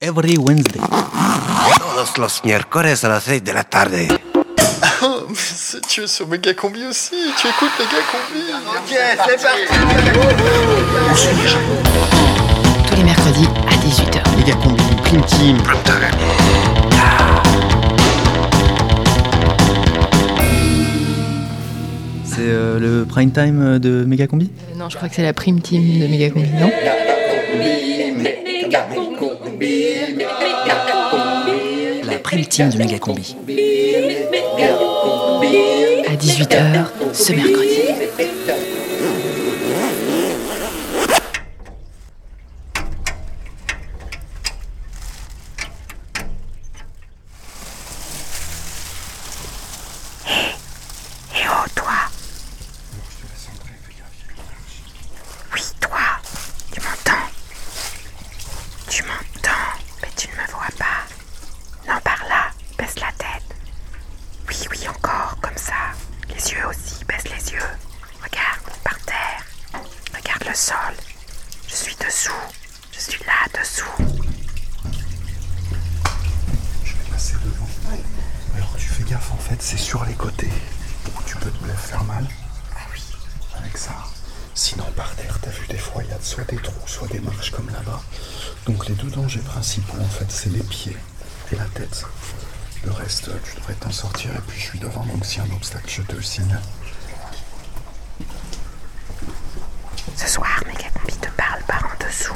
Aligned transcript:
every 0.00 0.36
Wednesday. 0.38 0.80
Todos 1.78 2.16
los 2.16 2.42
miércoles 2.44 3.04
a 3.04 3.08
las 3.10 3.24
6 3.24 3.44
de 3.44 3.52
la 3.52 3.64
tarde. 3.64 4.08
Oh, 5.02 5.24
mais 5.30 5.80
tu 5.88 6.02
es 6.02 6.08
sur 6.08 6.28
Méga 6.28 6.52
Combi 6.52 6.84
aussi 6.84 7.16
Tu 7.38 7.46
écoutes 7.48 7.70
Méga 7.78 8.02
Combi 8.10 8.42
Ok, 8.76 8.94
c'est 9.26 9.42
parti 9.42 9.64
Tous 12.86 12.96
les 12.96 13.04
mercredis 13.04 13.48
à 13.66 13.74
18h. 13.76 14.22
Les 14.36 14.44
gars 14.44 14.58
combi, 14.62 14.82
Prime 15.02 15.24
Team. 15.24 15.56
C'est 22.24 22.40
euh, 22.40 22.78
le 22.78 23.06
prime 23.06 23.30
time 23.30 23.78
de 23.78 24.04
Mega 24.04 24.26
Combi? 24.26 24.50
Euh, 24.70 24.78
non, 24.78 24.90
je 24.90 24.96
crois 24.96 25.08
que 25.08 25.14
c'est 25.14 25.22
la 25.22 25.32
prime 25.32 25.62
team 25.62 26.00
de 26.00 26.06
Méga 26.06 26.28
Combi, 26.28 26.48
non? 26.58 26.70
La 29.60 29.66
prime 32.18 32.40
de 32.40 32.78
Mega 32.78 32.98
Combi. 32.98 33.36
À 36.06 36.14
18h 36.14 36.86
ce 37.12 37.32
mercredi. 37.34 37.80
Eh 51.32 51.46
oh, 51.48 51.68
toi 51.74 51.92
Oui, 55.54 55.60
toi 55.80 55.98
Tu 56.72 56.80
m'entends 56.80 57.26
Tu 58.88 59.02
m'entends 59.02 59.50
Mais 60.02 60.08
tu 60.16 60.28
ne 60.28 60.32
me 60.34 60.46
vois 60.50 60.66
pas. 60.78 61.06
Non, 61.88 62.00
par 62.02 62.24
là, 62.28 62.50
baisse 62.78 62.98
la 63.00 63.12
tête. 63.18 63.56
Oui, 64.48 64.56
oui, 64.70 64.88
encore, 64.88 65.36
comme 65.40 65.56
ça. 65.56 65.74
Les 66.28 66.50
yeux 66.52 66.66
aussi, 66.68 67.04
baisse 67.04 67.24
les 67.24 67.52
yeux. 67.52 67.70
Regarde, 68.22 68.76
par 68.84 68.98
terre. 69.00 69.44
Regarde 70.16 70.44
le 70.48 70.54
sol. 70.54 70.94
Je 71.68 71.74
suis 71.74 71.96
dessous. 71.96 72.32
Je 72.92 73.00
suis 73.00 73.24
là, 73.24 73.60
dessous. 73.60 73.84
Je 76.84 76.92
vais 76.92 77.10
passer 77.10 77.34
devant. 77.44 77.68
Alors 78.56 78.74
tu 78.76 78.86
fais 78.88 79.04
gaffe 79.04 79.32
en 79.32 79.36
fait, 79.38 79.60
c'est 79.62 79.78
sur 79.78 80.04
les 80.04 80.14
côtés. 80.14 80.50
où 81.06 81.22
Tu 81.26 81.36
peux 81.36 81.50
te 81.50 81.64
faire 81.76 82.04
mal. 82.04 82.26
Ah 82.76 82.80
oui. 82.92 83.00
Avec 83.58 83.76
ça. 83.76 83.92
Sinon 84.54 84.84
par 84.96 85.14
terre, 85.16 85.38
t'as 85.40 85.50
vu 85.50 85.66
des 85.68 85.78
fois, 85.78 86.02
il 86.04 86.10
y 86.10 86.12
a 86.12 86.18
soit 86.20 86.44
des 86.44 86.56
trous, 86.56 86.86
soit 86.86 87.08
des 87.08 87.20
marches 87.20 87.50
comme 87.50 87.68
là-bas. 87.70 88.00
Donc 88.66 88.88
les 88.88 88.94
deux 88.94 89.08
dangers 89.10 89.40
principaux 89.40 89.96
en 90.00 90.08
fait, 90.08 90.26
c'est 90.30 90.50
les 90.50 90.62
pieds 90.62 90.96
et 91.52 91.56
la 91.56 91.64
tête. 91.66 92.04
Le 92.84 92.92
reste, 92.92 93.30
tu 93.44 93.56
devrais 93.56 93.74
t'en 93.74 93.90
sortir 93.90 94.30
et 94.34 94.40
puis 94.46 94.58
je 94.58 94.64
suis 94.66 94.78
devant, 94.78 95.04
donc 95.04 95.24
s'il 95.24 95.38
y 95.38 95.46
a 95.46 95.50
un 95.50 95.54
obstacle, 95.56 95.88
je 95.88 96.02
te 96.02 96.14
le 96.16 96.22
signale. 96.22 96.62
Ce 100.16 100.28
soir, 100.28 100.62
Megacombi 100.66 101.14
te 101.16 101.28
parle 101.30 101.62
par 101.66 101.84
en 101.84 102.04
dessous. 102.06 102.34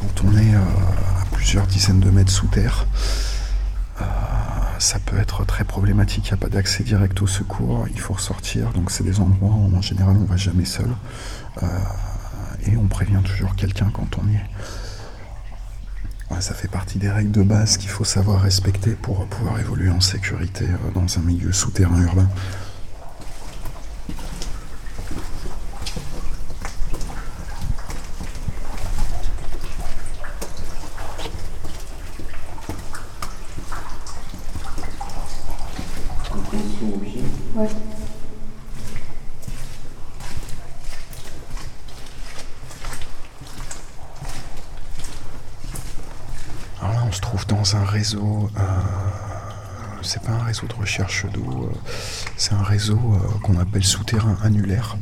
Quand 0.00 0.24
on 0.24 0.36
est 0.36 0.54
euh, 0.54 0.58
à 1.20 1.24
plusieurs 1.32 1.66
dizaines 1.66 2.00
de 2.00 2.10
mètres 2.10 2.30
sous 2.32 2.46
terre, 2.48 2.86
euh, 4.00 4.04
ça 4.78 4.98
peut 4.98 5.18
être 5.18 5.44
très 5.44 5.64
problématique. 5.64 6.24
Il 6.26 6.28
n'y 6.28 6.34
a 6.34 6.36
pas 6.38 6.48
d'accès 6.48 6.81
direct 6.92 7.22
au 7.22 7.26
secours. 7.26 7.86
Il 7.90 7.98
faut 7.98 8.12
ressortir. 8.12 8.70
Donc, 8.72 8.90
c'est 8.90 9.02
des 9.02 9.18
endroits 9.18 9.54
où, 9.54 9.74
en 9.74 9.80
général, 9.80 10.14
on 10.20 10.26
va 10.26 10.36
jamais 10.36 10.66
seul. 10.66 10.90
Euh, 11.62 11.66
et 12.66 12.76
on 12.76 12.86
prévient 12.86 13.22
toujours 13.24 13.56
quelqu'un 13.56 13.90
quand 13.94 14.10
on 14.18 14.28
y 14.28 14.34
est. 14.34 14.48
Ça 16.40 16.54
fait 16.54 16.68
partie 16.68 16.98
des 16.98 17.10
règles 17.10 17.30
de 17.30 17.42
base 17.42 17.76
qu'il 17.78 17.88
faut 17.88 18.04
savoir 18.04 18.42
respecter 18.42 18.90
pour 18.90 19.26
pouvoir 19.26 19.58
évoluer 19.60 19.90
en 19.90 20.00
sécurité 20.00 20.66
euh, 20.66 20.90
dans 20.92 21.18
un 21.18 21.22
milieu 21.22 21.52
souterrain 21.52 22.02
urbain. 22.02 22.28
Alors 46.80 46.94
là, 46.94 47.04
on 47.06 47.12
se 47.12 47.20
trouve 47.20 47.46
dans 47.46 47.76
un 47.76 47.84
euh, 48.18 48.60
c'est 50.02 50.22
pas 50.22 50.32
un 50.32 50.42
réseau 50.44 50.66
de 50.66 50.74
recherche 50.74 51.26
d'eau, 51.32 51.70
euh, 51.72 51.78
c'est 52.36 52.54
un 52.54 52.62
réseau 52.62 52.98
euh, 52.98 53.38
qu'on 53.42 53.58
appelle 53.58 53.84
souterrain 53.84 54.36
annulaire. 54.42 54.96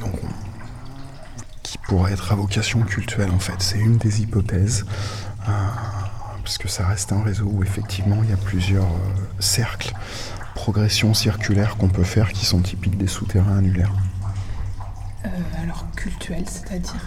Donc, 0.00 0.14
on- 0.24 0.28
qui 1.62 1.78
pourrait 1.78 2.12
être 2.12 2.32
à 2.32 2.34
vocation 2.34 2.80
cultuelle 2.82 3.30
en 3.30 3.38
fait. 3.38 3.54
C'est 3.60 3.78
une 3.78 3.96
des 3.98 4.22
hypothèses. 4.22 4.84
parce 5.46 6.58
que 6.58 6.68
ça 6.68 6.86
reste 6.86 7.12
un 7.12 7.22
réseau 7.22 7.44
où 7.46 7.62
effectivement 7.62 8.22
il 8.24 8.30
y 8.30 8.32
a 8.32 8.36
plusieurs 8.36 8.88
cercles, 9.38 9.92
progressions 10.54 11.14
circulaires 11.14 11.76
qu'on 11.76 11.88
peut 11.88 12.02
faire 12.02 12.32
qui 12.32 12.44
sont 12.44 12.60
typiques 12.60 12.96
des 12.98 13.06
souterrains 13.06 13.58
annulaires. 13.58 13.92
Alors 15.62 15.84
cultuel, 15.94 16.44
c'est-à-dire? 16.48 17.04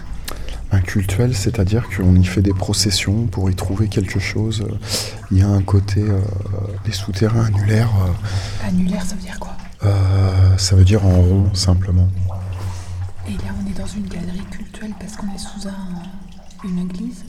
Un 0.74 0.80
cultuel, 0.80 1.36
c'est-à-dire 1.36 1.84
qu'on 1.96 2.16
y 2.16 2.24
fait 2.24 2.42
des 2.42 2.52
processions 2.52 3.26
pour 3.26 3.48
y 3.48 3.54
trouver 3.54 3.86
quelque 3.86 4.18
chose. 4.18 4.66
Il 5.30 5.38
y 5.38 5.42
a 5.42 5.46
un 5.48 5.62
côté 5.62 6.00
euh, 6.02 6.18
des 6.84 6.90
souterrains 6.90 7.44
annulaires, 7.44 7.90
euh, 8.04 8.66
annulaire, 8.68 9.04
ça 9.06 9.14
veut 9.14 9.20
dire 9.22 9.38
quoi? 9.38 9.52
Euh, 9.84 10.56
ça 10.58 10.74
veut 10.74 10.84
dire 10.84 11.06
en 11.06 11.10
rond 11.12 11.54
simplement. 11.54 12.08
Et 13.28 13.32
là, 13.34 13.52
on 13.56 13.70
est 13.70 13.78
dans 13.78 13.86
une 13.86 14.08
galerie 14.08 14.42
cultuelle 14.50 14.90
parce 14.98 15.14
qu'on 15.14 15.28
est 15.32 15.38
sous 15.38 15.68
un, 15.68 16.68
une 16.68 16.80
église? 16.90 17.24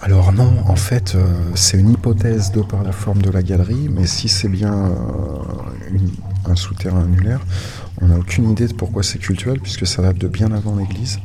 Alors 0.00 0.32
non, 0.32 0.52
en 0.68 0.76
fait, 0.76 1.16
euh, 1.16 1.26
c'est 1.56 1.78
une 1.78 1.90
hypothèse 1.90 2.52
de 2.52 2.60
par 2.62 2.84
la 2.84 2.92
forme 2.92 3.22
de 3.22 3.30
la 3.30 3.42
galerie, 3.42 3.88
mais 3.90 4.06
si 4.06 4.28
c'est 4.28 4.48
bien 4.48 4.72
euh, 4.72 4.92
une- 5.90 6.12
un 6.44 6.54
souterrain 6.54 7.00
annulaire, 7.02 7.40
on 8.00 8.06
n'a 8.06 8.18
aucune 8.18 8.48
idée 8.50 8.68
de 8.68 8.74
pourquoi 8.74 9.02
c'est 9.02 9.18
cultuel, 9.18 9.58
puisque 9.60 9.86
ça 9.86 10.00
date 10.02 10.18
de 10.18 10.28
bien 10.28 10.52
avant 10.52 10.76
l'église. 10.76 11.18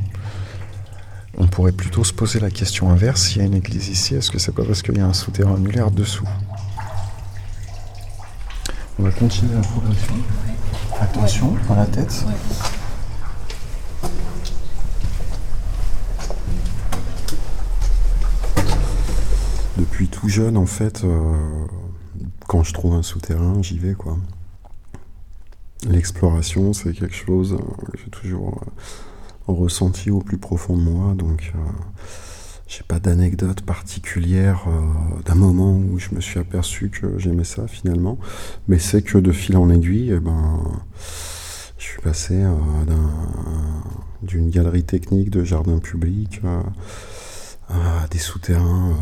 On 1.40 1.46
pourrait 1.46 1.72
plutôt 1.72 2.04
se 2.04 2.14
poser 2.14 2.40
la 2.40 2.50
question 2.50 2.90
inverse, 2.90 3.28
s'il 3.28 3.38
y 3.38 3.42
a 3.42 3.46
une 3.46 3.54
église 3.54 3.90
ici, 3.90 4.16
est-ce 4.16 4.32
que 4.32 4.40
c'est 4.40 4.52
pas 4.52 4.64
parce 4.64 4.82
qu'il 4.82 4.98
y 4.98 5.02
a 5.02 5.06
un 5.06 5.14
souterrain 5.14 5.54
annulaire 5.56 5.92
dessous? 5.92 6.28
On 8.98 9.04
va 9.04 9.12
continuer 9.12 9.54
la 9.54 9.62
progression. 9.62 10.16
Attention 11.00 11.56
à 11.70 11.76
la 11.76 11.86
tête. 11.86 12.26
Ouais. 12.26 12.34
Depuis 19.78 20.08
tout 20.08 20.28
jeune, 20.28 20.58
en 20.58 20.66
fait, 20.66 21.04
euh, 21.04 21.68
quand 22.48 22.64
je 22.64 22.74
trouve 22.74 22.96
un 22.96 23.04
souterrain, 23.04 23.62
j'y 23.62 23.78
vais, 23.78 23.94
quoi. 23.94 24.18
L'exploration, 25.88 26.74
c'est 26.74 26.94
quelque 26.94 27.14
chose 27.14 27.54
euh, 27.54 27.86
que 27.92 27.98
j'ai 28.04 28.10
toujours 28.10 28.60
euh, 28.60 28.72
ressenti 29.48 30.12
au 30.12 30.20
plus 30.20 30.38
profond 30.38 30.76
de 30.78 30.82
moi, 30.84 31.14
donc 31.16 31.54
euh, 31.56 31.60
j'ai 32.68 32.84
pas 32.88 33.00
d'anecdote 33.00 33.62
particulière 33.62 34.66
euh, 34.68 35.22
d'un 35.26 35.36
moment 35.36 35.76
où 35.78 35.98
je 36.00 36.14
me 36.14 36.20
suis 36.22 36.40
aperçu 36.40 36.90
que 36.90 37.18
j'aimais 37.18 37.44
ça 37.46 37.68
finalement, 37.68 38.18
mais 38.68 38.78
c'est 38.80 39.02
que 39.02 39.18
de 39.18 39.32
fil 39.32 39.56
en 39.58 39.70
aiguille, 39.70 40.12
eh 40.16 40.20
ben, 40.20 40.60
je 41.78 41.84
suis 41.84 42.02
passé 42.02 42.34
euh, 42.36 42.54
d'un- 42.86 43.84
d'une 44.24 44.50
galerie 44.50 44.84
technique 44.84 45.30
de 45.30 45.44
jardin 45.44 45.78
public 45.80 46.42
à 47.70 48.08
des 48.10 48.18
souterrains 48.18 48.96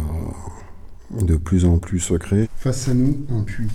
de 1.22 1.36
plus 1.36 1.66
en 1.66 1.78
plus 1.78 2.00
secrets. 2.00 2.50
Face 2.58 2.88
à 2.90 2.94
nous, 2.94 3.26
un 3.32 3.44
puits. 3.44 3.70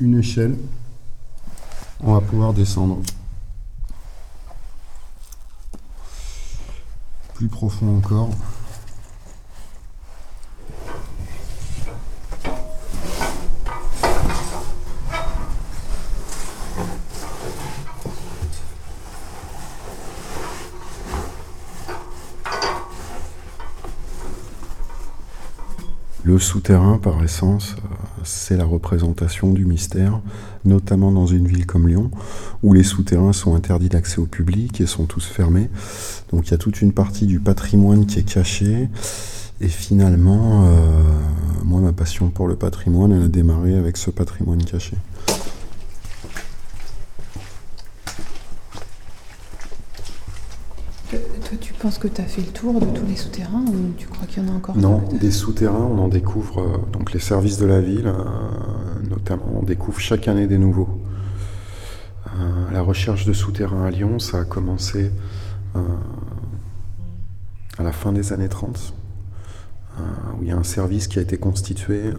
Une 0.00 0.18
échelle. 0.18 0.56
On 2.00 2.14
va 2.14 2.20
pouvoir 2.20 2.52
descendre. 2.52 2.98
Plus 7.40 7.48
profond 7.48 7.96
encore. 7.96 8.28
Le 26.22 26.38
souterrain, 26.38 26.98
par 26.98 27.24
essence, 27.24 27.74
euh, 27.78 27.78
c'est 28.24 28.56
la 28.56 28.64
représentation 28.64 29.52
du 29.52 29.64
mystère, 29.64 30.20
notamment 30.64 31.12
dans 31.12 31.26
une 31.26 31.46
ville 31.46 31.66
comme 31.66 31.88
Lyon, 31.88 32.10
où 32.62 32.72
les 32.72 32.82
souterrains 32.82 33.32
sont 33.32 33.54
interdits 33.54 33.88
d'accès 33.88 34.18
au 34.18 34.26
public 34.26 34.80
et 34.80 34.86
sont 34.86 35.04
tous 35.04 35.26
fermés. 35.26 35.68
Donc 36.32 36.48
il 36.48 36.50
y 36.52 36.54
a 36.54 36.58
toute 36.58 36.82
une 36.82 36.92
partie 36.92 37.26
du 37.26 37.40
patrimoine 37.40 38.06
qui 38.06 38.18
est 38.18 38.30
cachée. 38.30 38.88
Et 39.62 39.68
finalement, 39.68 40.64
euh, 40.64 40.78
moi, 41.64 41.80
ma 41.80 41.92
passion 41.92 42.30
pour 42.30 42.48
le 42.48 42.56
patrimoine, 42.56 43.12
elle 43.12 43.24
a 43.24 43.28
démarré 43.28 43.76
avec 43.76 43.96
ce 43.98 44.10
patrimoine 44.10 44.64
caché. 44.64 44.96
Tu 51.80 51.86
penses 51.86 51.96
que 51.96 52.08
tu 52.08 52.20
as 52.20 52.24
fait 52.24 52.42
le 52.42 52.48
tour 52.48 52.78
de 52.78 52.84
tous 52.84 53.06
les 53.06 53.16
souterrains 53.16 53.64
ou 53.66 53.94
tu 53.96 54.06
crois 54.06 54.26
qu'il 54.26 54.42
y 54.42 54.46
en 54.46 54.52
a 54.52 54.54
encore 54.54 54.76
Non, 54.76 55.02
des 55.18 55.30
souterrains, 55.30 55.88
on 55.90 55.96
en 55.96 56.08
découvre, 56.08 56.60
euh, 56.60 56.76
donc 56.92 57.14
les 57.14 57.20
services 57.20 57.56
de 57.56 57.64
la 57.64 57.80
ville, 57.80 58.06
euh, 58.06 59.08
notamment, 59.08 59.46
on 59.54 59.62
découvre 59.62 59.98
chaque 59.98 60.28
année 60.28 60.46
des 60.46 60.58
nouveaux. 60.58 61.00
Euh, 62.26 62.70
la 62.70 62.82
recherche 62.82 63.24
de 63.24 63.32
souterrains 63.32 63.86
à 63.86 63.90
Lyon, 63.90 64.18
ça 64.18 64.40
a 64.40 64.44
commencé 64.44 65.10
à 67.78 67.82
la 67.82 67.92
fin 67.92 68.12
des 68.12 68.34
années 68.34 68.50
30, 68.50 68.92
euh, 69.98 70.02
où 70.38 70.42
il 70.42 70.48
y 70.50 70.52
a 70.52 70.58
un 70.58 70.64
service 70.64 71.08
qui 71.08 71.18
a 71.18 71.22
été 71.22 71.38
constitué 71.38 72.12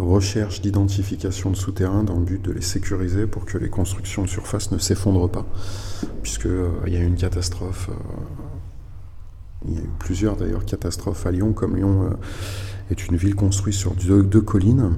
recherche 0.00 0.60
d'identification 0.60 1.50
de 1.50 1.56
souterrains 1.56 2.02
dans 2.02 2.18
le 2.18 2.24
but 2.24 2.42
de 2.42 2.52
les 2.52 2.60
sécuriser 2.62 3.26
pour 3.26 3.44
que 3.44 3.58
les 3.58 3.68
constructions 3.68 4.22
de 4.22 4.28
surface 4.28 4.70
ne 4.70 4.78
s'effondrent 4.78 5.30
pas, 5.30 5.46
puisque 6.22 6.46
euh, 6.46 6.70
y 6.86 6.96
a 6.96 7.00
eu 7.00 7.06
une 7.06 7.16
catastrophe. 7.16 7.90
euh, 7.90 7.94
il 9.66 9.74
y 9.74 9.78
a 9.78 9.80
eu 9.80 9.90
plusieurs 9.98 10.36
d'ailleurs 10.36 10.64
catastrophes 10.64 11.26
à 11.26 11.32
Lyon, 11.32 11.52
comme 11.52 11.76
Lyon 11.76 12.04
euh, 12.04 12.14
est 12.90 13.06
une 13.06 13.16
ville 13.16 13.34
construite 13.34 13.74
sur 13.74 13.94
deux, 13.94 14.40
collines. 14.40 14.92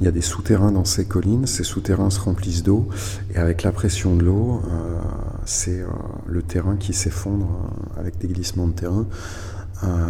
Il 0.00 0.04
y 0.04 0.08
a 0.08 0.10
des 0.10 0.20
souterrains 0.20 0.72
dans 0.72 0.84
ces 0.84 1.06
collines, 1.06 1.46
ces 1.46 1.64
souterrains 1.64 2.10
se 2.10 2.20
remplissent 2.20 2.62
d'eau, 2.62 2.88
et 3.34 3.38
avec 3.38 3.62
la 3.62 3.72
pression 3.72 4.14
de 4.14 4.24
l'eau, 4.24 4.60
euh, 4.66 5.00
c'est 5.46 5.82
le 6.26 6.42
terrain 6.42 6.76
qui 6.76 6.92
s'effondre 6.92 7.70
avec 7.96 8.18
des 8.18 8.28
glissements 8.28 8.68
de 8.68 8.74
terrain. 8.74 9.06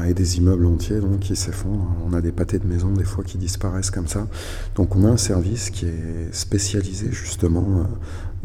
Et 0.06 0.14
des 0.14 0.38
immeubles 0.38 0.66
entiers 0.66 1.00
donc, 1.00 1.20
qui 1.20 1.36
s'effondrent. 1.36 1.96
On 2.06 2.12
a 2.12 2.20
des 2.20 2.32
pâtés 2.32 2.58
de 2.58 2.66
maisons 2.66 2.92
des 2.92 3.04
fois 3.04 3.24
qui 3.24 3.38
disparaissent 3.38 3.90
comme 3.90 4.08
ça. 4.08 4.26
Donc 4.74 4.96
on 4.96 5.04
a 5.04 5.08
un 5.08 5.16
service 5.16 5.70
qui 5.70 5.86
est 5.86 6.32
spécialisé 6.32 7.08
justement 7.10 7.64
euh, 7.64 7.82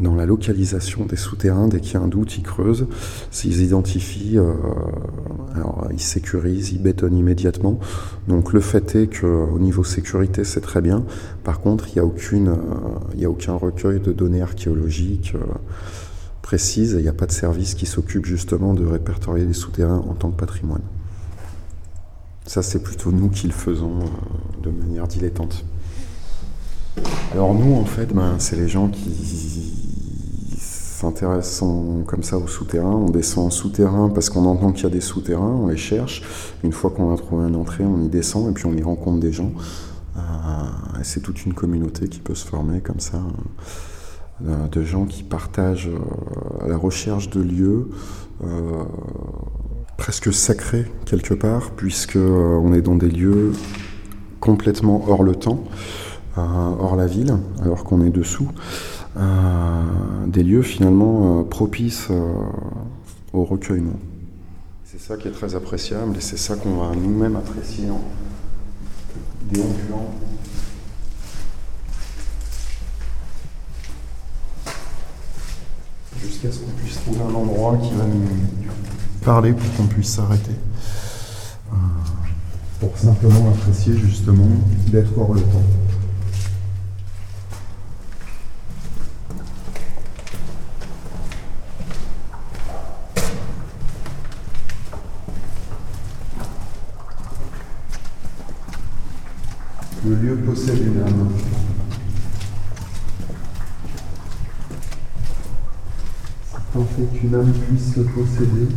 dans 0.00 0.14
la 0.14 0.26
localisation 0.26 1.04
des 1.04 1.16
souterrains. 1.16 1.68
Dès 1.68 1.80
qu'il 1.80 1.94
y 1.94 1.96
a 1.96 2.00
un 2.00 2.08
doute, 2.08 2.38
ils 2.38 2.42
creusent. 2.42 2.86
S'ils 3.30 3.62
identifient, 3.62 4.38
euh, 4.38 4.54
alors 5.54 5.88
ils 5.92 6.00
sécurisent, 6.00 6.72
ils 6.72 6.82
bétonnent 6.82 7.16
immédiatement. 7.16 7.78
Donc 8.28 8.52
le 8.52 8.60
fait 8.60 8.94
est 8.94 9.20
qu'au 9.20 9.58
niveau 9.58 9.84
sécurité, 9.84 10.44
c'est 10.44 10.60
très 10.60 10.80
bien. 10.80 11.04
Par 11.44 11.60
contre, 11.60 11.88
il 11.88 11.94
n'y 11.94 12.00
a, 12.00 12.04
euh, 12.04 13.26
a 13.26 13.28
aucun 13.28 13.54
recueil 13.54 14.00
de 14.00 14.12
données 14.12 14.42
archéologiques. 14.42 15.34
précises 16.40 16.94
et 16.94 16.98
il 16.98 17.02
n'y 17.02 17.08
a 17.08 17.12
pas 17.12 17.26
de 17.26 17.32
service 17.32 17.74
qui 17.74 17.84
s'occupe 17.84 18.24
justement 18.24 18.72
de 18.72 18.86
répertorier 18.86 19.44
les 19.44 19.52
souterrains 19.52 20.02
en 20.08 20.14
tant 20.14 20.30
que 20.30 20.36
patrimoine. 20.38 20.80
Ça, 22.48 22.62
c'est 22.62 22.82
plutôt 22.82 23.12
nous 23.12 23.28
qui 23.28 23.46
le 23.46 23.52
faisons 23.52 23.98
euh, 24.00 24.62
de 24.62 24.70
manière 24.70 25.06
dilettante. 25.06 25.66
Alors 27.32 27.52
nous, 27.54 27.74
en 27.74 27.84
fait, 27.84 28.06
ben, 28.14 28.36
c'est 28.38 28.56
les 28.56 28.68
gens 28.68 28.88
qui 28.88 30.56
s'intéressent 30.58 31.60
en- 31.62 32.04
comme 32.06 32.22
ça 32.22 32.38
aux 32.38 32.46
souterrains. 32.46 32.94
On 32.94 33.10
descend 33.10 33.48
en 33.48 33.50
souterrain 33.50 34.08
parce 34.08 34.30
qu'on 34.30 34.46
entend 34.46 34.72
qu'il 34.72 34.84
y 34.84 34.86
a 34.86 34.90
des 34.90 35.02
souterrains, 35.02 35.44
on 35.62 35.66
les 35.68 35.76
cherche. 35.76 36.22
Une 36.64 36.72
fois 36.72 36.88
qu'on 36.90 37.12
a 37.12 37.18
trouvé 37.18 37.46
une 37.48 37.54
entrée, 37.56 37.84
on 37.84 38.00
y 38.02 38.08
descend 38.08 38.48
et 38.48 38.52
puis 38.54 38.64
on 38.64 38.72
y 38.74 38.82
rencontre 38.82 39.20
des 39.20 39.30
gens. 39.32 39.52
Euh, 40.16 40.20
c'est 41.02 41.20
toute 41.20 41.44
une 41.44 41.52
communauté 41.52 42.08
qui 42.08 42.18
peut 42.18 42.34
se 42.34 42.46
former 42.46 42.80
comme 42.80 42.98
ça, 43.00 43.20
euh, 44.46 44.66
de 44.68 44.82
gens 44.82 45.04
qui 45.04 45.22
partagent 45.22 45.88
euh, 45.88 46.66
la 46.66 46.78
recherche 46.78 47.28
de 47.28 47.42
lieux. 47.42 47.90
Presque 49.98 50.32
sacrés 50.32 50.90
quelque 51.04 51.34
part, 51.34 51.72
puisque 51.72 52.16
euh, 52.16 52.58
on 52.62 52.72
est 52.72 52.80
dans 52.80 52.94
des 52.94 53.10
lieux 53.10 53.52
complètement 54.40 55.04
hors 55.08 55.22
le 55.22 55.34
temps, 55.34 55.64
euh, 56.38 56.40
hors 56.40 56.96
la 56.96 57.06
ville, 57.06 57.36
alors 57.60 57.84
qu'on 57.84 58.02
est 58.02 58.10
dessous. 58.10 58.48
Euh, 59.18 59.82
des 60.28 60.44
lieux 60.44 60.62
finalement 60.62 61.42
propices 61.42 62.08
au 63.32 63.44
recueillement. 63.44 63.98
C'est 64.84 65.00
ça 65.00 65.16
qui 65.16 65.28
est 65.28 65.32
très 65.32 65.56
appréciable 65.56 66.16
et 66.16 66.20
c'est 66.20 66.38
ça 66.38 66.54
qu'on 66.54 66.76
va 66.76 66.94
nous-mêmes 66.94 67.36
apprécier 67.36 67.90
en 67.90 68.00
déambulant. 69.50 70.14
Jusqu'à 76.22 76.52
ce 76.52 76.60
qu'on 76.60 76.70
puisse 76.82 76.96
trouver 76.96 77.20
un 77.20 77.34
endroit 77.34 77.76
qui 77.78 77.94
va 77.94 78.04
nous 78.04 78.22
parler 79.28 79.52
pour 79.52 79.76
qu'on 79.76 79.86
puisse 79.86 80.14
s'arrêter. 80.14 80.56
Euh, 81.70 81.74
pour 82.80 82.96
simplement 82.96 83.50
apprécier 83.50 83.94
justement 83.94 84.48
d'être 84.86 85.10
hors 85.18 85.34
le 85.34 85.42
temps. 85.42 85.62
Le 100.06 100.14
lieu 100.14 100.36
possède 100.36 100.78
une 100.78 101.02
âme. 101.02 101.28
Qu'une 107.14 107.34
âme 107.34 107.52
puisse 107.52 107.94
posséder. 108.14 108.68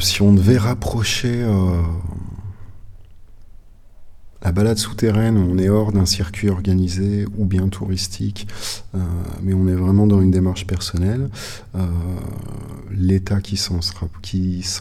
Si 0.00 0.20
on 0.22 0.32
devait 0.32 0.58
rapprocher 0.58 1.42
euh, 1.42 1.80
la 4.42 4.52
balade 4.52 4.78
souterraine, 4.78 5.36
on 5.36 5.58
est 5.58 5.68
hors 5.68 5.92
d'un 5.92 6.06
circuit 6.06 6.48
organisé 6.48 7.26
ou 7.36 7.44
bien 7.44 7.68
touristique, 7.68 8.46
euh, 8.94 8.98
mais 9.42 9.54
on 9.54 9.66
est 9.66 9.74
vraiment 9.74 10.06
dans 10.06 10.20
une 10.20 10.30
démarche 10.30 10.66
personnelle. 10.66 11.28
Euh, 11.74 11.86
L'état 12.90 13.40
qui 13.40 13.56
s'en 13.56 13.80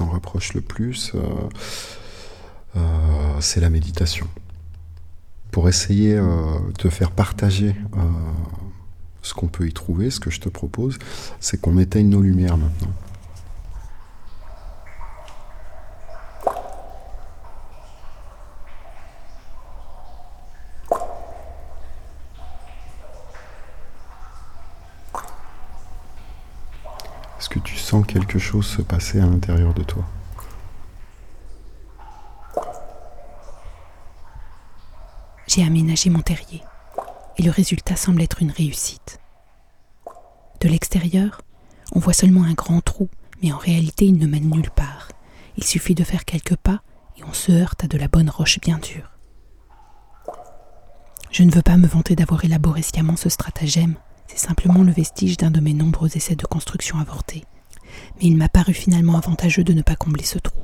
rapproche 0.10 0.54
le 0.54 0.62
plus, 0.62 1.14
c'est 3.40 3.60
la 3.60 3.69
méditation. 3.69 4.28
Pour 5.52 5.69
essayer 5.69 6.16
euh, 6.16 6.25
de 6.84 6.90
faire 6.90 7.12
partager 7.12 7.75
ce 9.22 9.34
qu'on 9.34 9.48
peut 9.48 9.68
y 9.68 9.74
trouver, 9.74 10.10
ce 10.10 10.19
que 10.19 10.30
je 10.30 10.40
te 10.40 10.50
propose, 10.50 10.98
c'est 11.40 11.60
qu'on 11.60 11.78
éteigne 11.78 12.10
nos 12.10 12.22
lumières 12.22 12.58
maintenant. 12.58 12.94
Est-ce 27.40 27.50
que 27.50 27.59
tu 27.59 27.76
sens 27.76 28.06
quelque 28.06 28.40
chose 28.40 28.66
se 28.66 28.81
passer 28.81 29.19
à 29.19 29.26
l'intérieur 29.26 29.74
de 29.74 29.83
toi? 29.83 30.04
J'ai 35.47 35.64
aménagé 35.64 36.09
mon 36.09 36.21
terrier 36.21 36.62
et 37.37 37.44
le 37.44 37.51
résultat 37.51 37.95
semble 37.95 38.21
être 38.21 38.41
une 38.41 38.51
réussite. 38.51 39.19
De 40.59 40.67
l'extérieur, 40.67 41.41
on 41.94 41.99
voit 41.99 42.13
seulement 42.13 42.44
un 42.44 42.53
grand 42.53 42.81
trou, 42.81 43.09
mais 43.41 43.51
en 43.51 43.57
réalité 43.57 44.06
il 44.06 44.17
ne 44.17 44.27
mène 44.27 44.49
nulle 44.49 44.71
part. 44.71 45.09
Il 45.57 45.63
suffit 45.63 45.95
de 45.95 46.03
faire 46.03 46.25
quelques 46.25 46.56
pas 46.56 46.81
et 47.17 47.23
on 47.23 47.33
se 47.33 47.51
heurte 47.51 47.83
à 47.83 47.87
de 47.87 47.97
la 47.97 48.07
bonne 48.07 48.29
roche 48.29 48.59
bien 48.59 48.79
dure. 48.79 49.11
Je 51.31 51.44
ne 51.44 51.51
veux 51.51 51.61
pas 51.61 51.77
me 51.77 51.87
vanter 51.87 52.15
d'avoir 52.15 52.44
élaboré 52.45 52.81
sciemment 52.81 53.15
ce 53.15 53.29
stratagème, 53.29 53.95
c'est 54.27 54.39
simplement 54.39 54.83
le 54.83 54.91
vestige 54.91 55.37
d'un 55.37 55.51
de 55.51 55.59
mes 55.59 55.73
nombreux 55.73 56.15
essais 56.15 56.35
de 56.35 56.45
construction 56.45 56.99
avortés. 56.99 57.44
Mais 58.17 58.27
il 58.27 58.37
m'a 58.37 58.49
paru 58.49 58.73
finalement 58.73 59.17
avantageux 59.17 59.63
de 59.63 59.73
ne 59.73 59.81
pas 59.81 59.95
combler 59.95 60.23
ce 60.23 60.39
trou. 60.39 60.61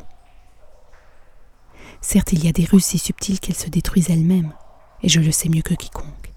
Certes, 2.02 2.34
il 2.34 2.44
y 2.44 2.50
a 2.50 2.52
des 2.52 2.66
ruses 2.66 2.84
si 2.84 2.98
subtiles 2.98 3.40
qu'elles 3.40 3.56
se 3.56 3.70
détruisent 3.70 4.10
elles-mêmes, 4.10 4.54
et 5.02 5.10
je 5.10 5.22
le 5.22 5.32
sais 5.32 5.48
mieux 5.48 5.62
que 5.62 5.74
quiconque. 5.74 6.33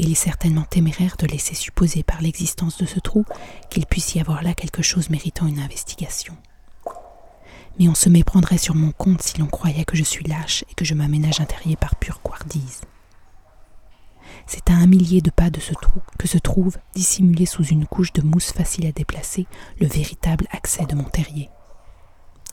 Il 0.00 0.12
est 0.12 0.14
certainement 0.14 0.62
téméraire 0.62 1.16
de 1.18 1.26
laisser 1.26 1.56
supposer 1.56 2.04
par 2.04 2.22
l'existence 2.22 2.78
de 2.78 2.86
ce 2.86 3.00
trou 3.00 3.24
qu'il 3.68 3.84
puisse 3.84 4.14
y 4.14 4.20
avoir 4.20 4.44
là 4.44 4.54
quelque 4.54 4.80
chose 4.80 5.10
méritant 5.10 5.48
une 5.48 5.58
investigation. 5.58 6.36
Mais 7.78 7.88
on 7.88 7.96
se 7.96 8.08
méprendrait 8.08 8.58
sur 8.58 8.76
mon 8.76 8.92
compte 8.92 9.22
si 9.22 9.38
l'on 9.38 9.46
croyait 9.46 9.84
que 9.84 9.96
je 9.96 10.04
suis 10.04 10.24
lâche 10.24 10.64
et 10.70 10.74
que 10.74 10.84
je 10.84 10.94
m'aménage 10.94 11.40
un 11.40 11.46
terrier 11.46 11.76
par 11.76 11.96
pure 11.96 12.22
couardise. 12.22 12.82
C'est 14.46 14.70
à 14.70 14.74
un 14.74 14.86
millier 14.86 15.20
de 15.20 15.30
pas 15.30 15.50
de 15.50 15.60
ce 15.60 15.74
trou 15.74 16.00
que 16.16 16.28
se 16.28 16.38
trouve, 16.38 16.78
dissimulé 16.94 17.44
sous 17.44 17.64
une 17.64 17.86
couche 17.86 18.12
de 18.12 18.22
mousse 18.22 18.52
facile 18.52 18.86
à 18.86 18.92
déplacer, 18.92 19.46
le 19.80 19.88
véritable 19.88 20.46
accès 20.52 20.86
de 20.86 20.94
mon 20.94 21.04
terrier. 21.04 21.50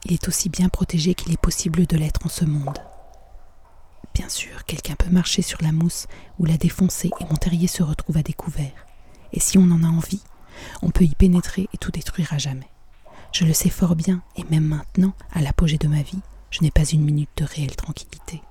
Il 0.05 0.13
est 0.13 0.27
aussi 0.27 0.49
bien 0.49 0.69
protégé 0.69 1.13
qu'il 1.13 1.31
est 1.31 1.41
possible 1.41 1.85
de 1.85 1.97
l'être 1.97 2.25
en 2.25 2.29
ce 2.29 2.45
monde. 2.45 2.79
Bien 4.15 4.29
sûr, 4.29 4.63
quelqu'un 4.63 4.95
peut 4.95 5.09
marcher 5.09 5.41
sur 5.41 5.61
la 5.61 5.73
mousse 5.73 6.07
ou 6.39 6.45
la 6.45 6.55
défoncer 6.55 7.11
et 7.19 7.25
mon 7.25 7.35
terrier 7.35 7.67
se 7.67 7.83
retrouve 7.83 8.15
à 8.15 8.23
découvert. 8.23 8.87
Et 9.33 9.41
si 9.41 9.57
on 9.57 9.69
en 9.69 9.83
a 9.83 9.87
envie, 9.87 10.23
on 10.81 10.89
peut 10.89 11.03
y 11.03 11.13
pénétrer 11.13 11.67
et 11.73 11.77
tout 11.77 11.91
détruire 11.91 12.31
à 12.31 12.37
jamais. 12.37 12.69
Je 13.33 13.43
le 13.43 13.51
sais 13.51 13.69
fort 13.69 13.97
bien, 13.97 14.21
et 14.37 14.45
même 14.45 14.63
maintenant, 14.63 15.13
à 15.33 15.41
l'apogée 15.41 15.77
de 15.77 15.89
ma 15.89 16.01
vie, 16.01 16.21
je 16.49 16.61
n'ai 16.61 16.71
pas 16.71 16.85
une 16.85 17.03
minute 17.03 17.29
de 17.35 17.43
réelle 17.43 17.75
tranquillité. 17.75 18.41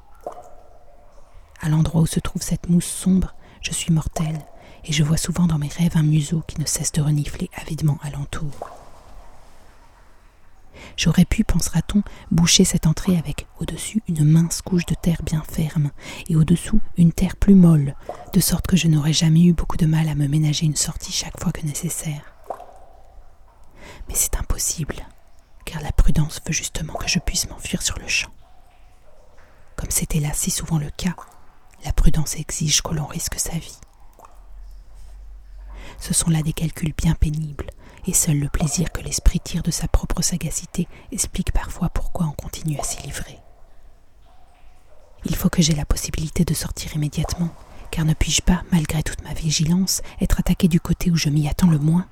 À 1.63 1.71
l'endroit 1.71 2.03
où 2.03 2.07
se 2.07 2.21
trouve 2.21 2.43
cette 2.43 2.69
mousse 2.69 2.85
sombre, 2.85 3.35
je 3.63 3.73
suis 3.73 3.91
mortelle, 3.91 4.45
et 4.85 4.93
je 4.93 5.03
vois 5.03 5.17
souvent 5.17 5.47
dans 5.47 5.59
mes 5.59 5.69
rêves 5.69 5.97
un 5.97 6.03
museau 6.03 6.43
qui 6.47 6.61
ne 6.61 6.67
cesse 6.67 6.93
de 6.93 7.01
renifler 7.01 7.49
avidement 7.55 7.99
alentour. 8.03 8.84
J'aurais 10.97 11.25
pu, 11.25 11.45
pensera-t-on, 11.45 12.03
boucher 12.31 12.65
cette 12.65 12.87
entrée 12.87 13.17
avec, 13.17 13.47
au-dessus, 13.61 14.03
une 14.09 14.25
mince 14.25 14.63
couche 14.63 14.87
de 14.87 14.95
terre 14.95 15.23
bien 15.25 15.43
ferme, 15.43 15.91
et 16.29 16.37
au-dessous, 16.37 16.81
une 16.97 17.13
terre 17.13 17.37
plus 17.37 17.55
molle, 17.55 17.95
de 18.33 18.41
sorte 18.41 18.67
que 18.67 18.77
je 18.77 18.89
n'aurais 18.89 19.13
jamais 19.13 19.45
eu 19.45 19.53
beaucoup 19.53 19.77
de 19.77 19.87
mal 19.87 20.09
à 20.09 20.15
me 20.15 20.27
ménager 20.27 20.67
une 20.67 20.77
sortie 20.77 21.13
chaque 21.13 21.41
fois 21.41 21.53
que 21.53 21.65
nécessaire. 21.67 22.35
Mais 24.09 24.15
c'est 24.15 24.37
impossible, 24.37 24.97
car 25.65 25.83
la 25.83 25.93
prudence 25.93 26.41
veut 26.47 26.53
justement 26.53 26.95
que 26.95 27.09
je 27.09 27.19
puisse 27.19 27.49
m'enfuir 27.49 27.83
sur 27.83 27.99
le 27.99 28.09
champ. 28.09 28.31
Comme 29.77 29.91
c'était 29.91 30.21
là 30.21 30.31
si 30.33 30.51
souvent 30.51 30.79
le 30.79 30.91
cas, 30.91 31.17
la 31.85 31.93
prudence 31.93 32.37
exige 32.37 32.83
que 32.83 32.95
l'on 32.95 33.07
risque 33.07 33.39
sa 33.39 33.59
vie. 33.59 33.79
Ce 36.01 36.15
sont 36.15 36.31
là 36.31 36.43
des 36.43 36.53
calculs 36.53 36.95
bien 36.97 37.15
pénibles, 37.15 37.71
et 38.07 38.13
seul 38.13 38.39
le 38.39 38.49
plaisir 38.49 38.93
que 38.93 39.01
l'esprit 39.01 39.41
tire 39.41 39.63
de 39.63 39.71
sa 39.71 39.89
propre 39.89 40.23
sagacité 40.23 40.89
explique 41.13 41.53
parfois 41.53 41.89
pourquoi 41.89 42.27
on 42.27 42.33
continue 42.33 42.79
à 42.79 42.83
s'y 42.83 43.03
livrer. 43.03 43.39
Il 45.25 45.37
faut 45.37 45.49
que 45.49 45.63
j'aie 45.63 45.75
la 45.75 45.87
possibilité 45.87 46.45
de 46.45 46.55
sortir 46.55 46.95
immédiatement, 46.97 47.49
car 47.91 48.05
ne 48.05 48.13
puis-je 48.13 48.43
pas, 48.43 48.63
malgré 48.73 49.03
toute 49.03 49.23
ma 49.25 49.33
vigilance, 49.33 50.03
être 50.21 50.41
attaqué 50.41 50.69
du 50.69 50.81
côté 50.81 51.11
où 51.11 51.17
je 51.17 51.31
m'y 51.31 51.49
attends 51.49 51.71
le 51.71 51.79
moins? 51.79 52.07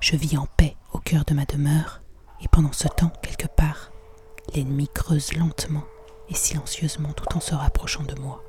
Je 0.00 0.16
vis 0.16 0.36
en 0.36 0.46
paix 0.56 0.76
au 0.92 0.98
cœur 0.98 1.24
de 1.24 1.34
ma 1.34 1.44
demeure, 1.44 2.02
et 2.40 2.48
pendant 2.48 2.72
ce 2.72 2.88
temps, 2.88 3.12
quelque 3.22 3.46
part, 3.46 3.92
l'ennemi 4.54 4.88
creuse 4.92 5.34
lentement 5.34 5.84
et 6.28 6.34
silencieusement 6.34 7.12
tout 7.12 7.36
en 7.36 7.40
se 7.40 7.54
rapprochant 7.54 8.04
de 8.04 8.18
moi. 8.20 8.42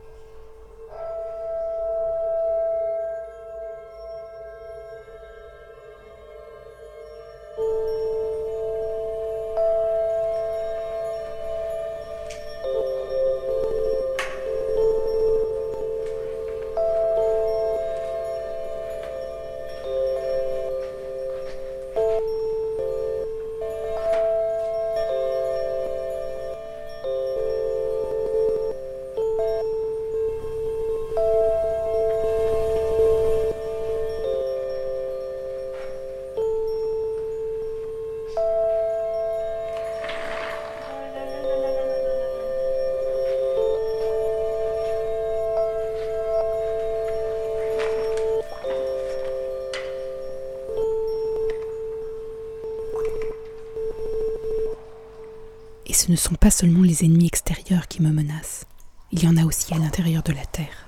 Ce 56.00 56.10
ne 56.10 56.16
sont 56.16 56.36
pas 56.36 56.50
seulement 56.50 56.82
les 56.82 57.04
ennemis 57.04 57.28
extérieurs 57.28 57.90
qui 57.90 58.02
me 58.02 58.12
menacent, 58.12 58.64
il 59.12 59.22
y 59.22 59.28
en 59.28 59.36
a 59.36 59.44
aussi 59.44 59.74
à 59.74 59.78
l'intérieur 59.78 60.24
de 60.24 60.32
la 60.32 60.46
Terre. 60.46 60.88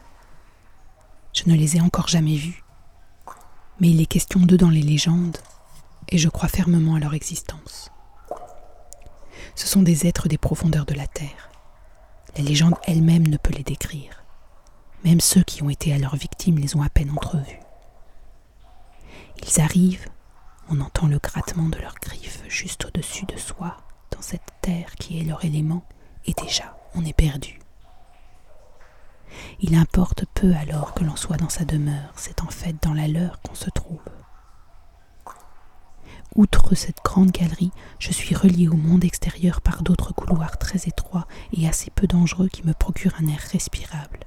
Je 1.34 1.44
ne 1.48 1.54
les 1.54 1.76
ai 1.76 1.82
encore 1.82 2.08
jamais 2.08 2.38
vus, 2.38 2.64
mais 3.82 3.90
il 3.90 4.00
est 4.00 4.06
question 4.06 4.40
d'eux 4.40 4.58
dans 4.58 4.70
les 4.70 4.82
légendes, 4.82 5.38
et 6.08 6.18
je 6.18 6.30
crois 6.30 6.48
fermement 6.48 6.96
à 6.96 7.00
leur 7.00 7.14
existence. 7.14 7.92
Ce 9.56 9.68
sont 9.68 9.82
des 9.82 10.08
êtres 10.08 10.30
des 10.30 10.38
profondeurs 10.38 10.86
de 10.86 10.94
la 10.94 11.08
Terre. 11.08 11.50
La 12.38 12.44
légende 12.44 12.76
elle-même 12.86 13.28
ne 13.28 13.38
peut 13.38 13.54
les 13.54 13.64
décrire. 13.64 14.24
Même 15.04 15.20
ceux 15.20 15.44
qui 15.44 15.62
ont 15.62 15.70
été 15.70 15.94
à 15.94 15.98
leur 15.98 16.16
victime 16.16 16.58
les 16.58 16.78
ont 16.78 16.84
à 16.84 16.90
peine 16.90 17.12
entrevus. 17.12 17.60
Ils 19.46 19.60
arrivent, 19.60 20.08
on 20.70 20.80
entend 20.80 21.08
le 21.08 21.20
grattement 21.20 21.68
de 21.68 21.80
leurs 21.80 21.96
griffes 21.96 22.44
juste 22.48 22.86
au-dessus 22.86 23.26
de 23.26 23.38
soi, 23.38 23.76
dans 24.12 24.22
cette 24.22 24.51
qui 25.00 25.20
est 25.20 25.24
leur 25.24 25.44
élément, 25.44 25.84
et 26.26 26.34
déjà 26.34 26.78
on 26.94 27.04
est 27.04 27.14
perdu. 27.14 27.60
Il 29.60 29.76
importe 29.76 30.26
peu 30.34 30.54
alors 30.56 30.94
que 30.94 31.04
l'on 31.04 31.16
soit 31.16 31.38
dans 31.38 31.50
sa 31.50 31.66
demeure, 31.66 32.14
c'est 32.16 32.42
en 32.42 32.50
fait 32.50 32.76
dans 32.84 32.94
la 32.94 33.08
leur 33.08 33.42
qu'on 33.42 33.56
se 33.56 33.70
trouve. 33.70 34.02
Outre 36.36 36.76
cette 36.76 37.04
grande 37.04 37.32
galerie, 37.32 37.72
je 38.00 38.12
suis 38.12 38.36
relié 38.36 38.70
au 38.70 38.78
monde 38.78 39.04
extérieur 39.04 39.62
par 39.62 39.84
d'autres 39.84 40.14
couloirs 40.14 40.58
très 40.58 40.88
étroits 40.88 41.28
et 41.54 41.68
assez 41.68 41.92
peu 41.92 42.08
dangereux 42.08 42.48
qui 42.48 42.66
me 42.66 42.74
procurent 42.74 43.16
un 43.20 43.28
air 43.28 43.42
respirable. 43.52 44.20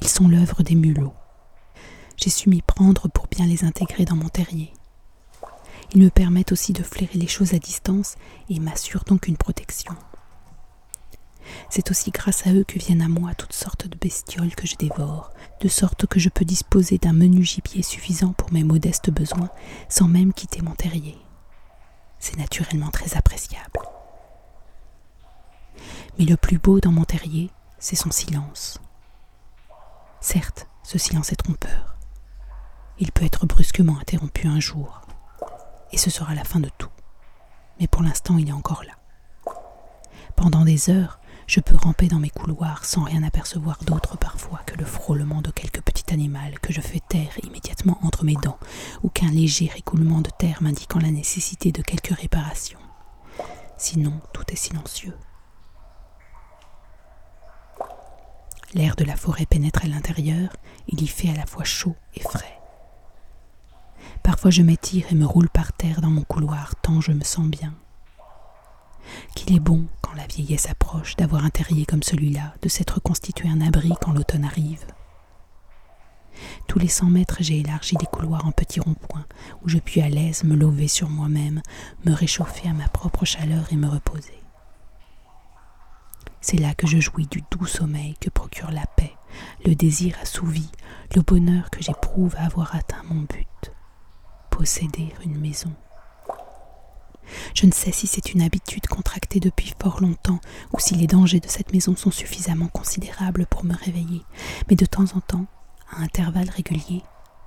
Ils 0.00 0.08
sont 0.08 0.28
l'œuvre 0.28 0.62
des 0.62 0.74
mulots. 0.74 1.14
J'ai 2.16 2.30
su 2.30 2.48
m'y 2.48 2.62
prendre 2.62 3.08
pour 3.08 3.26
bien 3.26 3.46
les 3.46 3.64
intégrer 3.64 4.04
dans 4.04 4.16
mon 4.16 4.28
terrier. 4.28 4.72
Ils 5.92 6.02
me 6.02 6.10
permettent 6.10 6.52
aussi 6.52 6.72
de 6.72 6.82
flairer 6.82 7.18
les 7.18 7.28
choses 7.28 7.54
à 7.54 7.58
distance 7.58 8.16
et 8.48 8.58
m'assurent 8.58 9.04
donc 9.04 9.28
une 9.28 9.36
protection. 9.36 9.94
C'est 11.70 11.90
aussi 11.90 12.10
grâce 12.10 12.46
à 12.46 12.52
eux 12.52 12.64
que 12.64 12.78
viennent 12.78 13.02
à 13.02 13.08
moi 13.08 13.34
toutes 13.34 13.52
sortes 13.52 13.86
de 13.86 13.96
bestioles 13.96 14.54
que 14.54 14.66
je 14.66 14.76
dévore, 14.76 15.32
de 15.60 15.68
sorte 15.68 16.06
que 16.06 16.18
je 16.18 16.28
peux 16.28 16.44
disposer 16.44 16.98
d'un 16.98 17.12
menu 17.12 17.44
gibier 17.44 17.82
suffisant 17.82 18.32
pour 18.32 18.52
mes 18.52 18.64
modestes 18.64 19.10
besoins 19.10 19.50
sans 19.88 20.08
même 20.08 20.32
quitter 20.32 20.62
mon 20.62 20.74
terrier. 20.74 21.16
C'est 22.18 22.36
naturellement 22.36 22.90
très 22.90 23.16
appréciable. 23.16 23.80
Mais 26.18 26.24
le 26.24 26.36
plus 26.36 26.58
beau 26.58 26.80
dans 26.80 26.92
mon 26.92 27.04
terrier, 27.04 27.50
c'est 27.78 27.96
son 27.96 28.10
silence. 28.10 28.80
Certes, 30.20 30.66
ce 30.82 30.98
silence 30.98 31.32
est 31.32 31.36
trompeur. 31.36 31.96
Il 32.98 33.12
peut 33.12 33.24
être 33.24 33.46
brusquement 33.46 33.98
interrompu 34.00 34.46
un 34.46 34.60
jour, 34.60 35.02
et 35.96 35.98
ce 35.98 36.10
sera 36.10 36.34
la 36.34 36.44
fin 36.44 36.60
de 36.60 36.68
tout. 36.76 36.90
Mais 37.80 37.86
pour 37.86 38.02
l'instant, 38.02 38.36
il 38.36 38.50
est 38.50 38.52
encore 38.52 38.84
là. 38.84 38.92
Pendant 40.36 40.62
des 40.62 40.90
heures, 40.90 41.18
je 41.46 41.58
peux 41.60 41.74
ramper 41.74 42.08
dans 42.08 42.18
mes 42.18 42.28
couloirs 42.28 42.84
sans 42.84 43.04
rien 43.04 43.22
apercevoir 43.22 43.82
d'autre 43.82 44.18
parfois 44.18 44.60
que 44.66 44.76
le 44.76 44.84
frôlement 44.84 45.40
de 45.40 45.50
quelque 45.50 45.80
petit 45.80 46.12
animal 46.12 46.60
que 46.60 46.70
je 46.70 46.82
fais 46.82 47.00
taire 47.00 47.42
immédiatement 47.42 47.98
entre 48.02 48.26
mes 48.26 48.34
dents, 48.34 48.58
ou 49.04 49.08
qu'un 49.08 49.30
léger 49.30 49.72
écoulement 49.74 50.20
de 50.20 50.28
terre 50.38 50.62
m'indiquant 50.62 50.98
la 50.98 51.10
nécessité 51.10 51.72
de 51.72 51.80
quelque 51.80 52.12
réparation. 52.12 52.78
Sinon, 53.78 54.20
tout 54.34 54.44
est 54.52 54.56
silencieux. 54.56 55.16
L'air 58.74 58.96
de 58.96 59.04
la 59.04 59.16
forêt 59.16 59.46
pénètre 59.46 59.86
à 59.86 59.88
l'intérieur, 59.88 60.50
il 60.88 61.02
y 61.02 61.06
fait 61.06 61.30
à 61.30 61.36
la 61.36 61.46
fois 61.46 61.64
chaud 61.64 61.96
et 62.14 62.20
frais. 62.20 62.55
Parfois 64.26 64.50
je 64.50 64.62
m'étire 64.62 65.06
et 65.12 65.14
me 65.14 65.24
roule 65.24 65.48
par 65.48 65.72
terre 65.72 66.00
dans 66.00 66.10
mon 66.10 66.24
couloir 66.24 66.74
tant 66.82 67.00
je 67.00 67.12
me 67.12 67.22
sens 67.22 67.46
bien. 67.46 67.72
Qu'il 69.36 69.54
est 69.54 69.60
bon, 69.60 69.86
quand 70.02 70.14
la 70.14 70.26
vieillesse 70.26 70.68
approche, 70.68 71.14
d'avoir 71.14 71.44
un 71.44 71.50
terrier 71.50 71.86
comme 71.86 72.02
celui-là, 72.02 72.52
de 72.60 72.68
s'être 72.68 72.98
constitué 72.98 73.48
un 73.48 73.60
abri 73.60 73.92
quand 74.00 74.10
l'automne 74.10 74.44
arrive. 74.44 74.84
Tous 76.66 76.80
les 76.80 76.88
cent 76.88 77.06
mètres, 77.06 77.36
j'ai 77.38 77.60
élargi 77.60 77.94
des 77.94 78.06
couloirs 78.06 78.44
en 78.44 78.50
petits 78.50 78.80
ronds-points, 78.80 79.26
où 79.62 79.68
je 79.68 79.78
puis 79.78 80.00
à 80.00 80.08
l'aise 80.08 80.42
me 80.42 80.56
lever 80.56 80.88
sur 80.88 81.08
moi-même, 81.08 81.62
me 82.04 82.12
réchauffer 82.12 82.68
à 82.68 82.72
ma 82.72 82.88
propre 82.88 83.24
chaleur 83.24 83.72
et 83.72 83.76
me 83.76 83.86
reposer. 83.86 84.42
C'est 86.40 86.58
là 86.58 86.74
que 86.74 86.88
je 86.88 86.98
jouis 86.98 87.28
du 87.28 87.44
doux 87.52 87.66
sommeil 87.66 88.16
que 88.20 88.30
procure 88.30 88.72
la 88.72 88.86
paix, 88.86 89.14
le 89.64 89.76
désir 89.76 90.16
assouvi, 90.20 90.68
le 91.14 91.22
bonheur 91.22 91.70
que 91.70 91.80
j'éprouve 91.80 92.34
à 92.34 92.46
avoir 92.46 92.74
atteint 92.74 93.04
mon 93.08 93.20
but 93.20 93.75
posséder 94.56 95.12
une 95.22 95.38
maison. 95.38 95.70
Je 97.54 97.66
ne 97.66 97.72
sais 97.72 97.92
si 97.92 98.06
c'est 98.06 98.32
une 98.32 98.40
habitude 98.40 98.86
contractée 98.86 99.38
depuis 99.38 99.74
fort 99.78 100.00
longtemps 100.00 100.40
ou 100.72 100.80
si 100.80 100.94
les 100.94 101.06
dangers 101.06 101.40
de 101.40 101.48
cette 101.48 101.74
maison 101.74 101.94
sont 101.94 102.10
suffisamment 102.10 102.68
considérables 102.68 103.44
pour 103.44 103.64
me 103.64 103.74
réveiller, 103.74 104.22
mais 104.70 104.76
de 104.76 104.86
temps 104.86 105.14
en 105.14 105.20
temps, 105.20 105.44
à 105.90 106.00
intervalles 106.00 106.48
réguliers, 106.48 107.02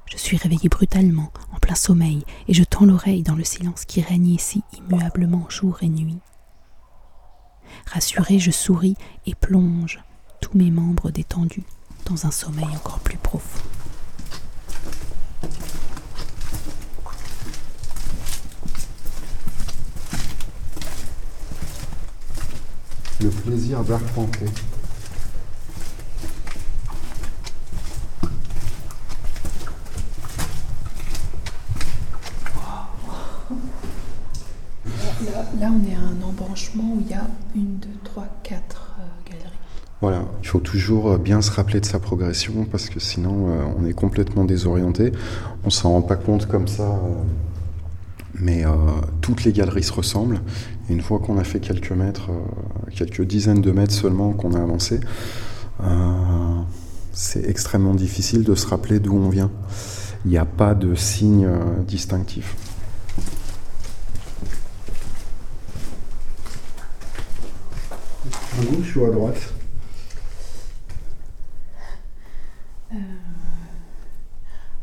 je 0.05 0.17
suis 0.17 0.37
réveillé 0.37 0.69
brutalement, 0.69 1.31
en 1.51 1.57
plein 1.57 1.75
sommeil, 1.75 2.23
et 2.47 2.53
je 2.53 2.63
tends 2.63 2.85
l'oreille 2.85 3.23
dans 3.23 3.35
le 3.35 3.43
silence 3.43 3.85
qui 3.85 4.01
règne 4.01 4.27
ici 4.27 4.61
immuablement 4.77 5.49
jour 5.49 5.79
et 5.81 5.89
nuit. 5.89 6.19
Rassurée, 7.87 8.37
je 8.37 8.51
souris 8.51 8.97
et 9.25 9.33
plonge 9.33 9.99
tous 10.41 10.55
mes 10.55 10.69
membres 10.69 11.09
détendus 11.09 11.63
dans 12.05 12.27
un 12.27 12.31
sommeil 12.31 12.69
encore 12.75 12.99
plus 12.99 13.17
profond. 13.17 13.78
Le 23.21 23.29
plaisir 23.29 23.83
d'arpenter. 23.83 24.45
Là, 35.25 35.45
là, 35.59 35.71
on 35.73 35.89
est 35.89 35.95
à 35.95 35.99
un 35.99 36.21
embranchement 36.27 36.93
où 36.95 37.01
il 37.01 37.11
y 37.11 37.13
a 37.13 37.27
une, 37.55 37.75
deux, 37.77 37.89
trois, 38.05 38.27
quatre 38.43 38.95
euh, 38.99 39.29
galeries. 39.29 39.49
Voilà, 40.01 40.23
il 40.41 40.47
faut 40.47 40.59
toujours 40.61 41.11
euh, 41.11 41.17
bien 41.17 41.41
se 41.41 41.51
rappeler 41.51 41.81
de 41.81 41.85
sa 41.85 41.99
progression 41.99 42.65
parce 42.71 42.89
que 42.89 43.01
sinon 43.01 43.49
euh, 43.49 43.63
on 43.77 43.85
est 43.85 43.91
complètement 43.93 44.45
désorienté. 44.45 45.11
On 45.65 45.69
s'en 45.69 45.91
rend 45.91 46.01
pas 46.01 46.15
compte 46.15 46.45
comme 46.45 46.69
ça, 46.69 46.83
euh, 46.83 47.23
mais 48.39 48.65
euh, 48.65 48.71
toutes 49.21 49.43
les 49.43 49.51
galeries 49.51 49.83
se 49.83 49.93
ressemblent. 49.93 50.41
Et 50.89 50.93
une 50.93 51.01
fois 51.01 51.19
qu'on 51.19 51.37
a 51.37 51.43
fait 51.43 51.59
quelques 51.59 51.91
mètres, 51.91 52.31
euh, 52.31 52.91
quelques 52.95 53.21
dizaines 53.21 53.61
de 53.61 53.71
mètres 53.71 53.93
seulement 53.93 54.33
qu'on 54.33 54.53
a 54.53 54.61
avancé, 54.61 54.99
euh, 55.81 56.61
c'est 57.11 57.47
extrêmement 57.47 57.93
difficile 57.93 58.43
de 58.43 58.55
se 58.55 58.67
rappeler 58.67 58.99
d'où 58.99 59.15
on 59.15 59.29
vient. 59.29 59.51
Il 60.25 60.31
n'y 60.31 60.37
a 60.37 60.45
pas 60.45 60.73
de 60.75 60.95
signe 60.95 61.45
euh, 61.45 61.81
distinctif. 61.83 62.55
À 68.59 68.65
gauche 68.65 68.95
ou 68.97 69.05
à 69.05 69.11
droite? 69.11 69.53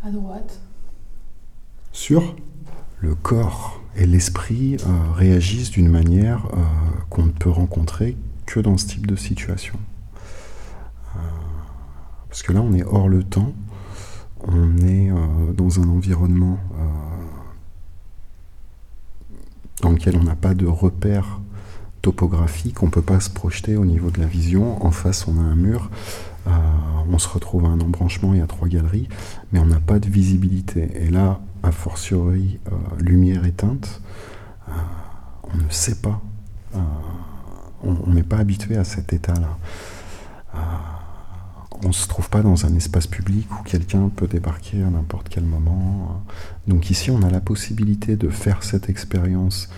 À 0.04 0.10
droite. 0.10 0.60
Sûr 1.92 2.36
Le 3.00 3.14
corps 3.14 3.80
et 3.96 4.06
l'esprit 4.06 4.76
euh, 4.76 5.12
réagissent 5.14 5.70
d'une 5.70 5.88
manière 5.88 6.46
euh, 6.52 6.62
qu'on 7.10 7.24
ne 7.24 7.30
peut 7.30 7.50
rencontrer 7.50 8.16
que 8.46 8.60
dans 8.60 8.76
ce 8.76 8.86
type 8.86 9.06
de 9.06 9.16
situation. 9.16 9.78
Euh, 11.16 11.18
parce 12.28 12.42
que 12.42 12.52
là, 12.52 12.60
on 12.60 12.72
est 12.72 12.84
hors 12.84 13.08
le 13.08 13.22
temps, 13.22 13.52
on 14.46 14.78
est 14.78 15.10
dans 15.54 15.80
un 15.80 15.88
environnement 15.88 16.58
dans 19.80 19.90
lequel 19.90 20.16
on 20.16 20.22
n'a 20.22 20.36
pas 20.36 20.54
de 20.54 20.66
repères 20.66 21.40
topographiques, 22.02 22.82
on 22.82 22.86
ne 22.86 22.90
peut 22.90 23.02
pas 23.02 23.18
se 23.18 23.30
projeter 23.30 23.76
au 23.76 23.84
niveau 23.84 24.10
de 24.10 24.20
la 24.20 24.26
vision. 24.26 24.84
En 24.84 24.90
face, 24.90 25.26
on 25.26 25.38
a 25.38 25.42
un 25.42 25.56
mur, 25.56 25.90
on 26.46 27.18
se 27.18 27.28
retrouve 27.28 27.64
à 27.64 27.68
un 27.68 27.80
embranchement, 27.80 28.34
y 28.34 28.40
a 28.40 28.46
trois 28.46 28.68
galeries, 28.68 29.08
mais 29.52 29.58
on 29.58 29.66
n'a 29.66 29.80
pas 29.80 29.98
de 29.98 30.08
visibilité. 30.08 30.90
Et 31.02 31.08
là, 31.08 31.40
a 31.66 31.72
fortiori, 31.72 32.60
euh, 32.68 32.76
lumière 33.00 33.44
éteinte, 33.44 34.00
euh, 34.68 34.72
on 35.52 35.56
ne 35.56 35.68
sait 35.70 36.00
pas. 36.00 36.20
euh, 36.74 36.78
on 37.82 38.12
n'est 38.12 38.22
pas 38.24 38.38
habitué 38.38 38.76
à 38.76 38.84
cet 38.84 39.12
état-là. 39.12 39.58
On 41.84 41.88
ne 41.88 41.92
se 41.92 42.08
trouve 42.08 42.30
pas 42.30 42.42
dans 42.42 42.64
un 42.64 42.74
espace 42.74 43.06
public 43.06 43.46
où 43.52 43.62
quelqu'un 43.62 44.08
peut 44.08 44.26
débarquer 44.26 44.82
à 44.82 44.90
n'importe 44.90 45.28
quel 45.28 45.44
moment. 45.44 46.22
Donc 46.66 46.90
ici, 46.90 47.10
on 47.10 47.22
a 47.22 47.30
la 47.30 47.40
possibilité 47.40 48.16
de 48.16 48.28
faire 48.28 48.64
cette 48.64 48.88
expérience 48.88 49.68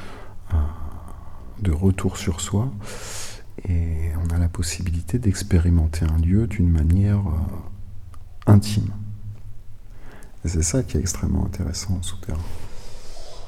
de 1.61 1.73
retour 1.73 2.17
sur 2.17 2.41
soi 2.41 2.71
et 3.69 4.13
on 4.25 4.35
a 4.35 4.39
la 4.39 4.49
possibilité 4.49 5.19
d'expérimenter 5.19 6.07
un 6.07 6.19
lieu 6.19 6.47
d'une 6.47 6.71
manière 6.71 7.25
intime. 8.47 8.91
Et 10.45 10.49
c'est 10.49 10.63
ça 10.63 10.83
qui 10.83 10.97
est 10.97 11.01
extrêmement 11.01 11.47
intéressant 11.47 11.95
en 11.95 12.03
souterrain. 12.03 12.39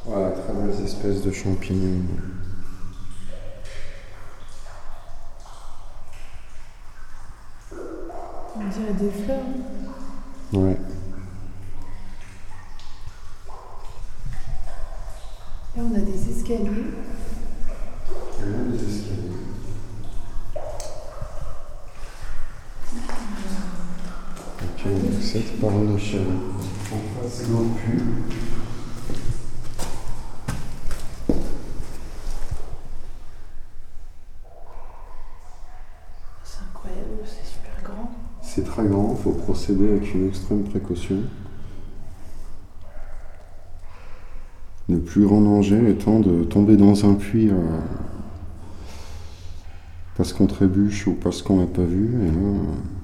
Voilà, 0.04 0.30
très 0.30 0.52
belles 0.52 0.84
espèces 0.84 1.22
de 1.22 1.30
champignons. 1.30 2.02
On 8.56 8.68
dirait 8.68 8.92
des 8.98 9.10
fleurs. 9.10 9.44
Ouais. 10.52 10.76
Là, 15.76 15.82
on 15.84 15.94
a 15.94 16.00
des 16.00 16.30
escaliers. 16.30 16.68
Ok, 24.62 24.84
donc 24.84 25.22
cette 25.22 25.60
par 25.60 25.70
une 25.70 25.96
échelle. 25.96 26.26
C'est 26.90 26.96
incroyable, 36.68 37.20
c'est 37.24 37.46
super 37.46 37.80
grand. 37.84 38.10
C'est 38.42 38.64
très 38.64 38.86
grand, 38.86 39.14
il 39.16 39.22
faut 39.22 39.30
procéder 39.30 39.88
avec 39.88 40.12
une 40.14 40.26
extrême 40.26 40.64
précaution. 40.64 41.22
Le 44.88 44.98
plus 44.98 45.24
grand 45.24 45.40
danger 45.40 45.88
étant 45.88 46.18
de 46.18 46.42
tomber 46.42 46.76
dans 46.76 47.08
un 47.08 47.14
puits 47.14 47.50
euh, 47.50 47.78
parce 50.16 50.32
qu'on 50.32 50.48
trébuche 50.48 51.06
ou 51.06 51.14
parce 51.14 51.40
qu'on 51.42 51.60
l'a 51.60 51.66
pas 51.68 51.84
vu. 51.84 52.20
Et 52.20 52.26
là, 52.26 52.32
euh, 52.32 52.99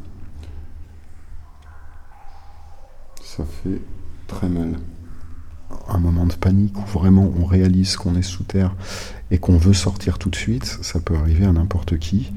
ça 3.37 3.45
fait 3.45 3.81
très 4.29 4.49
mal. 4.49 4.79
Un 5.89 5.99
moment 5.99 6.27
de 6.27 6.33
panique 6.33 6.77
où 6.79 6.99
vraiment 6.99 7.31
on 7.39 7.45
réalise 7.45 7.97
qu'on 7.97 8.15
est 8.15 8.23
sous 8.23 8.45
terre 8.45 8.75
et 9.31 9.39
qu'on 9.39 9.59
veut 9.59 9.75
sortir 9.75 10.19
tout 10.19 10.31
de 10.31 10.37
suite, 10.37 10.79
ça 10.83 11.01
peut 11.01 11.17
arriver 11.17 11.45
à 11.45 11.53
n'importe 11.53 11.99
qui 11.99 12.33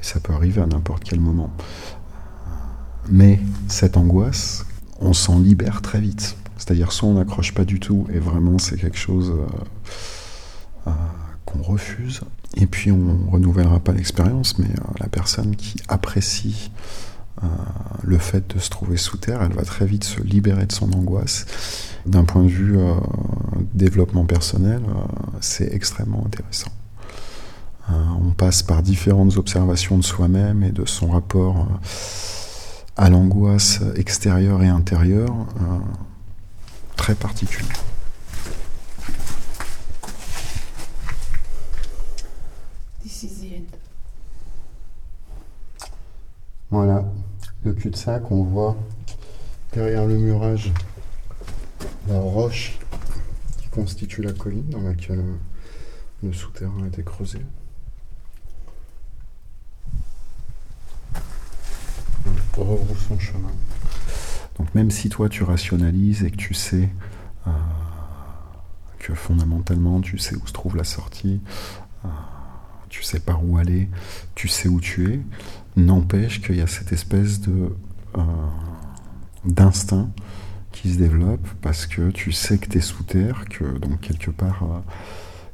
et 0.00 0.04
ça 0.04 0.20
peut 0.20 0.34
arriver 0.34 0.60
à 0.60 0.66
n'importe 0.66 1.04
quel 1.04 1.20
moment. 1.20 1.50
Mais 3.08 3.40
cette 3.68 3.96
angoisse, 3.96 4.66
on 5.00 5.12
s'en 5.12 5.40
libère 5.40 5.82
très 5.82 6.00
vite. 6.00 6.36
C'est-à-dire 6.58 6.92
soit 6.92 7.08
on 7.08 7.14
n'accroche 7.14 7.52
pas 7.52 7.64
du 7.64 7.80
tout 7.80 8.06
et 8.12 8.18
vraiment 8.18 8.58
c'est 8.58 8.76
quelque 8.76 8.98
chose 8.98 9.30
euh, 9.30 9.46
euh, 10.88 10.92
qu'on 11.44 11.62
refuse, 11.62 12.22
et 12.56 12.66
puis 12.66 12.90
on 12.90 13.30
renouvellera 13.30 13.80
pas 13.80 13.92
l'expérience, 13.92 14.58
mais 14.58 14.66
euh, 14.66 14.92
la 15.00 15.08
personne 15.08 15.54
qui 15.56 15.76
apprécie 15.88 16.70
euh, 17.42 17.46
le 18.02 18.18
fait 18.18 18.54
de 18.54 18.58
se 18.60 18.70
trouver 18.70 18.96
sous 18.96 19.16
terre, 19.18 19.42
elle 19.42 19.52
va 19.52 19.64
très 19.64 19.86
vite 19.86 20.04
se 20.04 20.20
libérer 20.20 20.66
de 20.66 20.72
son 20.72 20.92
angoisse. 20.92 21.46
D'un 22.06 22.24
point 22.24 22.42
de 22.42 22.48
vue 22.48 22.78
euh, 22.78 22.94
développement 23.74 24.24
personnel, 24.24 24.82
euh, 24.88 24.92
c'est 25.40 25.72
extrêmement 25.74 26.24
intéressant. 26.24 26.70
Euh, 27.90 27.92
on 28.20 28.30
passe 28.32 28.62
par 28.62 28.82
différentes 28.82 29.36
observations 29.36 29.96
de 29.98 30.04
soi-même 30.04 30.62
et 30.62 30.72
de 30.72 30.84
son 30.86 31.10
rapport 31.10 31.56
euh, 31.58 31.74
à 32.96 33.10
l'angoisse 33.10 33.80
extérieure 33.94 34.62
et 34.62 34.68
intérieure, 34.68 35.34
euh, 35.60 35.78
très 36.96 37.14
particulier. 37.14 37.68
This 43.02 43.22
is 43.22 43.40
the 43.40 43.52
end. 43.58 43.78
Voilà, 46.70 47.04
le 47.66 47.72
cul-de-sac, 47.72 48.30
on 48.30 48.44
voit 48.44 48.76
derrière 49.72 50.06
le 50.06 50.16
murage 50.16 50.72
la 52.08 52.20
roche 52.20 52.78
qui 53.58 53.68
constitue 53.70 54.22
la 54.22 54.32
colline 54.32 54.68
dans 54.68 54.82
laquelle 54.82 55.18
euh, 55.18 55.36
le 56.22 56.32
souterrain 56.32 56.84
a 56.84 56.86
été 56.86 57.02
creusé. 57.02 57.40
On 62.56 62.62
rebrousse 62.62 63.06
son 63.08 63.18
chemin. 63.18 63.50
Donc 64.58 64.72
même 64.76 64.92
si 64.92 65.08
toi 65.08 65.28
tu 65.28 65.42
rationalises 65.42 66.22
et 66.22 66.30
que 66.30 66.36
tu 66.36 66.54
sais 66.54 66.88
euh, 67.48 67.50
que 69.00 69.12
fondamentalement 69.12 70.00
tu 70.00 70.18
sais 70.18 70.36
où 70.36 70.46
se 70.46 70.52
trouve 70.52 70.76
la 70.76 70.84
sortie, 70.84 71.40
euh, 72.04 72.08
tu 72.88 73.02
sais 73.02 73.18
par 73.18 73.44
où 73.44 73.58
aller, 73.58 73.90
tu 74.36 74.46
sais 74.46 74.68
où 74.68 74.80
tu 74.80 75.12
es, 75.12 75.20
n'empêche 75.76 76.40
qu'il 76.40 76.56
y 76.56 76.60
a 76.62 76.66
cette 76.66 76.92
espèce 76.92 77.40
de 77.40 77.74
euh, 78.16 78.22
d'instinct 79.44 80.08
qui 80.72 80.92
se 80.92 80.98
développe 80.98 81.46
parce 81.62 81.86
que 81.86 82.10
tu 82.10 82.32
sais 82.32 82.58
que 82.58 82.68
tu 82.68 82.78
es 82.78 82.80
sous 82.80 83.02
terre, 83.02 83.44
que 83.48 83.78
donc 83.78 84.00
quelque 84.00 84.30
part 84.30 84.62
euh, 84.62 84.78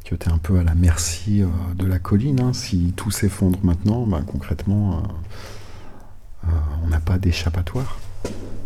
que 0.04 0.14
tu 0.14 0.28
es 0.28 0.32
un 0.32 0.38
peu 0.38 0.58
à 0.58 0.64
la 0.64 0.74
merci 0.74 1.42
euh, 1.42 1.46
de 1.76 1.86
la 1.86 1.98
colline. 1.98 2.40
hein. 2.40 2.52
Si 2.52 2.92
tout 2.96 3.10
s'effondre 3.10 3.58
maintenant, 3.62 4.06
bah, 4.06 4.22
concrètement, 4.26 4.98
euh, 4.98 6.48
euh, 6.48 6.50
on 6.84 6.88
n'a 6.88 7.00
pas 7.00 7.18
d'échappatoire. 7.18 7.98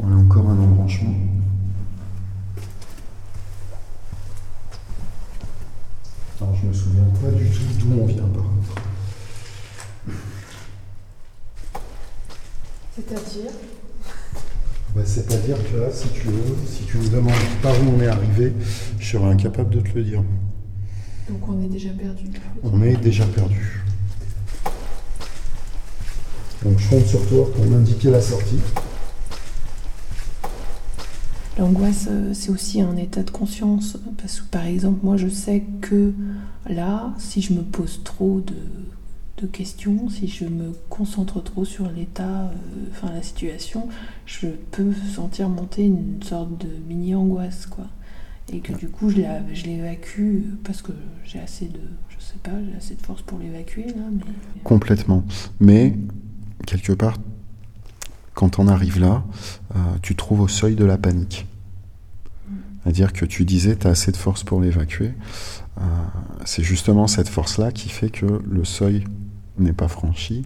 On 0.00 0.12
a 0.12 0.16
encore 0.16 0.48
un 0.50 0.58
embranchement. 0.58 1.14
Alors 6.40 6.54
je 6.54 6.66
me 6.66 6.72
souviens 6.72 7.04
pas 7.22 7.30
du 7.30 7.44
tout 7.48 7.62
d'où 7.80 8.00
on 8.00 8.06
vient 8.06 8.22
par 8.28 8.42
contre. 8.42 8.82
C'est-à-dire 12.96 13.50
Bah, 14.94 15.02
C'est-à-dire 15.04 15.56
que 15.70 15.76
là, 15.76 15.90
si 15.92 16.08
tu 16.08 16.28
veux, 16.28 16.56
si 16.66 16.84
tu 16.84 16.96
me 16.96 17.08
demandes 17.08 17.34
par 17.62 17.74
où 17.82 17.92
on 17.94 18.00
est 18.00 18.06
arrivé, 18.06 18.54
je 18.98 19.06
serais 19.06 19.30
incapable 19.30 19.74
de 19.74 19.80
te 19.80 19.94
le 19.94 20.02
dire. 20.02 20.22
Donc 21.28 21.46
on 21.46 21.62
est 21.62 21.68
déjà 21.68 21.90
perdu. 21.90 22.24
On 22.62 22.82
est 22.82 22.96
déjà 22.96 23.26
perdu. 23.26 23.82
Donc 26.64 26.78
je 26.78 26.88
compte 26.88 27.06
sur 27.06 27.26
toi 27.28 27.52
pour 27.52 27.66
m'indiquer 27.66 28.10
la 28.10 28.22
sortie. 28.22 28.60
L'angoisse, 31.58 32.06
euh, 32.10 32.32
c'est 32.32 32.50
aussi 32.50 32.80
un 32.80 32.96
état 32.96 33.22
de 33.22 33.30
conscience. 33.30 33.98
Parce 34.18 34.40
que, 34.40 34.46
par 34.46 34.64
exemple, 34.64 35.00
moi, 35.02 35.16
je 35.16 35.28
sais 35.28 35.64
que 35.82 36.12
là, 36.68 37.14
si 37.18 37.42
je 37.42 37.52
me 37.52 37.62
pose 37.62 38.02
trop 38.04 38.40
de, 38.40 38.54
de 39.36 39.46
questions, 39.46 40.08
si 40.08 40.28
je 40.28 40.44
me 40.46 40.72
concentre 40.88 41.42
trop 41.42 41.64
sur 41.64 41.90
l'état, 41.90 42.44
euh, 42.44 42.54
enfin 42.90 43.12
la 43.12 43.22
situation, 43.22 43.88
je 44.24 44.48
peux 44.70 44.92
sentir 45.14 45.48
monter 45.48 45.84
une 45.84 46.22
sorte 46.22 46.58
de 46.58 46.68
mini-angoisse, 46.88 47.66
quoi. 47.66 47.86
Et 48.52 48.60
que 48.60 48.72
du 48.72 48.88
coup, 48.88 49.10
je 49.10 49.64
l'évacue 49.64 50.42
parce 50.62 50.80
que 50.80 50.92
j'ai 51.24 51.40
assez 51.40 51.66
de, 51.66 51.80
je 52.08 52.24
sais 52.24 52.38
pas, 52.42 52.52
j'ai 52.64 52.76
assez 52.76 52.94
de 52.94 53.02
force 53.02 53.22
pour 53.22 53.38
l'évacuer, 53.38 53.86
là. 53.86 54.04
Mais... 54.12 54.62
Complètement. 54.62 55.24
Mais, 55.60 55.94
quelque 56.64 56.92
part, 56.92 57.18
quand 58.34 58.58
on 58.58 58.68
arrive 58.68 59.00
là, 59.00 59.24
euh, 59.74 59.78
tu 60.00 60.14
trouves 60.14 60.40
au 60.40 60.48
seuil 60.48 60.76
de 60.76 60.84
la 60.84 60.96
panique. 60.96 61.46
C'est-à-dire 62.82 63.12
que 63.12 63.24
tu 63.24 63.44
disais, 63.44 63.74
tu 63.74 63.88
as 63.88 63.90
assez 63.90 64.12
de 64.12 64.16
force 64.16 64.44
pour 64.44 64.60
l'évacuer. 64.60 65.12
Euh, 65.78 65.82
c'est 66.44 66.62
justement 66.62 67.08
cette 67.08 67.28
force-là 67.28 67.72
qui 67.72 67.88
fait 67.88 68.10
que 68.10 68.40
le 68.48 68.64
seuil 68.64 69.02
n'est 69.58 69.72
pas 69.72 69.88
franchi. 69.88 70.44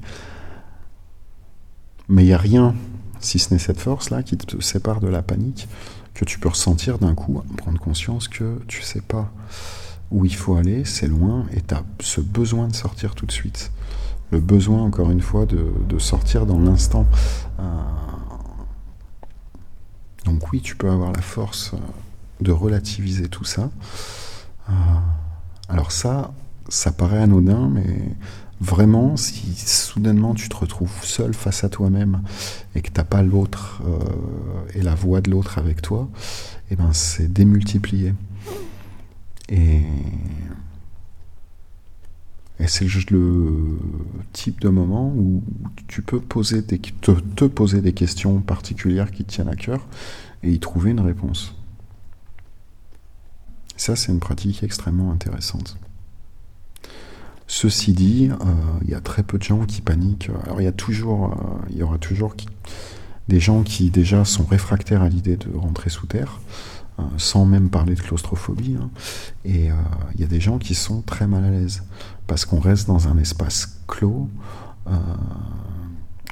Mais 2.08 2.24
il 2.24 2.26
n'y 2.26 2.32
a 2.32 2.38
rien, 2.38 2.74
si 3.20 3.38
ce 3.38 3.54
n'est 3.54 3.60
cette 3.60 3.80
force-là, 3.80 4.22
qui 4.22 4.36
te 4.36 4.60
sépare 4.60 5.00
de 5.00 5.08
la 5.08 5.22
panique, 5.22 5.68
que 6.14 6.24
tu 6.24 6.38
peux 6.38 6.48
ressentir 6.48 6.98
d'un 6.98 7.14
coup, 7.14 7.42
prendre 7.56 7.78
conscience 7.78 8.28
que 8.28 8.60
tu 8.66 8.82
sais 8.82 9.00
pas 9.00 9.30
où 10.10 10.24
il 10.24 10.34
faut 10.34 10.56
aller, 10.56 10.84
c'est 10.84 11.06
loin, 11.06 11.46
et 11.52 11.60
tu 11.60 11.74
as 11.74 11.84
ce 12.00 12.20
besoin 12.20 12.68
de 12.68 12.74
sortir 12.74 13.14
tout 13.14 13.26
de 13.26 13.32
suite. 13.32 13.70
Le 14.32 14.40
besoin, 14.40 14.82
encore 14.82 15.10
une 15.10 15.20
fois, 15.20 15.46
de, 15.46 15.72
de 15.88 15.98
sortir 15.98 16.46
dans 16.46 16.58
l'instant. 16.58 17.06
Euh, 17.60 17.62
donc 20.24 20.52
oui, 20.52 20.60
tu 20.60 20.76
peux 20.76 20.90
avoir 20.90 21.12
la 21.12 21.22
force 21.22 21.72
euh, 21.74 21.78
de 22.40 22.52
relativiser 22.52 23.28
tout 23.28 23.44
ça. 23.44 23.70
Euh, 24.68 24.72
alors 25.68 25.92
ça, 25.92 26.32
ça 26.68 26.92
paraît 26.92 27.22
anodin, 27.22 27.68
mais 27.68 28.16
vraiment, 28.60 29.16
si 29.16 29.54
soudainement 29.54 30.34
tu 30.34 30.48
te 30.48 30.56
retrouves 30.56 31.02
seul 31.02 31.34
face 31.34 31.64
à 31.64 31.68
toi-même 31.68 32.22
et 32.74 32.82
que 32.82 32.90
t'as 32.90 33.04
pas 33.04 33.22
l'autre 33.22 33.82
euh, 33.86 33.98
et 34.74 34.82
la 34.82 34.94
voix 34.94 35.20
de 35.20 35.30
l'autre 35.30 35.58
avec 35.58 35.82
toi, 35.82 36.08
eh 36.70 36.76
ben 36.76 36.92
c'est 36.92 37.32
démultiplié. 37.32 38.14
Et, 39.48 39.82
et 42.60 42.68
c'est 42.68 42.86
le 43.10 43.78
type 44.32 44.60
de 44.60 44.68
moment 44.68 45.08
où 45.08 45.42
tu 45.88 46.02
peux 46.02 46.20
poser 46.20 46.62
des, 46.62 46.78
te, 46.78 47.12
te 47.12 47.46
poser 47.46 47.80
des 47.80 47.94
questions 47.94 48.40
particulières 48.40 49.10
qui 49.10 49.24
te 49.24 49.32
tiennent 49.32 49.48
à 49.48 49.56
cœur 49.56 49.86
et 50.42 50.52
y 50.52 50.60
trouver 50.60 50.90
une 50.90 51.00
réponse. 51.00 51.54
Ça, 53.76 53.96
c'est 53.96 54.12
une 54.12 54.20
pratique 54.20 54.62
extrêmement 54.62 55.10
intéressante. 55.10 55.78
Ceci 57.52 57.94
dit, 57.94 58.30
euh, 58.30 58.34
il 58.84 58.90
y 58.90 58.94
a 58.94 59.00
très 59.00 59.24
peu 59.24 59.36
de 59.36 59.42
gens 59.42 59.66
qui 59.66 59.80
paniquent. 59.80 60.30
Alors, 60.44 60.60
il 60.60 60.64
y 60.64 60.68
a 60.68 60.72
toujours, 60.72 61.32
euh, 61.32 61.66
il 61.70 61.78
y 61.78 61.82
aura 61.82 61.98
toujours 61.98 62.36
des 63.26 63.40
gens 63.40 63.64
qui 63.64 63.90
déjà 63.90 64.24
sont 64.24 64.44
réfractaires 64.44 65.02
à 65.02 65.08
l'idée 65.08 65.36
de 65.36 65.48
rentrer 65.56 65.90
sous 65.90 66.06
terre, 66.06 66.38
euh, 67.00 67.02
sans 67.16 67.46
même 67.46 67.68
parler 67.68 67.96
de 67.96 68.00
claustrophobie. 68.00 68.76
hein. 68.80 68.88
Et 69.44 69.70
il 70.14 70.20
y 70.20 70.22
a 70.22 70.28
des 70.28 70.40
gens 70.40 70.58
qui 70.58 70.76
sont 70.76 71.02
très 71.02 71.26
mal 71.26 71.42
à 71.42 71.50
l'aise 71.50 71.82
parce 72.28 72.44
qu'on 72.44 72.60
reste 72.60 72.86
dans 72.86 73.08
un 73.08 73.18
espace 73.18 73.80
clos. 73.88 74.28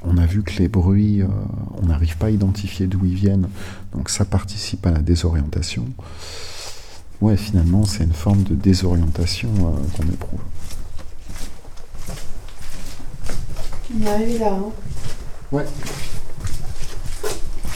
on 0.04 0.18
a 0.18 0.24
vu 0.24 0.44
que 0.44 0.56
les 0.62 0.68
bruits, 0.68 1.22
on 1.82 1.86
n'arrive 1.86 2.16
pas 2.16 2.26
à 2.26 2.30
identifier 2.30 2.86
d'où 2.86 3.04
ils 3.04 3.16
viennent, 3.16 3.48
donc 3.92 4.08
ça 4.08 4.24
participe 4.24 4.86
à 4.86 4.92
la 4.92 5.00
désorientation. 5.00 5.84
Ouais, 7.20 7.36
finalement, 7.36 7.84
c'est 7.84 8.04
une 8.04 8.12
forme 8.12 8.44
de 8.44 8.54
désorientation 8.54 9.50
qu'on 9.96 10.04
éprouve. 10.04 10.40
On 13.90 14.02
est 14.02 14.10
arrivé 14.10 14.38
là, 14.38 14.52
hein. 14.52 14.72
Ouais. 15.50 15.64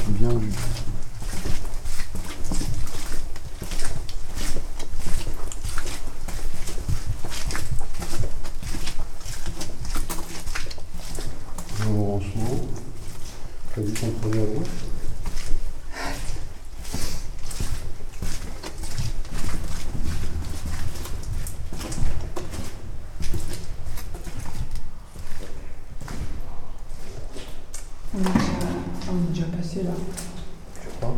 Bien 0.09 0.29
vu. 0.29 0.53
Bon 11.87 11.92
branchement. 11.92 12.61
T'as 13.75 13.81
qu'on 13.81 14.11
prenait 14.20 14.42
à 14.42 14.46
On 28.14 28.18
est 28.18 28.25
déjà, 28.25 28.35
on 29.11 29.16
est 29.16 29.35
déjà 29.35 29.46
passé 29.57 29.83
là. 29.85 29.90
Je 30.85 30.88
crois. 30.98 31.14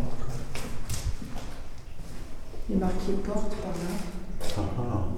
Il 2.70 2.76
est 2.76 2.78
marqué 2.78 3.12
porte 3.24 3.52
par 3.56 3.72
là. 3.72 3.90
Ah, 4.56 4.60
ah. 4.78 5.08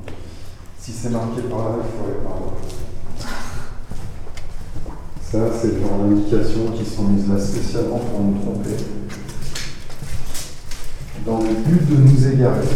Si 0.79 0.93
c'est 0.93 1.11
marqué 1.11 1.43
par 1.43 1.59
là, 1.59 1.77
il 1.85 1.91
faut 1.99 2.05
aller 2.05 2.21
par 2.25 2.37
là. 2.41 2.47
Ça, 5.47 5.53
c'est 5.63 5.75
le 5.75 5.81
genre 5.81 5.99
d'indications 5.99 6.73
qui 6.73 6.85
sont 6.85 7.05
mises 7.05 7.29
là 7.29 7.39
spécialement 7.39 7.99
pour 7.99 8.19
nous 8.19 8.43
tromper. 8.43 8.71
Dans 11.25 11.39
le 11.39 11.55
but 11.55 11.89
de 11.89 11.97
nous 11.99 12.27
égarer. 12.27 12.67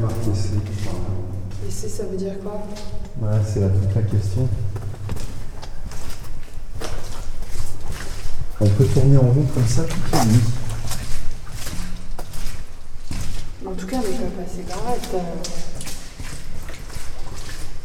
Marqué 0.00 0.32
C. 0.32 0.50
Et 0.54 1.70
c'est, 1.70 1.88
ça 1.88 2.04
veut 2.04 2.16
dire 2.16 2.34
quoi? 2.40 2.64
Ouais, 3.20 3.40
c'est 3.44 3.60
là 3.60 3.68
toute 3.68 3.96
la 3.96 4.02
question. 4.02 4.48
On 8.60 8.68
peut 8.68 8.84
tourner 8.84 9.16
en 9.16 9.22
rond 9.22 9.46
comme 9.52 9.66
ça 9.66 9.82
toute 9.82 10.12
la 10.12 10.24
nuit. 10.24 10.40
En 13.66 13.72
tout 13.72 13.86
cas, 13.86 13.96
t'as- 14.56 15.18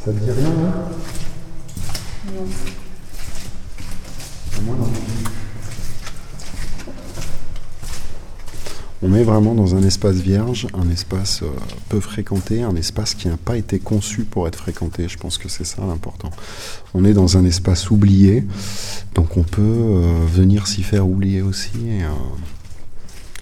Ça 0.05 0.11
te 0.13 0.19
dit 0.19 0.31
rien, 0.31 0.49
là 0.49 0.89
Non. 2.33 2.45
Moi 4.63 4.75
non. 4.79 4.89
On 9.03 9.13
est 9.13 9.23
vraiment 9.23 9.53
dans 9.53 9.75
un 9.75 9.83
espace 9.83 10.15
vierge, 10.15 10.67
un 10.73 10.89
espace 10.89 11.43
euh, 11.43 11.47
peu 11.87 11.99
fréquenté, 11.99 12.63
un 12.63 12.75
espace 12.75 13.13
qui 13.13 13.27
n'a 13.27 13.37
pas 13.37 13.55
été 13.55 13.77
conçu 13.77 14.23
pour 14.23 14.47
être 14.47 14.57
fréquenté. 14.57 15.07
Je 15.07 15.17
pense 15.17 15.37
que 15.37 15.47
c'est 15.49 15.65
ça 15.65 15.83
l'important. 15.85 16.31
On 16.95 17.05
est 17.05 17.13
dans 17.13 17.37
un 17.37 17.45
espace 17.45 17.91
oublié, 17.91 18.43
donc 19.13 19.37
on 19.37 19.43
peut 19.43 19.61
euh, 19.61 20.25
venir 20.25 20.65
s'y 20.67 20.81
faire 20.81 21.07
oublier 21.07 21.43
aussi. 21.43 21.71
Et, 21.87 22.03
euh, 22.03 22.07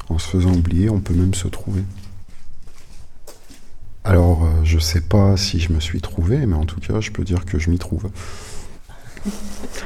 en 0.09 0.19
se 0.19 0.27
faisant 0.27 0.51
oublier, 0.53 0.89
on 0.89 0.99
peut 0.99 1.13
même 1.13 1.33
se 1.33 1.47
trouver. 1.47 1.83
Alors, 4.07 4.43
euh, 4.43 4.63
je 4.63 4.77
sais 4.77 5.01
pas 5.01 5.35
si 5.35 5.59
je 5.59 5.73
me 5.73 5.79
suis 5.79 5.99
trouvé, 5.99 6.45
mais 6.45 6.55
en 6.55 6.65
tout 6.65 6.79
cas, 6.79 7.01
je 7.01 7.09
peux 7.09 7.23
dire 7.23 7.43
que 7.43 7.57
je 7.57 7.71
m'y 7.71 7.79
trouve. 7.79 8.07
Qu'est-ce 9.23 9.83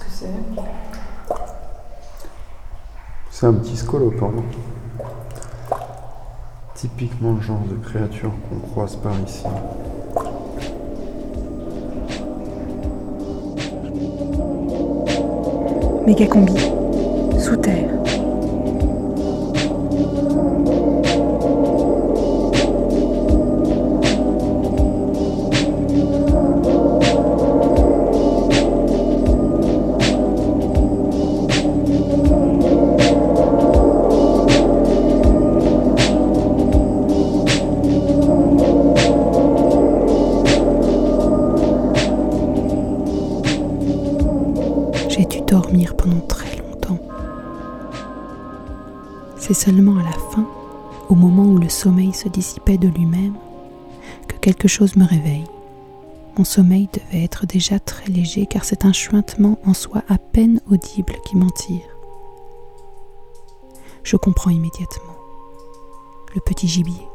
que 0.00 0.10
c'est? 0.10 0.26
C'est 3.30 3.46
un 3.46 3.54
petit 3.54 3.76
scolopendre. 3.76 4.42
Typiquement 6.74 7.34
le 7.34 7.40
genre 7.40 7.62
de 7.70 7.76
créature 7.76 8.32
qu'on 8.48 8.58
croise 8.58 8.96
par 8.96 9.12
ici. 9.20 9.44
Mégacombi, 16.08 16.54
sous 17.38 17.56
terre. 17.56 18.07
C'est 49.48 49.54
seulement 49.54 49.98
à 49.98 50.02
la 50.02 50.12
fin, 50.12 50.46
au 51.08 51.14
moment 51.14 51.44
où 51.44 51.56
le 51.56 51.70
sommeil 51.70 52.12
se 52.12 52.28
dissipait 52.28 52.76
de 52.76 52.86
lui-même, 52.86 53.32
que 54.28 54.36
quelque 54.36 54.68
chose 54.68 54.94
me 54.94 55.06
réveille. 55.06 55.46
Mon 56.36 56.44
sommeil 56.44 56.86
devait 56.92 57.24
être 57.24 57.46
déjà 57.46 57.80
très 57.80 58.12
léger 58.12 58.44
car 58.44 58.66
c'est 58.66 58.84
un 58.84 58.92
chuintement 58.92 59.58
en 59.64 59.72
soi 59.72 60.02
à 60.10 60.18
peine 60.18 60.60
audible 60.70 61.14
qui 61.24 61.38
m'en. 61.38 61.48
Je 64.02 64.16
comprends 64.18 64.50
immédiatement. 64.50 65.16
Le 66.34 66.42
petit 66.42 66.68
gibier, 66.68 67.08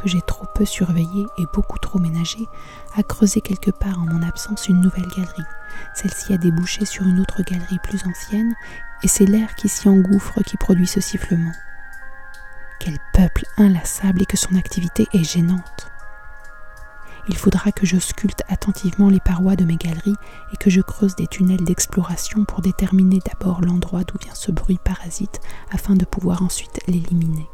que 0.00 0.08
j'ai 0.08 0.22
trop 0.22 0.46
peu 0.54 0.64
surveillé 0.64 1.26
et 1.38 1.44
beaucoup 1.52 1.78
trop 1.78 1.98
ménagé, 1.98 2.38
a 2.96 3.02
creusé 3.02 3.40
quelque 3.40 3.70
part 3.70 3.98
en 3.98 4.06
mon 4.06 4.22
absence 4.22 4.68
une 4.68 4.80
nouvelle 4.80 5.08
galerie. 5.08 5.42
Celle-ci 5.94 6.32
a 6.32 6.38
débouché 6.38 6.84
sur 6.84 7.06
une 7.06 7.20
autre 7.20 7.42
galerie 7.42 7.78
plus 7.82 8.06
ancienne, 8.06 8.54
et 9.02 9.08
c'est 9.08 9.26
l'air 9.26 9.54
qui 9.54 9.68
s'y 9.68 9.88
engouffre 9.88 10.42
qui 10.42 10.56
produit 10.56 10.86
ce 10.86 11.00
sifflement. 11.00 11.52
Quel 12.78 12.98
peuple 13.12 13.44
inlassable 13.58 14.22
et 14.22 14.26
que 14.26 14.38
son 14.38 14.56
activité 14.56 15.06
est 15.12 15.24
gênante. 15.24 15.90
Il 17.28 17.36
faudra 17.36 17.70
que 17.70 17.86
je 17.86 17.98
sculpte 17.98 18.42
attentivement 18.48 19.10
les 19.10 19.20
parois 19.20 19.54
de 19.54 19.64
mes 19.64 19.76
galeries 19.76 20.16
et 20.52 20.56
que 20.56 20.70
je 20.70 20.80
creuse 20.80 21.14
des 21.14 21.26
tunnels 21.26 21.64
d'exploration 21.64 22.44
pour 22.44 22.62
déterminer 22.62 23.20
d'abord 23.24 23.60
l'endroit 23.60 24.04
d'où 24.04 24.16
vient 24.18 24.34
ce 24.34 24.50
bruit 24.50 24.80
parasite 24.82 25.40
afin 25.70 25.94
de 25.94 26.06
pouvoir 26.06 26.42
ensuite 26.42 26.80
l'éliminer. 26.88 27.48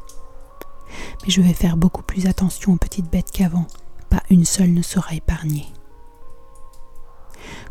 Mais 1.23 1.31
je 1.31 1.43
vais 1.43 1.53
faire 1.53 1.77
beaucoup 1.77 2.03
plus 2.03 2.27
attention 2.27 2.73
aux 2.73 2.79
petites 2.79 3.11
bêtes 3.11 3.31
qu'avant, 3.31 3.67
pas 4.11 4.23
une 4.31 4.45
seule 4.45 4.73
ne 4.73 4.83
sera 4.83 5.15
épargnée. 5.15 5.67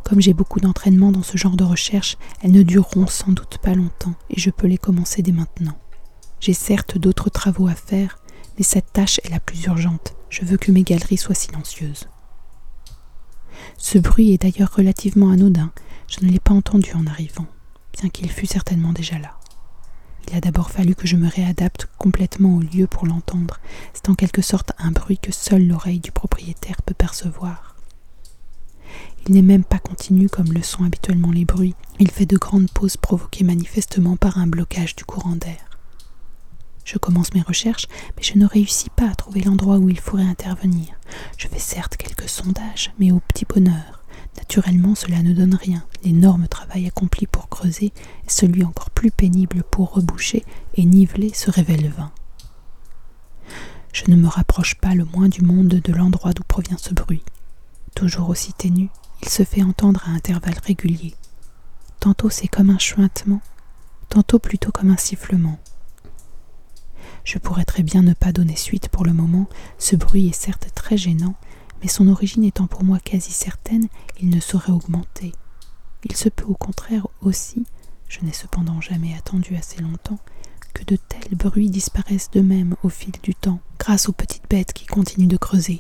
Comme 0.04 0.21
j'ai 0.21 0.34
beaucoup 0.34 0.60
d'entraînement 0.60 1.12
dans 1.12 1.23
ce 1.23 1.38
genre 1.38 1.58
de 1.58 1.63
recherche, 1.63 2.17
elles 2.41 2.51
ne 2.51 2.63
dureront 2.63 3.08
sans 3.08 3.32
doute 3.32 3.58
pas 3.58 3.73
longtemps 3.73 4.13
et 4.30 4.39
je 4.39 4.51
peux 4.51 4.67
les 4.67 4.78
commencer 4.78 5.21
dès 5.21 5.32
maintenant. 5.32 5.78
J'ai 6.39 6.54
certes 6.54 6.97
d'autres 6.97 7.30
travaux 7.30 7.67
à 7.67 7.73
faire, 7.73 8.19
mais 8.58 8.63
cette 8.63 8.93
tâche 8.93 9.19
est 9.23 9.30
la 9.30 9.39
plus 9.39 9.63
urgente. 9.65 10.15
Je 10.30 10.45
veux 10.45 10.58
que 10.58 10.71
mes 10.71 10.84
galeries 10.84 11.17
soient 11.17 11.34
silencieuses. 11.34 12.08
Ce 13.78 13.97
bruit 13.97 14.32
est 14.32 14.41
d'ailleurs 14.41 14.73
relativement 14.75 15.32
anodin. 15.32 15.71
Je 16.08 16.25
ne 16.25 16.32
l'ai 16.32 16.39
pas 16.39 16.54
entendu 16.54 16.91
en 16.93 17.08
arrivant, 17.08 17.47
bien 17.99 18.10
qu'il 18.10 18.30
fût 18.30 18.45
certainement 18.45 18.93
déjà 18.93 19.17
là. 19.17 19.39
Il 20.27 20.35
a 20.35 20.41
d'abord 20.41 20.71
fallu 20.71 20.95
que 20.95 21.07
je 21.07 21.15
me 21.15 21.29
réadapte 21.29 21.88
complètement 21.97 22.55
au 22.55 22.61
lieu 22.61 22.88
pour 22.88 23.05
l'entendre. 23.05 23.59
C'est 23.93 24.09
en 24.09 24.15
quelque 24.15 24.41
sorte 24.41 24.71
un 24.77 24.91
bruit 24.91 25.17
que 25.17 25.31
seule 25.31 25.67
l'oreille 25.67 25.99
du 25.99 26.11
propriétaire 26.11 26.81
peut 26.81 26.93
percevoir. 26.93 27.75
Il 29.27 29.33
n'est 29.33 29.41
même 29.41 29.63
pas 29.63 29.79
continu 29.79 30.29
comme 30.29 30.53
le 30.53 30.61
sont 30.61 30.83
habituellement 30.83 31.31
les 31.31 31.45
bruits. 31.45 31.75
Il 31.99 32.11
fait 32.11 32.25
de 32.25 32.38
grandes 32.38 32.69
pauses 32.69 32.97
provoquées 32.97 33.43
manifestement 33.43 34.17
par 34.17 34.38
un 34.38 34.47
blocage 34.47 34.95
du 34.95 35.03
courant 35.03 35.35
d'air. 35.35 35.65
Je 36.83 36.99
commence 36.99 37.33
mes 37.33 37.41
recherches, 37.41 37.88
mais 38.15 38.21
je 38.23 38.38
ne 38.38 38.45
réussis 38.45 38.91
pas 38.91 39.09
à 39.09 39.15
trouver 39.15 39.41
l'endroit 39.41 39.77
où 39.77 39.89
il 39.89 39.99
faudrait 39.99 40.27
intervenir. 40.27 40.89
Je 41.38 41.47
fais 41.47 41.59
certes 41.59 41.97
quelques 41.97 42.29
sondages, 42.29 42.93
mais 42.99 43.11
au 43.11 43.19
petit 43.19 43.45
bonheur. 43.45 43.94
Naturellement, 44.38 44.95
cela 44.95 45.21
ne 45.24 45.34
donne 45.34 45.56
rien. 45.56 45.84
L'énorme 46.04 46.48
travail 46.48 46.88
accompli 46.88 47.26
pour 47.28 47.50
creuser 47.50 47.88
et 47.88 48.30
celui 48.30 48.63
encore 48.63 48.89
plus 48.89 49.12
pénible 49.12 49.63
pour 49.71 49.93
reboucher 49.93 50.45
et 50.76 50.86
niveler 50.86 51.34
se 51.34 51.50
révèle 51.50 51.89
vain. 51.89 52.12
Je 53.93 54.04
ne 54.10 54.15
me 54.15 54.28
rapproche 54.28 54.76
pas 54.76 54.93
le 54.93 55.06
moins 55.06 55.30
du 55.30 55.41
monde 55.41 55.69
de 55.69 55.93
l'endroit 55.93 56.34
d'où 56.34 56.43
provient 56.43 56.78
ce 56.78 56.93
bruit. 56.93 57.24
Toujours 57.95 58.30
aussi 58.30 58.52
ténu, 58.52 58.89
il 59.21 59.30
se 59.30 59.43
fait 59.43 59.63
entendre 59.63 60.04
à 60.06 60.12
intervalles 60.12 60.60
réguliers. 60.63 61.15
Tantôt 62.02 62.30
c'est 62.30 62.50
comme 62.50 62.69
un 62.69 62.78
chuintement, 62.78 63.41
tantôt 64.10 64.38
plutôt 64.38 64.71
comme 64.71 64.91
un 64.91 64.98
sifflement. 64.98 65.58
Je 67.24 67.38
pourrais 67.39 67.65
très 67.65 67.84
bien 67.84 68.02
ne 68.02 68.13
pas 68.13 68.34
donner 68.34 68.56
suite 68.56 68.89
pour 68.89 69.06
le 69.06 69.13
moment, 69.13 69.48
ce 69.80 69.95
bruit 69.95 70.28
est 70.28 70.34
certes 70.34 70.69
très 70.76 70.98
gênant, 70.98 71.36
mais 71.86 71.91
son 71.91 72.08
origine 72.08 72.43
étant 72.43 72.65
pour 72.65 72.84
moi 72.84 72.98
quasi 72.98 73.32
certaine, 73.32 73.89
il 74.19 74.30
ne 74.30 74.39
saurait 74.39 74.71
augmenter. 74.71 75.34
Il 76.04 76.15
se 76.15 76.30
peut 76.30 76.48
au 76.48 76.56
contraire 76.56 77.06
aussi, 77.21 77.63
je 78.08 78.21
n'ai 78.21 78.34
cependant 78.34 78.82
jamais 78.82 79.13
attendu 79.13 79.56
assez 79.56 79.84
longtemps, 79.84 80.17
que 80.74 80.84
de 80.84 80.95
tels 80.95 81.38
bruits 81.38 81.69
disparaissent 81.69 82.32
d'eux-mêmes 82.32 82.76
au 82.82 82.89
fil 82.89 83.12
du 83.21 83.36
temps, 83.36 83.60
grâce 83.78 84.10
aux 84.10 84.13
petites 84.13 84.50
bêtes 84.50 84.74
qui 84.74 84.88
continuent 84.88 85.28
de 85.28 85.38
creuser. 85.38 85.80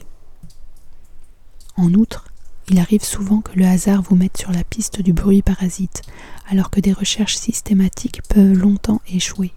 En 1.75 1.91
outre, 1.95 2.27
il 2.69 2.77
arrive 2.77 3.03
souvent 3.03 3.41
que 3.41 3.57
le 3.57 3.65
hasard 3.65 4.03
vous 4.03 4.15
mette 4.15 4.37
sur 4.37 4.51
la 4.51 4.63
piste 4.63 5.01
du 5.01 5.11
bruit 5.11 5.41
parasite, 5.41 6.03
alors 6.47 6.69
que 6.69 6.81
des 6.81 6.93
recherches 6.93 7.37
systématiques 7.37 8.21
peuvent 8.29 8.53
longtemps 8.53 9.01
échouer. 9.07 9.53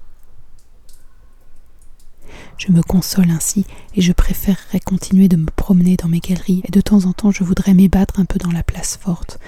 Je 2.59 2.73
me 2.73 2.83
console 2.83 3.31
ainsi 3.31 3.65
et 3.95 4.01
je 4.01 4.13
préférerais 4.13 4.81
continuer 4.81 5.29
de 5.29 5.37
me 5.37 5.47
promener 5.47 5.97
dans 5.97 6.09
mes 6.09 6.19
galeries 6.19 6.61
et 6.65 6.73
de 6.73 6.81
temps 6.81 7.05
en 7.05 7.13
temps 7.13 7.31
je 7.31 7.45
voudrais 7.45 7.73
m'ébattre 7.73 8.19
un 8.19 8.25
peu 8.25 8.39
dans 8.41 8.51
la 8.51 8.65
place 8.65 8.99
forte. 9.01 9.39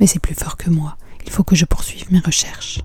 Mais 0.00 0.08
c'est 0.08 0.18
plus 0.18 0.34
fort 0.34 0.56
que 0.56 0.68
moi. 0.68 0.96
Il 1.24 1.30
faut 1.30 1.44
que 1.44 1.54
je 1.54 1.64
poursuive 1.64 2.12
mes 2.12 2.18
recherches. 2.18 2.80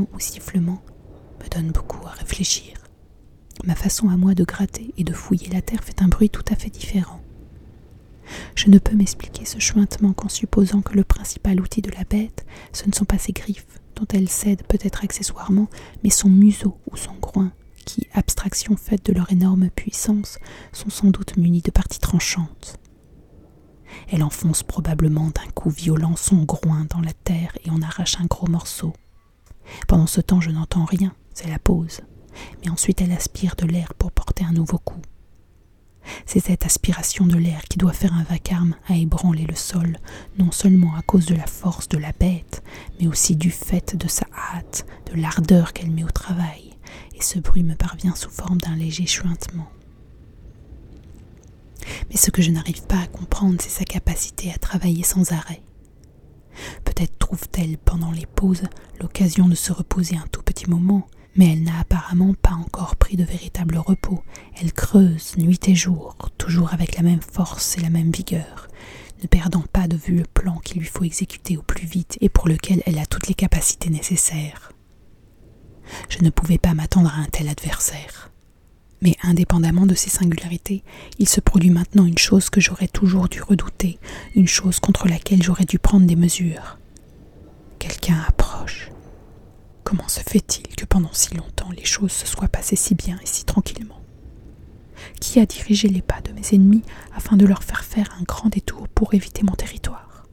Ou 0.00 0.20
sifflement, 0.20 0.82
me 1.42 1.48
donne 1.48 1.70
beaucoup 1.70 2.06
à 2.06 2.10
réfléchir. 2.10 2.78
Ma 3.64 3.74
façon 3.74 4.08
à 4.08 4.16
moi 4.16 4.34
de 4.34 4.44
gratter 4.44 4.92
et 4.96 5.04
de 5.04 5.12
fouiller 5.12 5.48
la 5.48 5.62
terre 5.62 5.84
fait 5.84 6.02
un 6.02 6.08
bruit 6.08 6.30
tout 6.30 6.44
à 6.50 6.56
fait 6.56 6.70
différent. 6.70 7.20
Je 8.54 8.70
ne 8.70 8.78
peux 8.78 8.96
m'expliquer 8.96 9.44
ce 9.44 9.58
chuintement 9.58 10.12
qu'en 10.12 10.28
supposant 10.28 10.80
que 10.80 10.94
le 10.94 11.04
principal 11.04 11.60
outil 11.60 11.82
de 11.82 11.90
la 11.90 12.04
bête, 12.04 12.46
ce 12.72 12.86
ne 12.86 12.92
sont 12.92 13.04
pas 13.04 13.18
ses 13.18 13.32
griffes, 13.32 13.80
dont 13.96 14.06
elle 14.12 14.28
cède 14.28 14.62
peut-être 14.66 15.04
accessoirement, 15.04 15.68
mais 16.02 16.10
son 16.10 16.30
museau 16.30 16.78
ou 16.90 16.96
son 16.96 17.14
groin, 17.20 17.52
qui, 17.84 18.06
abstraction 18.14 18.76
faite 18.76 19.04
de 19.06 19.12
leur 19.12 19.30
énorme 19.30 19.68
puissance, 19.70 20.38
sont 20.72 20.90
sans 20.90 21.10
doute 21.10 21.36
munis 21.36 21.62
de 21.62 21.70
parties 21.70 21.98
tranchantes. 21.98 22.78
Elle 24.10 24.22
enfonce 24.22 24.62
probablement 24.62 25.30
d'un 25.30 25.50
coup 25.54 25.70
violent 25.70 26.16
son 26.16 26.44
groin 26.44 26.86
dans 26.88 27.00
la 27.00 27.12
terre 27.12 27.56
et 27.64 27.70
en 27.70 27.82
arrache 27.82 28.16
un 28.20 28.26
gros 28.26 28.48
morceau. 28.48 28.94
Pendant 29.88 30.06
ce 30.06 30.20
temps, 30.20 30.40
je 30.40 30.50
n'entends 30.50 30.84
rien, 30.84 31.14
c'est 31.34 31.48
la 31.48 31.58
pause. 31.58 32.00
Mais 32.62 32.70
ensuite, 32.70 33.00
elle 33.00 33.12
aspire 33.12 33.56
de 33.56 33.66
l'air 33.66 33.94
pour 33.94 34.12
porter 34.12 34.44
un 34.44 34.52
nouveau 34.52 34.78
coup. 34.78 35.00
C'est 36.26 36.40
cette 36.40 36.66
aspiration 36.66 37.26
de 37.26 37.36
l'air 37.36 37.62
qui 37.64 37.78
doit 37.78 37.92
faire 37.92 38.14
un 38.14 38.24
vacarme 38.24 38.74
à 38.88 38.96
ébranler 38.96 39.44
le 39.44 39.54
sol, 39.54 39.98
non 40.38 40.50
seulement 40.50 40.94
à 40.96 41.02
cause 41.02 41.26
de 41.26 41.34
la 41.34 41.46
force 41.46 41.88
de 41.88 41.98
la 41.98 42.12
bête, 42.12 42.62
mais 43.00 43.06
aussi 43.06 43.36
du 43.36 43.50
fait 43.50 43.96
de 43.96 44.08
sa 44.08 44.26
hâte, 44.54 44.86
de 45.12 45.20
l'ardeur 45.20 45.72
qu'elle 45.72 45.90
met 45.90 46.04
au 46.04 46.10
travail, 46.10 46.76
et 47.14 47.22
ce 47.22 47.38
bruit 47.38 47.62
me 47.62 47.74
parvient 47.74 48.14
sous 48.14 48.30
forme 48.30 48.58
d'un 48.58 48.74
léger 48.76 49.06
chuintement. 49.06 49.68
Mais 52.10 52.16
ce 52.16 52.30
que 52.30 52.42
je 52.42 52.50
n'arrive 52.50 52.82
pas 52.86 53.00
à 53.00 53.06
comprendre, 53.06 53.58
c'est 53.60 53.70
sa 53.70 53.84
capacité 53.84 54.52
à 54.52 54.58
travailler 54.58 55.02
sans 55.04 55.32
arrêt. 55.32 55.62
Peut-être 56.84 57.18
trouve-t-elle 57.18 57.78
pendant 57.78 58.10
les 58.10 58.26
pauses 58.26 58.64
l'occasion 59.00 59.48
de 59.48 59.54
se 59.54 59.72
reposer 59.72 60.16
un 60.16 60.26
tout 60.30 60.42
petit 60.42 60.68
moment, 60.68 61.06
mais 61.34 61.52
elle 61.52 61.62
n'a 61.62 61.78
apparemment 61.80 62.34
pas 62.34 62.52
encore 62.52 62.96
pris 62.96 63.16
de 63.16 63.24
véritable 63.24 63.78
repos. 63.78 64.22
Elle 64.60 64.72
creuse 64.72 65.36
nuit 65.38 65.60
et 65.68 65.74
jour, 65.74 66.16
toujours 66.38 66.72
avec 66.72 66.96
la 66.96 67.02
même 67.02 67.22
force 67.22 67.78
et 67.78 67.80
la 67.80 67.90
même 67.90 68.10
vigueur, 68.10 68.68
ne 69.22 69.28
perdant 69.28 69.64
pas 69.72 69.88
de 69.88 69.96
vue 69.96 70.16
le 70.16 70.24
plan 70.24 70.58
qu'il 70.58 70.80
lui 70.80 70.88
faut 70.88 71.04
exécuter 71.04 71.56
au 71.56 71.62
plus 71.62 71.86
vite 71.86 72.18
et 72.20 72.28
pour 72.28 72.48
lequel 72.48 72.82
elle 72.86 72.98
a 72.98 73.06
toutes 73.06 73.28
les 73.28 73.34
capacités 73.34 73.90
nécessaires. 73.90 74.72
Je 76.08 76.22
ne 76.22 76.30
pouvais 76.30 76.58
pas 76.58 76.74
m'attendre 76.74 77.12
à 77.14 77.20
un 77.20 77.26
tel 77.26 77.48
adversaire. 77.48 78.31
Mais 79.02 79.16
indépendamment 79.24 79.84
de 79.84 79.96
ses 79.96 80.10
singularités, 80.10 80.84
il 81.18 81.28
se 81.28 81.40
produit 81.40 81.70
maintenant 81.70 82.06
une 82.06 82.18
chose 82.18 82.50
que 82.50 82.60
j'aurais 82.60 82.86
toujours 82.86 83.28
dû 83.28 83.42
redouter, 83.42 83.98
une 84.36 84.46
chose 84.46 84.78
contre 84.78 85.08
laquelle 85.08 85.42
j'aurais 85.42 85.64
dû 85.64 85.80
prendre 85.80 86.06
des 86.06 86.14
mesures. 86.14 86.78
Quelqu'un 87.80 88.24
approche. 88.28 88.92
Comment 89.82 90.06
se 90.06 90.20
fait-il 90.20 90.76
que 90.76 90.84
pendant 90.84 91.12
si 91.12 91.34
longtemps 91.34 91.72
les 91.76 91.84
choses 91.84 92.12
se 92.12 92.28
soient 92.28 92.46
passées 92.46 92.76
si 92.76 92.94
bien 92.94 93.18
et 93.20 93.26
si 93.26 93.44
tranquillement? 93.44 94.00
Qui 95.20 95.40
a 95.40 95.46
dirigé 95.46 95.88
les 95.88 96.00
pas 96.00 96.20
de 96.20 96.32
mes 96.32 96.54
ennemis 96.54 96.84
afin 97.12 97.36
de 97.36 97.44
leur 97.44 97.64
faire 97.64 97.84
faire 97.84 98.16
un 98.20 98.22
grand 98.22 98.50
détour 98.50 98.86
pour 98.88 99.14
éviter 99.14 99.42
mon 99.42 99.54
territoire? 99.54 100.28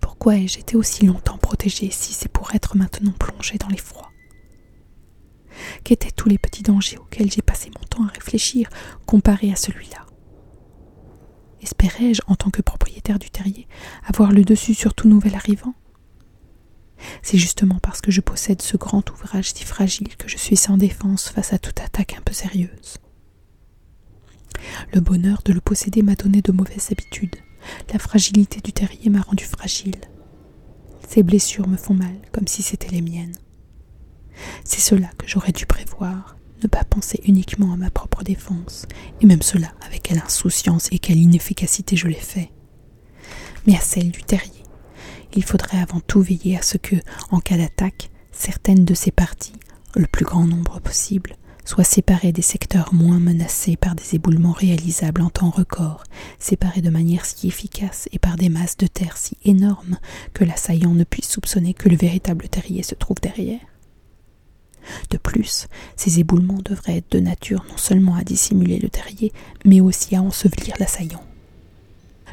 Pourquoi 0.00 0.36
ai-je 0.36 0.60
été 0.60 0.76
aussi 0.76 1.04
longtemps 1.04 1.38
protégé 1.38 1.90
si 1.90 2.12
c'est 2.12 2.30
pour 2.30 2.54
être 2.54 2.76
maintenant 2.76 3.12
plongé 3.18 3.58
dans 3.58 3.68
l'effroi? 3.68 4.13
Qu'étaient 5.82 6.10
tous 6.10 6.28
les 6.28 6.38
petits 6.38 6.62
dangers 6.62 6.98
auxquels 6.98 7.30
j'ai 7.30 7.42
passé 7.42 7.70
mon 7.78 7.86
temps 7.86 8.04
à 8.04 8.12
réfléchir 8.12 8.68
comparés 9.06 9.52
à 9.52 9.56
celui-là 9.56 10.06
Espérais-je, 11.62 12.20
en 12.26 12.34
tant 12.34 12.50
que 12.50 12.60
propriétaire 12.60 13.18
du 13.18 13.30
terrier, 13.30 13.66
avoir 14.04 14.32
le 14.32 14.44
dessus 14.44 14.74
sur 14.74 14.92
tout 14.92 15.08
nouvel 15.08 15.34
arrivant? 15.34 15.74
C'est 17.22 17.38
justement 17.38 17.78
parce 17.82 18.00
que 18.00 18.10
je 18.10 18.20
possède 18.20 18.60
ce 18.60 18.76
grand 18.76 19.08
ouvrage 19.10 19.52
si 19.52 19.64
fragile 19.64 20.16
que 20.16 20.28
je 20.28 20.36
suis 20.36 20.56
sans 20.56 20.76
défense 20.76 21.28
face 21.30 21.52
à 21.52 21.58
toute 21.58 21.80
attaque 21.80 22.16
un 22.18 22.22
peu 22.22 22.34
sérieuse. 22.34 22.98
Le 24.92 25.00
bonheur 25.00 25.42
de 25.44 25.52
le 25.52 25.60
posséder 25.60 26.02
m'a 26.02 26.14
donné 26.14 26.42
de 26.42 26.52
mauvaises 26.52 26.90
habitudes. 26.92 27.36
La 27.92 27.98
fragilité 27.98 28.60
du 28.60 28.72
terrier 28.72 29.10
m'a 29.10 29.22
rendu 29.22 29.44
fragile. 29.44 29.96
Ses 31.08 31.22
blessures 31.22 31.68
me 31.68 31.76
font 31.76 31.94
mal, 31.94 32.16
comme 32.32 32.46
si 32.46 32.62
c'étaient 32.62 32.90
les 32.90 33.02
miennes. 33.02 33.36
C'est 34.64 34.80
cela 34.80 35.08
que 35.18 35.26
j'aurais 35.26 35.52
dû 35.52 35.66
prévoir, 35.66 36.36
ne 36.62 36.68
pas 36.68 36.84
penser 36.84 37.20
uniquement 37.24 37.72
à 37.72 37.76
ma 37.76 37.90
propre 37.90 38.22
défense, 38.22 38.86
et 39.20 39.26
même 39.26 39.42
cela 39.42 39.72
avec 39.86 40.02
quelle 40.02 40.22
insouciance 40.24 40.88
et 40.92 40.98
quelle 40.98 41.18
inefficacité 41.18 41.96
je 41.96 42.08
l'ai 42.08 42.14
fait, 42.14 42.50
mais 43.66 43.76
à 43.76 43.80
celle 43.80 44.10
du 44.10 44.22
terrier 44.22 44.64
il 45.36 45.44
faudrait 45.44 45.80
avant 45.80 46.00
tout 46.00 46.20
veiller 46.20 46.56
à 46.56 46.62
ce 46.62 46.78
que, 46.78 46.96
en 47.30 47.40
cas 47.40 47.56
d'attaque, 47.56 48.10
certaines 48.32 48.84
de 48.84 48.94
ces 48.94 49.10
parties, 49.10 49.54
le 49.96 50.06
plus 50.06 50.24
grand 50.24 50.46
nombre 50.46 50.80
possible, 50.80 51.36
soient 51.64 51.84
séparées 51.84 52.32
des 52.32 52.42
secteurs 52.42 52.92
moins 52.92 53.18
menacés 53.18 53.76
par 53.76 53.94
des 53.94 54.16
éboulements 54.16 54.52
réalisables 54.52 55.22
en 55.22 55.30
temps 55.30 55.50
record, 55.50 56.04
séparées 56.38 56.82
de 56.82 56.90
manière 56.90 57.24
si 57.24 57.48
efficace 57.48 58.08
et 58.12 58.18
par 58.18 58.36
des 58.36 58.50
masses 58.50 58.76
de 58.76 58.86
terre 58.86 59.16
si 59.16 59.36
énormes 59.44 59.98
que 60.34 60.44
l'assaillant 60.44 60.94
ne 60.94 61.04
puisse 61.04 61.28
soupçonner 61.28 61.72
que 61.72 61.88
le 61.88 61.96
véritable 61.96 62.48
terrier 62.48 62.82
se 62.82 62.94
trouve 62.94 63.16
derrière. 63.22 63.60
De 65.10 65.18
plus, 65.18 65.66
ces 65.96 66.20
éboulements 66.20 66.60
devraient 66.64 66.98
être 66.98 67.12
de 67.12 67.20
nature 67.20 67.64
non 67.68 67.76
seulement 67.76 68.14
à 68.14 68.24
dissimuler 68.24 68.78
le 68.78 68.88
terrier, 68.88 69.32
mais 69.64 69.80
aussi 69.80 70.16
à 70.16 70.22
ensevelir 70.22 70.74
l'assaillant. 70.78 71.22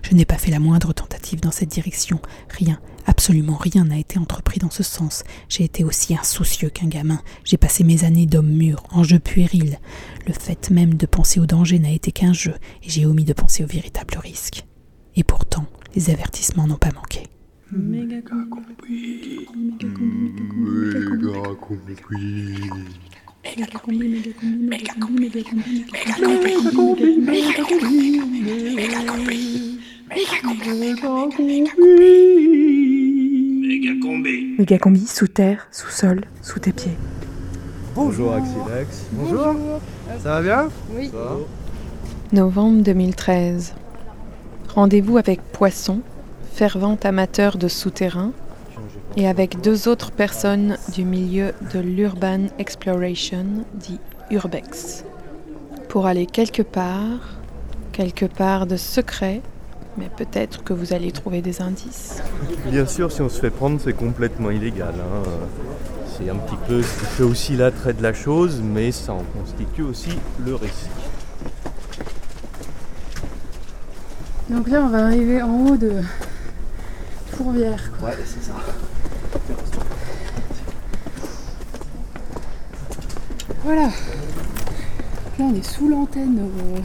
Je 0.04 0.16
n'ai 0.16 0.26
pas 0.26 0.38
fait 0.38 0.52
la 0.52 0.60
moindre 0.60 0.94
tentative 0.94 1.42
dans 1.42 1.52
cette 1.52 1.70
direction, 1.70 2.20
rien, 2.50 2.80
Absolument 3.06 3.58
rien 3.58 3.86
n'a 3.86 3.98
été 3.98 4.20
entrepris 4.20 4.60
dans 4.60 4.70
ce 4.70 4.84
sens. 4.84 5.24
J'ai 5.50 5.64
été 5.64 5.84
aussi 5.84 6.16
insoucieux 6.16 6.70
qu'un 6.70 6.88
gamin. 6.88 7.22
J'ai 7.44 7.58
passé 7.58 7.84
mes 7.84 8.04
années 8.04 8.26
d'homme 8.26 8.52
mûr, 8.52 8.84
en 8.92 9.04
jeu 9.04 9.20
puéril. 9.20 9.80
Le 10.28 10.34
fait 10.34 10.70
même 10.70 10.96
de 10.96 11.06
penser 11.06 11.40
au 11.40 11.46
danger 11.46 11.80
n'a 11.80 11.92
été 11.92 12.12
qu'un 12.12 12.34
jeu, 12.34 12.54
et 12.84 12.90
j'ai 12.90 13.06
omis 13.06 13.26
de 13.26 13.34
penser 13.34 13.64
au 13.64 13.68
véritable 13.68 14.18
risque. 14.18 14.66
Et 15.16 15.24
pourtant, 15.24 15.66
les 15.96 16.10
avertissements 16.10 16.68
n'ont 16.68 16.78
pas 16.78 16.92
manqué. 16.94 17.24
Méga 17.74 18.22
combi 34.78 35.08
sous 35.08 35.28
terre, 35.28 35.68
sous 35.72 35.90
sol, 35.90 36.26
sous 36.42 36.60
tes 36.60 36.74
pieds. 36.74 36.98
Bonjour 37.96 38.34
Axilex. 38.34 39.06
Bonjour. 39.14 39.56
Ça 40.22 40.42
va 40.42 40.42
bien 40.42 40.70
Oui. 40.94 41.10
Novembre 42.34 42.84
2013. 42.84 43.76
Rendez-vous 44.76 45.18
avec 45.18 45.42
Poisson, 45.54 46.02
fervent 46.54 46.98
amateur 47.04 47.58
de 47.58 47.68
souterrain, 47.68 48.32
et 49.18 49.28
avec 49.28 49.62
deux 49.62 49.88
autres 49.88 50.12
personnes 50.12 50.78
du 50.94 51.04
milieu 51.04 51.54
de 51.74 51.80
l'Urban 51.80 52.48
Exploration, 52.60 53.46
dit 53.74 54.00
Urbex, 54.30 55.04
pour 55.90 56.06
aller 56.06 56.26
quelque 56.26 56.62
part, 56.62 57.38
quelque 57.92 58.26
part 58.26 58.68
de 58.68 58.78
secret, 58.78 59.42
mais 59.98 60.10
peut-être 60.16 60.64
que 60.64 60.74
vous 60.74 60.94
allez 60.94 61.12
trouver 61.12 61.42
des 61.42 61.62
indices. 61.62 62.22
Bien 62.68 62.86
sûr, 62.86 63.12
si 63.12 63.22
on 63.22 63.30
se 63.30 63.40
fait 63.40 63.50
prendre, 63.50 63.80
c'est 63.84 63.94
complètement 63.94 64.50
illégal. 64.50 64.94
hein. 64.98 65.30
C'est 66.18 66.30
un 66.30 66.36
petit 66.36 66.58
peu 66.68 66.82
ce 66.82 67.00
qui 67.00 67.06
fait 67.06 67.24
aussi 67.24 67.58
l'attrait 67.58 67.94
de 67.94 68.04
la 68.04 68.14
chose, 68.14 68.62
mais 68.64 68.92
ça 68.92 69.14
en 69.14 69.24
constitue 69.38 69.82
aussi 69.84 70.12
le 70.46 70.56
risque. 70.56 70.90
Donc 74.50 74.70
là, 74.70 74.84
on 74.84 74.90
va 74.90 75.06
arriver 75.06 75.42
en 75.42 75.66
haut 75.66 75.78
de 75.78 76.02
Fourvière. 77.36 77.92
Ouais, 78.04 78.12
c'est 78.26 78.44
ça. 78.44 78.54
Voilà. 83.64 83.84
Là, 83.88 85.46
on 85.46 85.56
est 85.56 85.64
sous 85.66 85.88
l'antenne. 85.88 86.40
euh, 86.40 86.80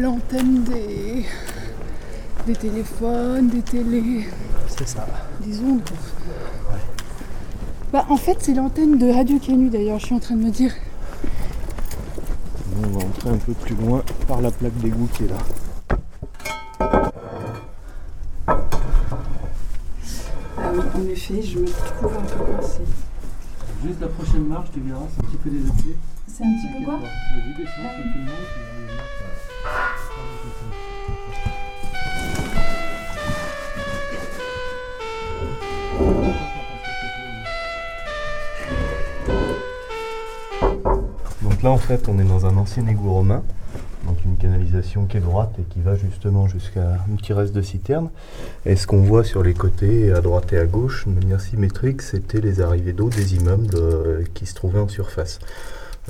L'antenne 0.00 0.64
des... 0.64 1.26
des 2.46 2.54
téléphones, 2.54 3.48
des 3.48 3.62
télés, 3.62 4.26
C'est 4.68 4.88
ça. 4.88 5.06
des 5.44 5.58
ondes. 5.60 5.82
quoi. 5.84 6.76
Bah, 7.92 8.06
en 8.08 8.16
fait, 8.16 8.38
c'est 8.40 8.54
l'antenne 8.54 8.96
de 8.96 9.10
Radio 9.12 9.38
Canu 9.38 9.68
d'ailleurs, 9.68 9.98
je 9.98 10.06
suis 10.06 10.14
en 10.14 10.18
train 10.20 10.34
de 10.34 10.44
me 10.44 10.50
dire. 10.50 10.72
On 12.82 12.88
va 12.98 13.04
entrer 13.04 13.28
un 13.30 13.36
peu 13.36 13.52
plus 13.52 13.74
loin 13.74 14.02
par 14.26 14.40
la 14.40 14.50
plaque 14.50 14.76
d'égout 14.78 15.08
qui 15.14 15.24
est 15.24 15.28
là. 15.28 15.36
en, 20.78 21.08
effet, 21.08 21.42
je 21.42 21.58
me 21.58 21.66
trouve 21.66 22.16
un 22.16 22.22
peu 22.22 22.44
coincée. 22.44 22.82
Juste 23.84 24.00
la 24.00 24.08
prochaine 24.08 24.46
marche, 24.46 24.70
tu 24.72 24.80
verras, 24.80 25.06
c'est 25.14 25.24
un 25.24 25.28
petit 25.28 25.36
peu 25.36 25.50
déserté. 25.50 25.96
C'est 26.26 26.44
un 26.44 26.52
petit 26.54 26.78
peu 26.78 26.84
quoi? 26.84 26.94
Euh, 26.94 27.42
Donc 41.42 41.62
là, 41.62 41.70
en 41.70 41.76
fait, 41.76 42.08
on 42.08 42.18
est 42.18 42.24
dans 42.24 42.46
un 42.46 42.56
ancien 42.56 42.86
égout 42.86 43.12
romain 43.12 43.42
une 44.24 44.36
canalisation 44.36 45.06
qui 45.06 45.16
est 45.16 45.20
droite 45.20 45.52
et 45.58 45.62
qui 45.62 45.80
va 45.80 45.96
justement 45.96 46.46
jusqu'à 46.46 46.94
un 46.94 47.16
petit 47.16 47.32
reste 47.32 47.54
de 47.54 47.62
citerne. 47.62 48.10
Et 48.66 48.76
ce 48.76 48.86
qu'on 48.86 49.02
voit 49.02 49.24
sur 49.24 49.42
les 49.42 49.54
côtés, 49.54 50.12
à 50.12 50.20
droite 50.20 50.52
et 50.52 50.58
à 50.58 50.64
gauche, 50.64 51.06
de 51.06 51.12
manière 51.12 51.40
symétrique, 51.40 52.02
c'était 52.02 52.40
les 52.40 52.60
arrivées 52.60 52.92
d'eau 52.92 53.08
des 53.08 53.34
immeubles 53.36 53.74
euh, 53.74 54.22
qui 54.34 54.46
se 54.46 54.54
trouvaient 54.54 54.80
en 54.80 54.88
surface. 54.88 55.38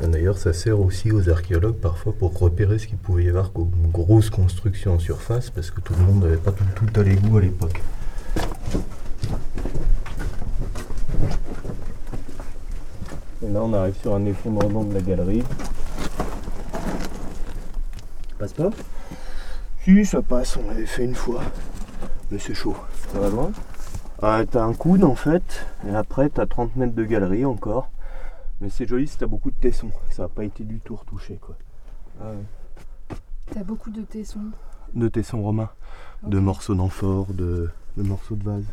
Euh, 0.03 0.07
D'ailleurs, 0.07 0.39
ça 0.39 0.53
sert 0.53 0.81
aussi 0.81 1.13
aux 1.13 1.29
archéologues 1.29 1.77
parfois 1.77 2.13
pour 2.13 2.39
repérer 2.39 2.79
ce 2.79 2.87
qu'il 2.87 2.99
pouvait 2.99 3.25
y 3.25 3.29
avoir 3.29 3.53
comme 3.53 3.71
grosse 3.93 4.31
construction 4.31 4.95
en 4.95 4.99
surface, 4.99 5.51
parce 5.51 5.71
que 5.71 5.81
tout 5.81 5.95
le 5.99 6.05
monde 6.05 6.23
n'avait 6.23 6.37
pas 6.37 6.53
tout, 6.53 6.65
tout 6.75 7.01
à 7.01 7.03
l'égout 7.03 7.39
à 7.39 7.41
l'époque. 7.41 7.81
Et 13.45 13.51
là, 13.53 13.61
on 13.63 13.73
arrive 13.75 13.95
sur 14.01 14.15
un 14.15 14.25
effondrement 14.25 14.85
de 14.85 14.95
la 14.95 15.01
galerie. 15.01 15.43
Passe 18.43 18.55
pas 18.55 18.71
Si, 19.85 20.05
ça 20.05 20.21
passe, 20.21 20.57
on 20.57 20.67
l'avait 20.67 20.85
fait 20.85 21.05
une 21.05 21.15
fois. 21.15 21.43
Mais 22.29 22.41
c'est 22.41 22.55
chaud. 22.55 22.75
Ça 23.13 23.21
va 23.21 23.29
loin 23.29 23.53
Euh, 24.25 24.45
t'as 24.51 24.65
un 24.65 24.75
coude 24.75 25.05
en 25.05 25.15
fait, 25.15 25.65
et 25.87 25.95
après 25.95 26.29
t'as 26.29 26.47
30 26.47 26.75
mètres 26.75 26.95
de 26.97 27.05
galerie 27.05 27.45
encore. 27.45 27.89
Mais 28.61 28.69
c'est 28.69 28.89
joli 28.89 29.07
si 29.07 29.17
t'as 29.17 29.27
beaucoup 29.27 29.53
de 29.53 29.61
tessons. 29.61 29.93
Ça 30.11 30.25
n'a 30.25 30.29
pas 30.29 30.43
été 30.43 30.65
du 30.65 30.81
tout 30.81 30.97
retouché 30.97 31.39
quoi. 31.41 31.55
Ah 32.21 32.31
ouais. 32.31 33.17
T'as 33.53 33.63
beaucoup 33.63 33.91
de 33.91 34.03
tessons. 34.03 34.51
De 34.93 35.07
tessons 35.07 35.41
romains, 35.41 35.71
de 36.25 36.41
morceaux 36.41 36.75
d'amphore, 36.75 37.27
de, 37.33 37.71
de 37.97 38.03
morceaux 38.03 38.35
de 38.35 38.43
vase. 38.43 38.65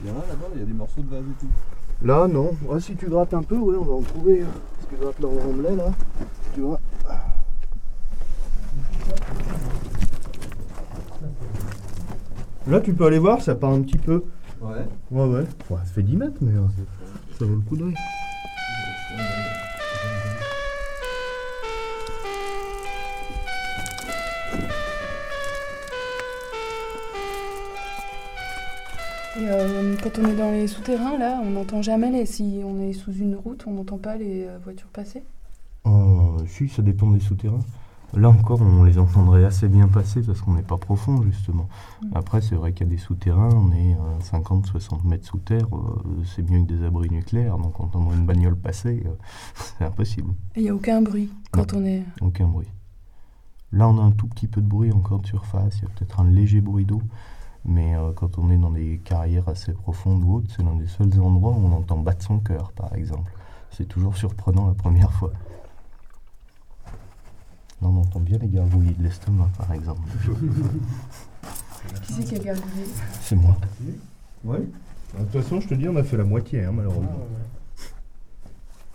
Il 0.00 0.08
y 0.08 0.10
en 0.10 0.14
a 0.14 0.26
là-bas, 0.26 0.46
il 0.56 0.58
y 0.60 0.62
a 0.64 0.66
des 0.66 0.72
morceaux 0.72 1.02
de 1.02 1.08
vase 1.10 1.22
et 1.22 1.40
tout. 1.40 2.04
Là 2.04 2.26
non, 2.26 2.50
Ah, 2.68 2.80
si 2.80 2.96
tu 2.96 3.08
grattes 3.08 3.32
un 3.32 3.44
peu, 3.44 3.56
ouais, 3.56 3.76
on 3.76 3.84
va 3.84 3.92
en 3.92 4.02
trouver. 4.02 4.44
Hein. 4.86 4.90
Tu 4.90 4.96
grattes 4.96 5.20
le 5.20 5.26
remblai 5.26 5.76
là, 5.76 5.92
tu 6.54 6.60
vois. 6.60 6.80
Là 12.68 12.80
tu 12.80 12.92
peux 12.92 13.06
aller 13.06 13.18
voir, 13.18 13.40
ça 13.42 13.54
part 13.54 13.70
un 13.70 13.82
petit 13.82 13.98
peu. 13.98 14.24
Ouais. 14.60 14.86
Ouais 15.10 15.24
ouais. 15.26 15.44
Ouais, 15.70 15.78
ça 15.84 15.92
fait 15.94 16.02
10 16.02 16.16
mètres 16.16 16.38
mais 16.40 16.52
euh, 16.52 16.66
ça 17.38 17.44
vaut 17.44 17.54
le 17.54 17.60
coup 17.60 17.76
d'œil. 17.76 17.94
Et 29.38 29.48
euh, 29.48 29.96
quand 30.02 30.18
on 30.18 30.26
est 30.28 30.36
dans 30.36 30.50
les 30.50 30.66
souterrains, 30.66 31.18
là, 31.18 31.40
on 31.44 31.50
n'entend 31.50 31.82
jamais 31.82 32.10
les. 32.10 32.26
Si 32.26 32.60
on 32.64 32.80
est 32.80 32.92
sous 32.92 33.12
une 33.12 33.36
route, 33.36 33.64
on 33.66 33.72
n'entend 33.72 33.98
pas 33.98 34.16
les 34.16 34.44
euh, 34.46 34.58
voitures 34.62 34.88
passer. 34.88 35.22
Euh, 35.86 36.38
si, 36.46 36.68
ça 36.68 36.82
dépend 36.82 37.10
des 37.10 37.20
souterrains. 37.20 37.60
Là 38.14 38.30
encore, 38.30 38.62
on 38.62 38.84
les 38.84 38.98
entendrait 38.98 39.44
assez 39.44 39.68
bien 39.68 39.88
passer 39.88 40.22
parce 40.22 40.40
qu'on 40.40 40.54
n'est 40.54 40.62
pas 40.62 40.78
profond, 40.78 41.22
justement. 41.22 41.68
Après, 42.14 42.40
c'est 42.40 42.54
vrai 42.54 42.72
qu'il 42.72 42.86
y 42.86 42.90
a 42.90 42.92
des 42.92 42.98
souterrains, 43.00 43.50
on 43.52 43.72
est 43.72 43.94
à 43.94 44.38
50-60 44.38 45.06
mètres 45.06 45.26
sous 45.26 45.38
terre, 45.38 45.66
euh, 45.72 46.22
c'est 46.24 46.48
mieux 46.48 46.60
que 46.64 46.72
des 46.72 46.84
abris 46.84 47.10
nucléaires, 47.10 47.58
donc 47.58 47.78
entendre 47.80 48.12
une 48.14 48.24
bagnole 48.24 48.56
passer, 48.56 49.02
euh, 49.04 49.10
c'est 49.54 49.84
impossible. 49.84 50.30
Et 50.54 50.60
il 50.60 50.62
n'y 50.62 50.70
a 50.70 50.74
aucun 50.74 51.02
bruit 51.02 51.30
quand 51.50 51.74
on 51.74 51.84
est. 51.84 52.04
Aucun 52.20 52.46
bruit. 52.46 52.68
Là, 53.72 53.88
on 53.88 53.98
a 53.98 54.02
un 54.02 54.12
tout 54.12 54.28
petit 54.28 54.46
peu 54.46 54.60
de 54.60 54.68
bruit 54.68 54.92
encore 54.92 55.18
de 55.18 55.26
surface, 55.26 55.78
il 55.78 55.82
y 55.82 55.86
a 55.86 55.90
peut-être 55.90 56.20
un 56.20 56.30
léger 56.30 56.60
bruit 56.60 56.86
d'eau, 56.86 57.02
mais 57.66 57.96
euh, 57.96 58.12
quand 58.12 58.38
on 58.38 58.50
est 58.50 58.56
dans 58.56 58.70
des 58.70 59.00
carrières 59.04 59.48
assez 59.48 59.72
profondes 59.72 60.22
ou 60.22 60.36
hautes, 60.36 60.50
c'est 60.56 60.62
l'un 60.62 60.76
des 60.76 60.86
seuls 60.86 61.20
endroits 61.20 61.50
où 61.50 61.66
on 61.66 61.72
entend 61.72 61.98
battre 61.98 62.24
son 62.24 62.38
cœur, 62.38 62.72
par 62.72 62.94
exemple. 62.94 63.32
C'est 63.70 63.86
toujours 63.86 64.16
surprenant 64.16 64.68
la 64.68 64.74
première 64.74 65.12
fois. 65.12 65.32
Là, 67.82 67.88
on 67.88 68.00
entend 68.00 68.20
bien 68.20 68.38
les 68.38 68.48
gargouillis 68.48 68.94
de 68.94 69.02
l'estomac, 69.02 69.50
par 69.58 69.72
exemple. 69.72 70.08
Qui 72.02 72.12
c'est 72.12 72.24
qui 72.24 72.36
a 72.36 72.38
gargouillé? 72.38 72.84
C'est 73.20 73.36
moi. 73.36 73.56
Ouais. 74.44 74.60
De 75.18 75.24
toute 75.24 75.42
façon, 75.42 75.60
je 75.60 75.68
te 75.68 75.74
dis, 75.74 75.88
on 75.88 75.96
a 75.96 76.02
fait 76.02 76.16
la 76.16 76.24
moitié, 76.24 76.64
hein, 76.64 76.72
malheureusement. 76.72 77.26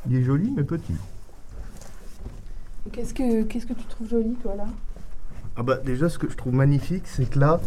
Il 0.09 0.15
est 0.15 0.23
joli, 0.23 0.51
mais 0.55 0.63
petit. 0.63 0.95
Qu'est-ce 2.91 3.13
que 3.13 3.43
qu'est-ce 3.43 3.67
que 3.67 3.73
tu 3.73 3.85
trouves 3.85 4.09
joli, 4.09 4.33
toi, 4.41 4.55
là? 4.55 4.65
Ah 5.55 5.63
bah 5.63 5.77
déjà, 5.77 6.09
ce 6.09 6.17
que 6.17 6.29
je 6.29 6.35
trouve 6.35 6.53
magnifique, 6.53 7.05
c'est 7.05 7.29
que 7.29 7.37
là, 7.37 7.59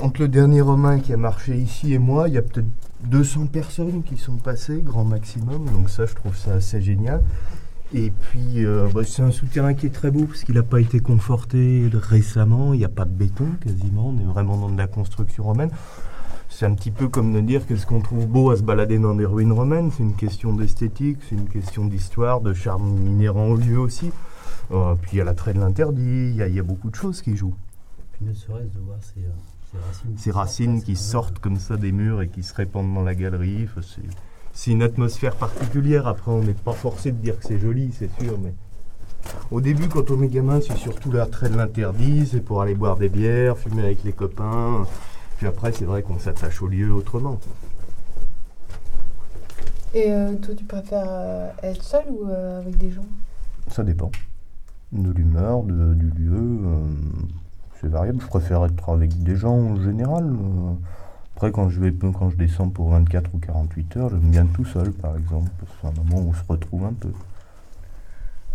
entre 0.00 0.20
le 0.22 0.28
dernier 0.28 0.60
Romain 0.60 1.00
qui 1.00 1.12
a 1.12 1.16
marché 1.16 1.56
ici 1.56 1.92
et 1.94 1.98
moi, 1.98 2.28
il 2.28 2.34
y 2.34 2.38
a 2.38 2.42
peut-être 2.42 2.66
200 3.04 3.46
personnes 3.46 4.02
qui 4.02 4.16
sont 4.16 4.36
passées, 4.36 4.80
grand 4.84 5.04
maximum. 5.04 5.64
Donc 5.72 5.90
ça, 5.90 6.06
je 6.06 6.14
trouve 6.14 6.36
ça 6.36 6.54
assez 6.54 6.80
génial. 6.80 7.22
Et 7.94 8.10
puis, 8.10 8.64
euh, 8.64 8.86
bah, 8.94 9.00
c'est 9.04 9.22
un 9.22 9.30
souterrain 9.30 9.72
qui 9.74 9.86
est 9.86 9.90
très 9.94 10.10
beau 10.10 10.24
parce 10.24 10.44
qu'il 10.44 10.54
n'a 10.56 10.62
pas 10.62 10.80
été 10.80 11.00
conforté 11.00 11.88
récemment. 11.92 12.74
Il 12.74 12.78
n'y 12.78 12.84
a 12.84 12.88
pas 12.90 13.04
de 13.06 13.10
béton 13.12 13.46
quasiment. 13.62 14.08
On 14.14 14.18
est 14.20 14.24
vraiment 14.30 14.56
dans 14.58 14.68
de 14.68 14.76
la 14.76 14.86
construction 14.86 15.44
romaine. 15.44 15.70
C'est 16.50 16.66
un 16.66 16.74
petit 16.74 16.90
peu 16.90 17.08
comme 17.08 17.32
de 17.32 17.40
dire 17.40 17.66
qu'est-ce 17.66 17.86
qu'on 17.86 18.00
trouve 18.00 18.26
beau 18.26 18.50
à 18.50 18.56
se 18.56 18.62
balader 18.62 18.98
dans 18.98 19.14
des 19.14 19.24
ruines 19.26 19.52
romaines. 19.52 19.90
C'est 19.96 20.02
une 20.02 20.14
question 20.16 20.52
d'esthétique, 20.54 21.18
c'est 21.28 21.34
une 21.36 21.48
question 21.48 21.86
d'histoire, 21.86 22.40
de 22.40 22.52
charme 22.52 23.06
inhérent 23.06 23.46
au 23.48 23.56
lieu 23.56 23.78
aussi. 23.78 24.10
Euh, 24.70 24.94
puis 25.00 25.12
il 25.14 25.18
y 25.18 25.20
a 25.20 25.24
l'attrait 25.24 25.54
de 25.54 25.60
l'interdit, 25.60 26.30
il 26.30 26.36
y, 26.36 26.58
a- 26.58 26.62
beaucoup 26.62 26.90
de 26.90 26.94
choses 26.94 27.22
qui 27.22 27.36
jouent. 27.36 27.54
Puis 28.12 28.26
ne 28.26 28.34
serait-ce 28.34 28.74
de 28.76 28.80
voir 28.80 28.98
ces, 29.00 29.20
euh, 29.20 29.30
ces 30.16 30.30
racines. 30.30 30.82
Qui 30.82 30.96
sortent 30.96 31.38
comme 31.38 31.58
ça 31.58 31.76
des 31.76 31.92
murs 31.92 32.22
et 32.22 32.28
qui 32.28 32.42
se 32.42 32.54
répandent 32.54 32.92
dans 32.94 33.02
la 33.02 33.14
galerie, 33.14 33.64
enfin, 33.64 33.80
c'est- 33.82 34.16
c'est 34.52 34.70
une 34.72 34.82
atmosphère 34.82 35.36
particulière. 35.36 36.06
Après, 36.06 36.30
on 36.30 36.42
n'est 36.42 36.52
pas 36.54 36.72
forcé 36.72 37.12
de 37.12 37.16
dire 37.18 37.38
que 37.38 37.44
c'est 37.46 37.58
joli, 37.58 37.92
c'est 37.96 38.10
sûr, 38.20 38.38
mais 38.42 38.54
au 39.50 39.60
début, 39.60 39.88
quand 39.88 40.10
on 40.10 40.22
est 40.22 40.28
gamin, 40.28 40.60
c'est 40.60 40.76
surtout 40.76 41.12
l'attrait 41.12 41.48
de 41.50 41.56
l'interdit, 41.56 42.26
c'est 42.26 42.40
pour 42.40 42.62
aller 42.62 42.74
boire 42.74 42.96
des 42.96 43.08
bières, 43.08 43.56
fumer 43.58 43.82
avec 43.84 44.02
les 44.04 44.12
copains. 44.12 44.86
Puis 45.36 45.46
après, 45.46 45.70
c'est 45.72 45.84
vrai 45.84 46.02
qu'on 46.02 46.18
s'attache 46.18 46.60
au 46.62 46.66
lieu 46.66 46.92
autrement. 46.92 47.38
Et 49.94 50.10
euh, 50.12 50.34
toi, 50.36 50.54
tu 50.54 50.64
préfères 50.64 51.06
euh, 51.08 51.50
être 51.62 51.82
seul 51.82 52.04
ou 52.10 52.28
euh, 52.28 52.60
avec 52.60 52.76
des 52.76 52.90
gens? 52.90 53.06
Ça 53.70 53.82
dépend 53.82 54.10
de 54.92 55.10
l'humeur, 55.12 55.62
de- 55.62 55.94
du 55.94 56.10
lieu. 56.10 56.58
C'est 57.80 57.88
variable. 57.88 58.20
Je 58.20 58.26
préfère 58.26 58.64
être 58.64 58.88
avec 58.88 59.22
des 59.22 59.36
gens 59.36 59.54
en 59.54 59.80
général. 59.80 60.30
Après, 61.36 61.52
quand 61.52 61.68
je, 61.68 61.80
vais, 61.80 61.92
quand 61.92 62.30
je 62.30 62.36
descends 62.36 62.68
pour 62.68 62.90
24 62.90 63.30
ou 63.34 63.38
48 63.38 63.96
heures, 63.96 64.10
j'aime 64.10 64.30
bien 64.30 64.46
tout 64.46 64.64
seul, 64.64 64.90
par 64.90 65.16
exemple. 65.16 65.50
C'est 65.80 65.88
un 65.88 65.92
moment 65.92 66.26
où 66.26 66.30
on 66.30 66.34
se 66.34 66.42
retrouve 66.48 66.84
un 66.84 66.92
peu. 66.92 67.10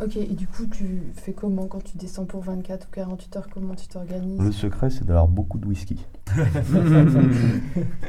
Ok, 0.02 0.18
et 0.18 0.26
du 0.26 0.48
coup, 0.48 0.66
tu 0.66 1.04
fais 1.14 1.34
comment 1.34 1.68
quand 1.68 1.84
tu 1.84 1.98
descends 1.98 2.26
pour 2.26 2.42
24 2.42 2.88
ou 2.88 2.92
48 2.92 3.38
heures? 3.38 3.48
Comment 3.54 3.76
tu 3.76 3.88
t'organises? 3.88 4.40
Le 4.40 4.52
secret, 4.52 4.90
c'est 4.90 5.06
d'avoir 5.06 5.28
beaucoup 5.28 5.60
de 5.60 5.68
whisky. 5.68 6.04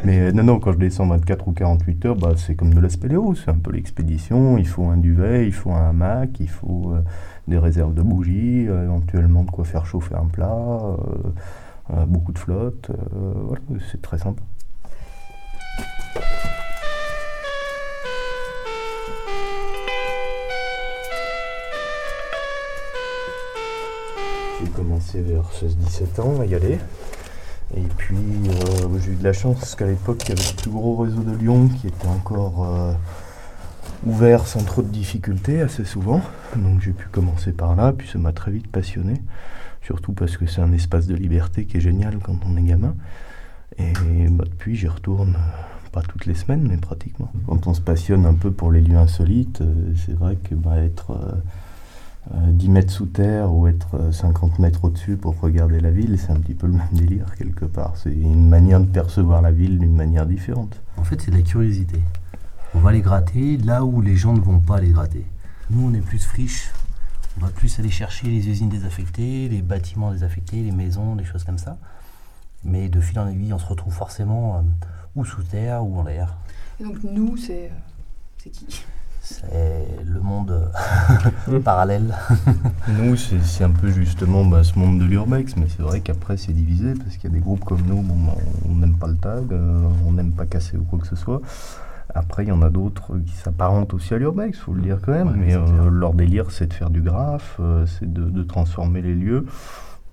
Mais 0.05 0.21
euh, 0.21 0.33
non, 0.33 0.45
non, 0.45 0.61
quand 0.61 0.73
je 0.73 0.79
descends 0.79 1.07
24 1.07 1.47
ou 1.47 1.53
48 1.53 2.07
heures, 2.07 2.17
bah, 2.17 2.33
c'est 2.37 2.55
comme 2.55 2.73
de 2.73 2.81
la 2.81 2.89
spéléo. 2.89 3.35
C'est 3.35 3.51
un 3.51 3.59
peu 3.59 3.71
l'expédition. 3.71 4.57
Il 4.57 4.67
faut 4.67 4.85
un 4.85 4.97
duvet, 4.97 5.47
il 5.47 5.53
faut 5.53 5.73
un 5.73 5.91
hamac, 5.91 6.41
il 6.41 6.49
faut 6.49 6.93
euh, 6.95 7.03
des 7.49 7.59
réserves 7.59 7.93
de 7.93 8.03
bougies, 8.03 8.67
euh, 8.67 8.85
éventuellement 8.85 9.45
de 9.45 9.51
quoi 9.51 9.65
faire 9.65 9.85
chauffer 9.85 10.15
un 10.15 10.27
plat, 10.27 10.81
beaucoup 12.07 12.33
de 12.33 12.39
flotte. 12.39 12.91
voilà, 13.13 13.61
c'est 13.93 14.01
très 14.01 14.19
sympa. 14.19 14.43
J'ai 24.65 24.71
commencé 24.71 25.21
vers 25.21 25.51
16-17 25.51 26.21
ans 26.23 26.41
à 26.41 26.47
y 26.47 26.55
aller. 26.55 26.79
Et 27.77 27.83
puis 27.99 28.17
euh, 28.17 28.99
j'ai 28.99 29.13
eu 29.13 29.17
de 29.17 29.25
la 29.25 29.33
chance 29.33 29.59
parce 29.59 29.75
qu'à 29.75 29.87
l'époque 29.87 30.23
il 30.25 30.29
y 30.31 30.33
avait 30.33 30.49
le 30.49 30.57
plus 30.57 30.71
gros 30.71 30.97
réseau 30.97 31.23
de 31.23 31.37
Lyon 31.37 31.69
qui 31.69 31.89
était 31.89 32.07
encore 32.07 32.65
euh, 32.65 32.93
ouvert 34.07 34.47
sans 34.47 34.63
trop 34.63 34.81
de 34.81 34.89
difficultés 34.89 35.61
assez 35.61 35.85
souvent. 35.85 36.23
Donc 36.57 36.81
j'ai 36.81 36.93
pu 36.93 37.09
commencer 37.09 37.53
par 37.53 37.77
là, 37.77 37.93
puis 37.93 38.09
ça 38.09 38.19
m'a 38.19 38.33
très 38.33 38.53
vite 38.53 38.69
passionné. 38.69 39.21
Surtout 39.83 40.13
parce 40.13 40.39
que 40.39 40.47
c'est 40.47 40.63
un 40.63 40.73
espace 40.73 41.07
de 41.07 41.15
liberté 41.15 41.67
qui 41.67 41.77
est 41.77 41.81
génial 41.81 42.19
quand 42.19 42.39
on 42.47 42.57
est 42.57 42.63
gamin. 42.63 42.95
Et 43.77 44.29
bah, 44.31 44.45
depuis 44.49 44.77
j'y 44.77 44.89
retourne 44.89 45.37
euh, 45.37 45.89
pas 45.93 46.03
toutes 46.03 46.25
les 46.25 46.35
semaines 46.35 46.67
mais 46.67 46.79
pratiquement. 46.79 47.31
Quand 47.49 47.67
on 47.67 47.75
se 47.75 47.83
passionne 47.83 48.25
un 48.25 48.35
peu 48.35 48.51
pour 48.51 48.73
les 48.73 48.81
lieux 48.81 48.97
insolites, 48.97 49.63
c'est 50.07 50.17
vrai 50.17 50.37
que 50.37 50.55
bah, 50.55 50.79
être 50.79 51.19
10 52.33 52.69
mètres 52.71 52.93
sous 52.93 53.07
terre 53.07 53.53
ou 53.53 53.67
être 53.67 53.97
euh, 53.97 54.13
50 54.13 54.59
mètres 54.59 54.85
au-dessus 54.85 55.17
pour 55.17 55.39
regarder 55.41 55.79
la 55.81 55.91
ville, 55.91 56.19
c'est 56.19 56.31
un 56.33 56.41
petit 56.41 56.55
peu 56.55 56.67
le 56.67 56.73
même 56.73 56.89
délire 56.93 57.35
quelque 57.37 57.67
part. 57.67 57.97
C'est 57.97 58.13
une 58.15 58.49
manière 58.49 58.81
de 58.81 58.87
percevoir 58.87 59.43
la 59.43 59.51
ville 59.53 59.79
d'une 59.79 59.95
manière 59.95 60.25
différente. 60.27 60.81
En 60.97 61.05
fait, 61.05 61.21
c'est 61.21 61.31
de 61.31 61.37
la 61.37 61.43
curiosité. 61.43 62.01
On 62.75 62.79
va 62.79 62.93
les 62.93 63.03
gratter 63.03 63.59
là 63.59 63.85
où 63.85 64.01
les 64.01 64.17
gens 64.17 64.33
ne 64.33 64.41
vont 64.41 64.59
pas 64.59 64.81
les 64.81 64.91
gratter. 64.91 65.27
Nous, 65.71 65.87
on 65.87 65.93
est 65.95 66.01
plus 66.01 66.25
friche. 66.25 66.71
On 67.37 67.45
va 67.45 67.51
plus 67.51 67.79
aller 67.79 67.91
chercher 67.91 68.29
les 68.29 68.49
usines 68.49 68.69
désaffectées, 68.69 69.49
les 69.49 69.61
bâtiments 69.61 70.13
désaffectés, 70.13 70.63
les 70.63 70.73
maisons, 70.73 71.17
des 71.17 71.25
choses 71.25 71.45
comme 71.45 71.59
ça. 71.59 71.77
Mais 72.65 72.89
de 72.89 73.01
fil 73.01 73.19
en 73.19 73.29
aiguille, 73.29 73.53
on 73.53 73.59
se 73.59 73.67
retrouve 73.67 73.93
forcément 73.93 74.57
euh, 74.57 74.61
ou 75.15 75.25
sous 75.25 75.43
terre 75.43 75.85
ou 75.85 75.99
en 75.99 76.05
l'air. 76.05 76.37
Et 76.81 76.85
donc, 76.85 76.97
nous, 77.05 77.37
c'est. 77.37 77.67
euh, 77.67 77.69
C'est 78.39 78.51
qui? 78.51 78.67
C'est 79.25 79.89
le 80.05 80.21
monde 80.21 80.71
parallèle. 81.65 82.15
Nous, 82.89 83.17
c'est 83.17 83.65
un 83.65 83.71
peu 83.71 83.89
justement 83.89 84.45
bah, 84.45 84.63
ce 84.63 84.79
monde 84.79 84.99
de 84.99 85.07
l'urbex, 85.07 85.57
mais 85.57 85.65
c'est 85.75 85.81
vrai 85.81 86.01
qu'après 86.01 86.37
c'est 86.37 86.53
divisé 86.53 86.93
parce 86.93 87.17
qu'il 87.17 87.31
y 87.31 87.33
a 87.33 87.35
des 87.35 87.41
groupes 87.41 87.65
comme 87.65 87.81
nous, 87.87 88.03
bon, 88.03 88.17
bah, 88.27 88.37
on 88.69 88.75
n'aime 88.75 88.99
pas 88.99 89.07
le 89.07 89.17
tag, 89.17 89.51
euh, 89.51 89.89
on 90.07 90.13
n'aime 90.13 90.33
pas 90.33 90.45
casser 90.45 90.77
ou 90.77 90.83
quoi 90.83 90.99
que 90.99 91.07
ce 91.07 91.17
soit. 91.17 91.41
Après, 92.15 92.45
il 92.45 92.51
y 92.51 92.53
en 92.53 92.61
a 92.61 92.69
d'autres 92.69 93.17
qui 93.17 93.33
s'apparentent 93.33 93.95
aussi 93.95 94.13
à 94.13 94.19
l'urbex, 94.19 94.59
faut 94.59 94.75
le 94.75 94.83
dire 94.83 94.99
quand 95.03 95.13
même, 95.13 95.35
mais 95.35 95.55
euh, 95.55 95.89
leur 95.91 96.13
délire 96.13 96.51
c'est 96.51 96.67
de 96.67 96.75
faire 96.75 96.91
du 96.91 97.01
graphe, 97.01 97.57
euh, 97.61 97.87
c'est 97.87 98.13
de, 98.13 98.25
de 98.25 98.43
transformer 98.43 99.01
les 99.01 99.15
lieux 99.15 99.47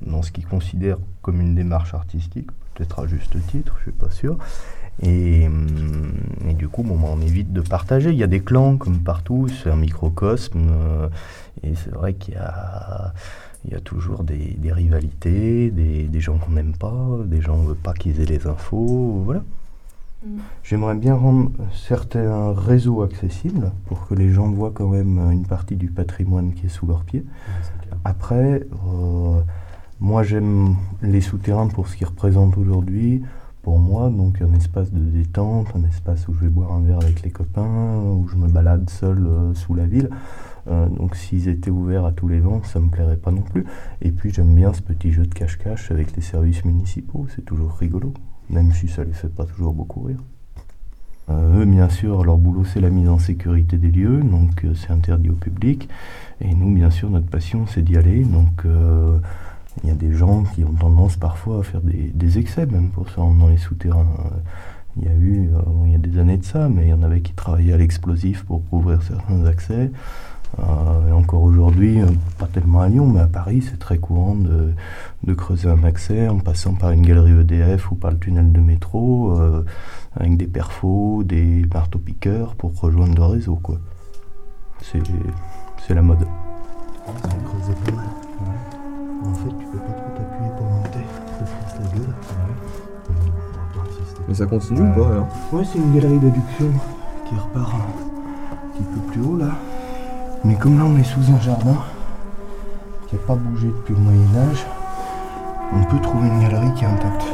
dans 0.05 0.21
ce 0.21 0.31
qu'ils 0.31 0.47
considèrent 0.47 0.99
comme 1.21 1.41
une 1.41 1.53
démarche 1.53 1.93
artistique, 1.93 2.49
peut-être 2.73 2.99
à 2.99 3.07
juste 3.07 3.35
titre, 3.47 3.75
je 3.79 3.83
suis 3.83 3.91
pas 3.91 4.09
sûr. 4.09 4.37
Et, 5.03 5.47
hum, 5.47 6.11
et 6.47 6.53
du 6.53 6.67
coup, 6.67 6.83
bon, 6.83 6.97
bah, 6.97 7.07
on 7.11 7.21
évite 7.21 7.51
de 7.53 7.61
partager. 7.61 8.11
Il 8.11 8.17
y 8.17 8.23
a 8.23 8.27
des 8.27 8.41
clans 8.41 8.77
comme 8.77 8.99
partout, 8.99 9.47
c'est 9.47 9.69
un 9.71 9.75
microcosme. 9.75 10.59
euh, 10.69 11.09
et 11.63 11.75
c'est 11.75 11.91
vrai 11.91 12.13
qu'il 12.13 12.35
y 12.35 12.37
a, 12.37 13.13
il 13.65 13.71
y 13.71 13.75
a 13.75 13.79
toujours 13.79 14.23
des, 14.23 14.55
des 14.57 14.71
rivalités, 14.71 15.69
des, 15.71 16.03
des 16.03 16.19
gens 16.19 16.37
qu'on 16.37 16.51
n'aime 16.51 16.73
pas, 16.73 17.17
des 17.25 17.41
gens 17.41 17.55
on 17.55 17.63
veut 17.63 17.75
pas 17.75 17.93
qu'ils 17.93 18.19
aient 18.21 18.25
les 18.25 18.47
infos. 18.47 19.21
Voilà. 19.25 19.43
J'aimerais 20.63 20.93
bien 20.93 21.15
rendre 21.15 21.51
certains 21.73 22.53
réseaux 22.53 23.01
accessibles 23.01 23.71
pour 23.87 24.07
que 24.07 24.13
les 24.13 24.31
gens 24.31 24.51
voient 24.51 24.71
quand 24.71 24.87
même 24.87 25.17
une 25.31 25.47
partie 25.47 25.75
du 25.75 25.87
patrimoine 25.89 26.53
qui 26.53 26.67
est 26.67 26.69
sous 26.69 26.85
leurs 26.85 27.03
pieds. 27.03 27.25
Après, 28.05 28.67
euh, 28.87 29.41
moi 29.99 30.21
j'aime 30.21 30.75
les 31.01 31.21
souterrains 31.21 31.67
pour 31.69 31.87
ce 31.87 31.95
qu'ils 31.95 32.05
représentent 32.05 32.57
aujourd'hui. 32.57 33.23
Pour 33.61 33.77
moi, 33.77 34.09
donc 34.09 34.41
un 34.41 34.53
espace 34.53 34.91
de 34.91 34.99
détente, 34.99 35.67
un 35.75 35.83
espace 35.87 36.27
où 36.27 36.33
je 36.33 36.39
vais 36.39 36.49
boire 36.49 36.71
un 36.71 36.81
verre 36.81 36.97
avec 36.97 37.21
les 37.21 37.29
copains, 37.29 38.01
où 38.01 38.27
je 38.27 38.35
me 38.35 38.47
balade 38.47 38.89
seul 38.89 39.19
euh, 39.27 39.53
sous 39.53 39.75
la 39.75 39.85
ville. 39.85 40.09
Euh, 40.67 40.87
donc 40.89 41.15
s'ils 41.15 41.47
étaient 41.47 41.69
ouverts 41.69 42.05
à 42.05 42.11
tous 42.11 42.27
les 42.27 42.39
vents, 42.39 42.63
ça 42.63 42.79
me 42.79 42.89
plairait 42.89 43.17
pas 43.17 43.29
non 43.29 43.41
plus. 43.41 43.65
Et 44.01 44.11
puis 44.11 44.31
j'aime 44.33 44.55
bien 44.55 44.73
ce 44.73 44.81
petit 44.81 45.11
jeu 45.11 45.27
de 45.27 45.33
cache-cache 45.33 45.91
avec 45.91 46.15
les 46.15 46.23
services 46.23 46.65
municipaux, 46.65 47.27
c'est 47.35 47.45
toujours 47.45 47.73
rigolo, 47.73 48.13
même 48.49 48.71
si 48.71 48.87
ça 48.87 49.03
les 49.03 49.13
fait 49.13 49.29
pas 49.29 49.45
toujours 49.45 49.73
beaucoup 49.73 50.01
rire. 50.01 50.23
Euh, 51.29 51.61
eux, 51.61 51.65
bien 51.65 51.89
sûr, 51.89 52.23
leur 52.23 52.37
boulot, 52.37 52.65
c'est 52.65 52.81
la 52.81 52.89
mise 52.89 53.09
en 53.09 53.19
sécurité 53.19 53.77
des 53.77 53.91
lieux, 53.91 54.21
donc 54.21 54.65
c'est 54.73 54.91
interdit 54.91 55.29
au 55.29 55.35
public. 55.35 55.87
Et 56.41 56.55
nous, 56.55 56.73
bien 56.73 56.89
sûr, 56.89 57.11
notre 57.11 57.27
passion, 57.27 57.67
c'est 57.67 57.83
d'y 57.83 57.95
aller. 57.95 58.23
Donc, 58.23 58.65
il 59.83 59.89
y 59.89 59.91
a 59.91 59.95
des 59.95 60.13
gens 60.13 60.43
qui 60.43 60.63
ont 60.63 60.73
tendance 60.73 61.15
parfois 61.15 61.59
à 61.59 61.63
faire 61.63 61.81
des, 61.81 62.11
des 62.13 62.37
excès, 62.37 62.65
même 62.65 62.89
pour 62.89 63.07
rendre 63.15 63.39
dans 63.39 63.47
les 63.47 63.57
souterrains. 63.57 64.07
Euh, 64.25 64.37
Il 64.97 65.05
y 65.05 65.07
a 65.07 65.13
eu, 65.13 65.49
euh, 65.53 65.61
il 65.85 65.91
y 65.93 65.95
a 65.95 65.97
des 65.99 66.19
années 66.19 66.37
de 66.37 66.43
ça, 66.43 66.67
mais 66.67 66.87
il 66.87 66.89
y 66.89 66.93
en 66.93 67.01
avait 67.01 67.21
qui 67.21 67.33
travaillaient 67.33 67.71
à 67.73 67.77
l'explosif 67.77 68.43
pour 68.43 68.61
ouvrir 68.73 69.01
certains 69.01 69.45
accès. 69.45 69.89
Euh, 70.59 71.07
et 71.07 71.11
encore 71.13 71.43
aujourd'hui, 71.43 72.01
euh, 72.01 72.07
pas 72.37 72.47
tellement 72.47 72.81
à 72.81 72.89
Lyon, 72.89 73.07
mais 73.07 73.21
à 73.21 73.27
Paris, 73.27 73.61
c'est 73.61 73.79
très 73.79 73.97
courant 73.99 74.35
de, 74.35 74.73
de 75.23 75.33
creuser 75.33 75.69
un 75.69 75.85
accès 75.85 76.27
en 76.27 76.39
passant 76.39 76.73
par 76.73 76.91
une 76.91 77.05
galerie 77.05 77.31
EDF 77.39 77.89
ou 77.91 77.95
par 77.95 78.11
le 78.11 78.19
tunnel 78.19 78.51
de 78.51 78.59
métro, 78.59 79.39
avec 80.19 80.35
des 80.35 80.47
perfos, 80.47 81.23
des 81.23 81.65
marteaux-piqueurs 81.73 82.55
pour 82.55 82.77
rejoindre 82.77 83.15
le 83.15 83.23
réseau. 83.23 83.55
quoi. 83.55 83.77
C'est 84.81 85.01
c'est 85.87 85.95
la 85.95 86.01
mode. 86.01 86.27
Ça 87.05 87.29
creusait 87.45 87.79
pas 87.85 87.95
mal. 87.95 88.09
En 89.23 89.33
fait, 89.33 89.49
tu 89.59 89.65
peux 89.65 89.77
pas 89.77 89.93
trop 89.93 90.09
t'appuyer 90.17 90.51
pour 90.57 90.65
monter. 90.67 91.05
Ça 91.39 91.45
se 91.45 91.51
casse 91.51 91.75
la 91.79 91.97
gueule. 91.97 92.13
Mais 94.27 94.33
ça 94.33 94.45
continue 94.45 94.81
ou 94.81 94.93
pas 94.93 95.07
alors? 95.07 95.27
Ouais, 95.51 95.63
c'est 95.65 95.79
une 95.79 95.93
galerie 95.93 96.19
d'adduction 96.19 96.71
qui 97.27 97.35
repart 97.35 97.73
un 97.73 98.71
petit 98.73 98.83
peu 98.83 98.99
plus 99.11 99.21
haut 99.21 99.37
là. 99.37 99.51
Mais 100.43 100.55
comme 100.55 100.77
là 100.77 100.85
on 100.85 100.97
est 100.97 101.03
sous 101.03 101.19
un 101.31 101.39
jardin 101.39 101.77
qui 103.07 103.15
n'a 103.15 103.21
pas 103.21 103.35
bougé 103.35 103.67
depuis 103.67 103.93
le 103.93 103.99
Moyen-Âge, 103.99 104.65
on 105.73 105.83
peut 105.83 105.99
trouver 106.01 106.27
une 106.27 106.41
galerie 106.41 106.73
qui 106.75 106.83
est 106.83 106.87
intacte. 106.87 107.25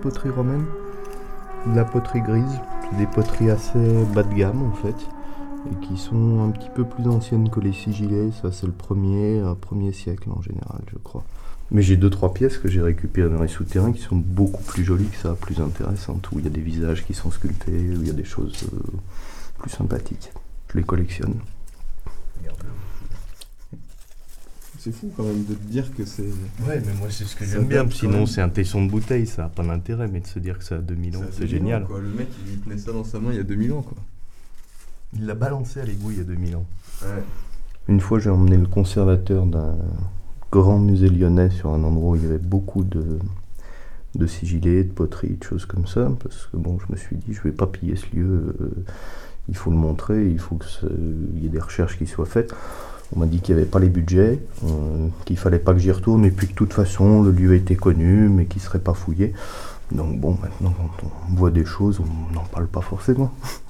Poterie 0.00 0.30
romaine. 0.30 0.64
De 1.66 1.76
la 1.76 1.84
poterie 1.84 2.22
grise. 2.22 2.60
Des 2.98 3.06
poteries 3.06 3.50
assez 3.50 4.04
bas 4.14 4.22
de 4.22 4.34
gamme 4.34 4.62
en 4.62 4.72
fait. 4.72 4.96
Et 5.70 5.86
qui 5.86 5.96
sont 5.98 6.42
un 6.42 6.50
petit 6.50 6.70
peu 6.74 6.84
plus 6.84 7.06
anciennes 7.06 7.50
que 7.50 7.60
les 7.60 7.72
sigillés. 7.72 8.30
Ça, 8.42 8.50
c'est 8.50 8.66
le 8.66 8.72
premier, 8.72 9.42
premier 9.60 9.92
siècle 9.92 10.30
en 10.30 10.40
général, 10.40 10.80
je 10.90 10.98
crois. 10.98 11.24
Mais 11.70 11.82
j'ai 11.82 11.96
deux, 11.96 12.10
trois 12.10 12.34
pièces 12.34 12.58
que 12.58 12.68
j'ai 12.68 12.82
récupérées 12.82 13.30
dans 13.30 13.42
les 13.42 13.48
souterrains 13.48 13.92
qui 13.92 14.00
sont 14.00 14.16
beaucoup 14.16 14.62
plus 14.64 14.84
jolies 14.84 15.06
que 15.06 15.16
ça, 15.16 15.36
plus 15.40 15.60
intéressantes. 15.60 16.30
Où 16.32 16.38
il 16.38 16.44
y 16.44 16.48
a 16.48 16.50
des 16.50 16.60
visages 16.60 17.04
qui 17.04 17.14
sont 17.14 17.30
sculptés, 17.30 17.72
où 17.72 18.00
il 18.00 18.06
y 18.06 18.10
a 18.10 18.14
des 18.14 18.24
choses 18.24 18.68
euh, 18.72 18.78
plus 19.58 19.70
sympathiques. 19.70 20.32
Je 20.72 20.78
les 20.78 20.84
collectionne. 20.84 21.36
C'est 24.82 24.92
fou 24.92 25.10
quand 25.14 25.24
même 25.24 25.44
de 25.44 25.52
te 25.52 25.62
dire 25.70 25.94
que 25.94 26.06
c'est. 26.06 26.22
Ouais, 26.66 26.80
mais 26.86 26.94
moi 26.98 27.08
c'est 27.10 27.24
ce 27.24 27.36
que 27.36 27.44
j'aime 27.44 27.66
bien. 27.66 27.86
Sinon 27.90 28.24
c'est 28.24 28.40
un 28.40 28.48
tesson 28.48 28.82
de 28.82 28.90
bouteille, 28.90 29.26
ça 29.26 29.42
n'a 29.42 29.48
pas 29.50 29.62
d'intérêt. 29.62 30.08
Mais 30.08 30.20
de 30.20 30.26
se 30.26 30.38
dire 30.38 30.56
que 30.58 30.64
ça 30.64 30.76
a 30.76 30.78
2000 30.78 31.18
ans, 31.18 31.20
c'est 31.32 31.40
2000 31.40 31.44
ans, 31.44 31.58
génial. 31.58 31.84
quoi. 31.84 32.00
Le 32.00 32.08
mec, 32.08 32.28
il 32.50 32.58
tenait 32.60 32.78
ça 32.78 32.90
dans 32.92 33.04
sa 33.04 33.20
main 33.20 33.28
il 33.32 33.36
y 33.36 33.40
a 33.40 33.42
2000 33.42 33.72
ans, 33.74 33.82
quoi. 33.82 33.98
Il 35.14 35.26
l'a 35.26 35.34
balancé 35.34 35.80
à 35.80 35.84
l'égout 35.84 36.12
il 36.12 36.16
y 36.16 36.20
a 36.20 36.24
2000 36.24 36.56
ans. 36.56 36.64
Ouais. 37.02 37.08
Une 37.88 38.00
fois, 38.00 38.20
j'ai 38.20 38.30
emmené 38.30 38.56
le 38.56 38.66
conservateur 38.66 39.44
d'un 39.44 39.76
grand 40.50 40.78
musée 40.78 41.10
lyonnais 41.10 41.50
sur 41.50 41.70
un 41.74 41.82
endroit 41.84 42.12
où 42.12 42.16
il 42.16 42.22
y 42.22 42.26
avait 42.26 42.38
beaucoup 42.38 42.82
de, 42.82 43.18
de 44.14 44.26
sigillés, 44.26 44.84
de 44.84 44.92
poteries, 44.92 45.36
de 45.36 45.44
choses 45.44 45.66
comme 45.66 45.86
ça. 45.86 46.10
Parce 46.22 46.46
que 46.46 46.56
bon, 46.56 46.78
je 46.78 46.90
me 46.90 46.96
suis 46.96 47.16
dit, 47.16 47.34
je 47.34 47.42
vais 47.42 47.52
pas 47.52 47.66
piller 47.66 47.96
ce 47.96 48.06
lieu. 48.16 48.54
euh, 48.60 48.70
il 49.50 49.56
faut 49.56 49.70
le 49.70 49.76
montrer, 49.76 50.26
il 50.30 50.38
faut 50.38 50.56
qu'il 50.56 51.42
y 51.42 51.46
ait 51.46 51.50
des 51.50 51.58
recherches 51.58 51.98
qui 51.98 52.06
soient 52.06 52.24
faites. 52.24 52.54
On 53.14 53.20
m'a 53.20 53.26
dit 53.26 53.40
qu'il 53.40 53.54
n'y 53.54 53.60
avait 53.60 53.70
pas 53.70 53.80
les 53.80 53.88
budgets, 53.88 54.40
euh, 54.64 55.08
qu'il 55.24 55.36
fallait 55.36 55.58
pas 55.58 55.72
que 55.72 55.78
j'y 55.80 55.90
retourne, 55.90 56.24
et 56.24 56.30
puis 56.30 56.46
que 56.46 56.52
de 56.52 56.58
toute 56.58 56.72
façon, 56.72 57.22
le 57.22 57.32
lieu 57.32 57.54
était 57.54 57.76
connu, 57.76 58.28
mais 58.28 58.46
qu'il 58.46 58.62
serait 58.62 58.78
pas 58.78 58.94
fouillé. 58.94 59.32
Donc 59.92 60.20
bon, 60.20 60.36
maintenant, 60.40 60.72
quand 60.76 61.08
on 61.28 61.34
voit 61.34 61.50
des 61.50 61.64
choses, 61.64 62.00
on 62.00 62.34
n'en 62.34 62.44
parle 62.44 62.66
pas 62.66 62.80
forcément. 62.80 63.32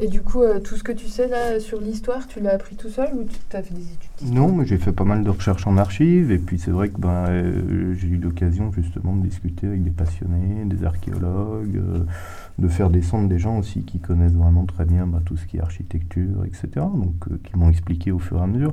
Et 0.00 0.06
du 0.06 0.22
coup, 0.22 0.42
euh, 0.42 0.60
tout 0.60 0.76
ce 0.76 0.84
que 0.84 0.92
tu 0.92 1.08
sais 1.08 1.26
là 1.26 1.58
sur 1.58 1.80
l'histoire, 1.80 2.26
tu 2.28 2.40
l'as 2.40 2.54
appris 2.54 2.76
tout 2.76 2.88
seul 2.88 3.08
ou 3.14 3.24
tu 3.24 3.56
as 3.56 3.62
fait 3.62 3.74
des 3.74 3.82
études 3.82 4.32
Non, 4.32 4.52
mais 4.52 4.64
j'ai 4.64 4.78
fait 4.78 4.92
pas 4.92 5.04
mal 5.04 5.24
de 5.24 5.30
recherches 5.30 5.66
en 5.66 5.76
archives, 5.76 6.30
et 6.30 6.38
puis 6.38 6.58
c'est 6.58 6.70
vrai 6.70 6.88
que 6.90 6.98
ben, 6.98 7.26
euh, 7.28 7.94
j'ai 7.94 8.06
eu 8.06 8.16
l'occasion 8.16 8.70
justement 8.72 9.16
de 9.16 9.26
discuter 9.26 9.66
avec 9.66 9.82
des 9.82 9.90
passionnés, 9.90 10.64
des 10.66 10.84
archéologues, 10.84 11.76
euh, 11.76 12.04
de 12.58 12.68
faire 12.68 12.90
descendre 12.90 13.28
des 13.28 13.38
gens 13.38 13.58
aussi 13.58 13.82
qui 13.82 13.98
connaissent 13.98 14.34
vraiment 14.34 14.66
très 14.66 14.84
bien 14.84 15.06
ben, 15.06 15.20
tout 15.24 15.36
ce 15.36 15.46
qui 15.46 15.56
est 15.56 15.60
architecture, 15.60 16.44
etc., 16.44 16.68
donc 16.74 17.14
euh, 17.30 17.40
qui 17.42 17.56
m'ont 17.56 17.68
expliqué 17.70 18.12
au 18.12 18.18
fur 18.18 18.38
et 18.38 18.42
à 18.42 18.46
mesure. 18.46 18.72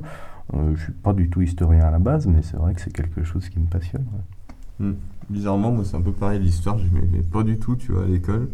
Euh, 0.54 0.76
je 0.76 0.84
suis 0.84 0.92
pas 0.92 1.12
du 1.12 1.28
tout 1.28 1.42
historien 1.42 1.84
à 1.84 1.90
la 1.90 1.98
base, 1.98 2.26
mais 2.26 2.42
c'est 2.42 2.56
vrai 2.56 2.74
que 2.74 2.80
c'est 2.80 2.92
quelque 2.92 3.24
chose 3.24 3.48
qui 3.48 3.58
me 3.58 3.66
passionne. 3.66 4.04
ouais. 4.12 4.86
Hmm. 4.86 4.94
Bizarrement, 5.28 5.72
moi, 5.72 5.84
c'est 5.84 5.96
un 5.96 6.02
peu 6.02 6.12
pareil. 6.12 6.38
L'histoire, 6.38 6.78
j'aimais 6.78 7.22
pas 7.32 7.42
du 7.42 7.58
tout, 7.58 7.74
tu 7.74 7.90
vois, 7.90 8.04
à 8.04 8.06
l'école. 8.06 8.48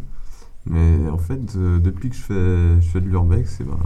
Mais 0.65 1.09
en 1.09 1.17
fait, 1.17 1.55
euh, 1.55 1.79
depuis 1.79 2.09
que 2.09 2.15
je 2.15 2.21
fais, 2.21 2.81
je 2.81 2.89
fais 2.89 3.01
de 3.01 3.07
l'urbex, 3.07 3.55
c'est 3.57 3.65
ben, 3.65 3.77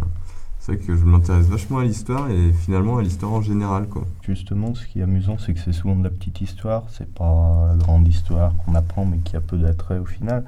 vrai 0.67 0.78
que 0.78 0.95
je 0.95 1.05
m'intéresse 1.05 1.47
vachement 1.47 1.80
à 1.80 1.86
l'histoire 1.86 2.30
et 2.30 2.51
finalement 2.51 2.97
à 2.97 3.01
l'histoire 3.01 3.32
en 3.32 3.41
général, 3.41 3.88
quoi. 3.88 4.05
Justement, 4.21 4.75
ce 4.75 4.86
qui 4.86 4.99
est 4.99 5.03
amusant, 5.03 5.38
c'est 5.38 5.53
que 5.53 5.59
c'est 5.59 5.71
souvent 5.71 5.95
de 5.95 6.03
la 6.03 6.09
petite 6.09 6.41
histoire, 6.41 6.84
c'est 6.89 7.11
pas 7.13 7.67
la 7.69 7.75
grande 7.75 8.07
histoire 8.07 8.53
qu'on 8.57 8.75
apprend, 8.75 9.05
mais 9.05 9.17
qui 9.19 9.36
a 9.36 9.41
peu 9.41 9.57
d'attrait 9.57 9.97
au 9.97 10.05
final. 10.05 10.43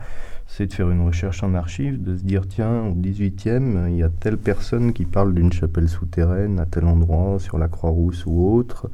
C'est 0.52 0.66
de 0.66 0.74
faire 0.74 0.90
une 0.90 1.06
recherche 1.06 1.44
en 1.44 1.54
archives, 1.54 2.02
de 2.02 2.18
se 2.18 2.24
dire 2.24 2.48
tiens, 2.48 2.84
au 2.86 2.96
18e, 2.96 3.88
il 3.90 3.98
y 3.98 4.04
a 4.04 4.10
telle 4.10 4.38
personne 4.38 4.94
qui 4.94 5.06
parle 5.06 5.34
d'une 5.34 5.54
chapelle 5.54 5.88
souterraine 5.88 6.60
à 6.60 6.66
tel 6.66 6.86
endroit, 6.86 7.38
sur 7.40 7.60
la 7.60 7.68
Croix-Rousse 7.68 8.26
ou 8.26 8.56
autre, 8.56 8.90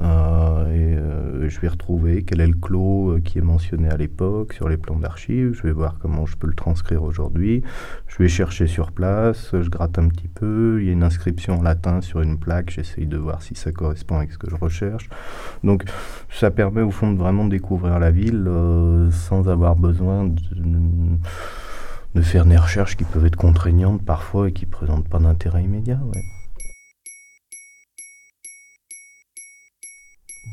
euh, 0.00 0.66
et 0.66 0.96
euh, 0.96 1.48
je 1.48 1.58
vais 1.58 1.68
retrouver 1.68 2.22
quel 2.22 2.40
est 2.40 2.46
le 2.46 2.54
clos 2.54 3.12
euh, 3.12 3.20
qui 3.20 3.38
est 3.38 3.42
mentionné 3.42 3.88
à 3.88 3.96
l'époque 3.96 4.52
sur 4.52 4.68
les 4.68 4.76
plans 4.76 4.98
d'archives, 4.98 5.54
je 5.54 5.62
vais 5.62 5.72
voir 5.72 5.96
comment 5.98 6.26
je 6.26 6.36
peux 6.36 6.46
le 6.46 6.54
transcrire 6.54 7.02
aujourd'hui, 7.02 7.62
je 8.06 8.18
vais 8.18 8.28
chercher 8.28 8.66
sur 8.66 8.92
place, 8.92 9.50
je 9.52 9.68
gratte 9.70 9.98
un 9.98 10.08
petit 10.08 10.28
peu, 10.28 10.78
il 10.80 10.86
y 10.86 10.90
a 10.90 10.92
une 10.92 11.02
inscription 11.02 11.58
en 11.58 11.62
latin 11.62 12.02
sur 12.02 12.20
une 12.20 12.38
plaque, 12.38 12.70
j'essaye 12.70 13.06
de 13.06 13.16
voir 13.16 13.42
si 13.42 13.54
ça 13.54 13.72
correspond 13.72 14.18
avec 14.18 14.32
ce 14.32 14.38
que 14.38 14.50
je 14.50 14.56
recherche. 14.56 15.08
Donc 15.64 15.84
ça 16.30 16.50
permet 16.50 16.82
au 16.82 16.90
fond 16.90 17.12
de 17.12 17.18
vraiment 17.18 17.46
découvrir 17.46 17.98
la 17.98 18.10
ville 18.10 18.44
euh, 18.46 19.10
sans 19.10 19.48
avoir 19.48 19.76
besoin 19.76 20.24
de, 20.24 20.40
de 22.14 22.22
faire 22.22 22.44
des 22.44 22.56
recherches 22.56 22.96
qui 22.96 23.04
peuvent 23.04 23.26
être 23.26 23.36
contraignantes 23.36 24.04
parfois 24.04 24.48
et 24.48 24.52
qui 24.52 24.66
ne 24.66 24.70
présentent 24.70 25.08
pas 25.08 25.18
d'intérêt 25.18 25.62
immédiat. 25.62 26.00
ouais. 26.02 26.22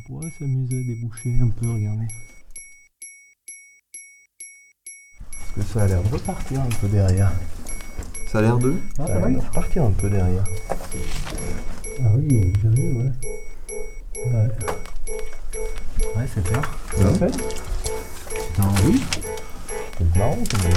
pourrait 0.08 0.32
s'amuser 0.40 0.80
à 0.80 0.84
déboucher 0.84 1.38
un 1.42 1.50
peu, 1.50 1.70
regardez. 1.70 2.08
Parce 5.38 5.52
que 5.52 5.62
ça 5.74 5.84
a 5.84 5.88
l'air 5.88 6.02
de 6.02 6.08
repartir 6.08 6.62
un 6.62 6.70
peu 6.80 6.88
derrière. 6.88 7.32
Ça 8.32 8.40
a 8.40 8.42
l'air 8.42 8.58
de 8.58 8.76
Ça 8.96 9.04
a 9.04 9.20
l'air 9.20 9.30
de 9.30 9.46
repartir 9.46 9.84
un 9.84 9.92
peu 9.92 10.10
derrière. 10.10 10.44
Ah 12.00 12.12
oui, 12.16 12.54
j'ai 12.62 12.70
vu, 12.70 12.98
ouais. 13.00 13.12
Ouais. 14.28 14.50
Ouais, 16.16 16.28
c'est 16.34 16.44
clair. 16.44 16.80
Ouais. 17.00 17.14
fait? 17.16 17.38
Non, 18.60 18.74
oui. 18.86 19.04
C'est 19.98 20.16
marrant 20.16 20.36
qu'on 20.36 20.68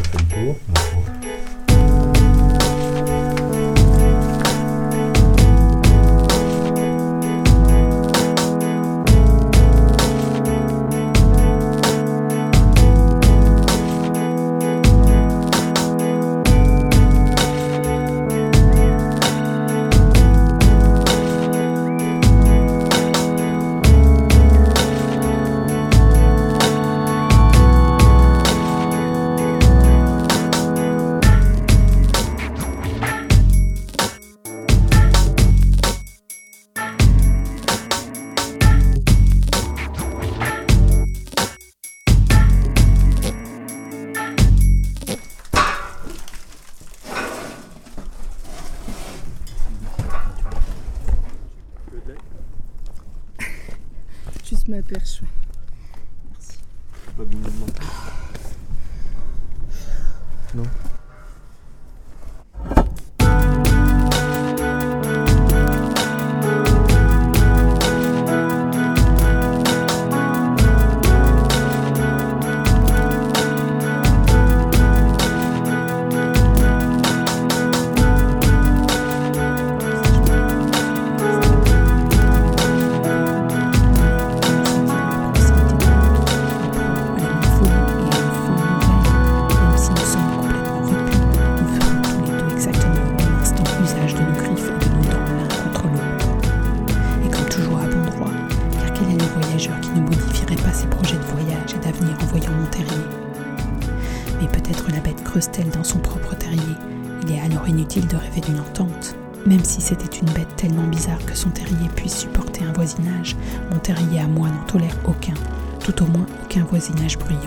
tolère 114.71 114.95
aucun, 115.05 115.35
tout 115.81 116.03
au 116.05 116.07
moins 116.07 116.27
aucun 116.45 116.65
voisinage 116.65 117.19
bruyant. 117.19 117.41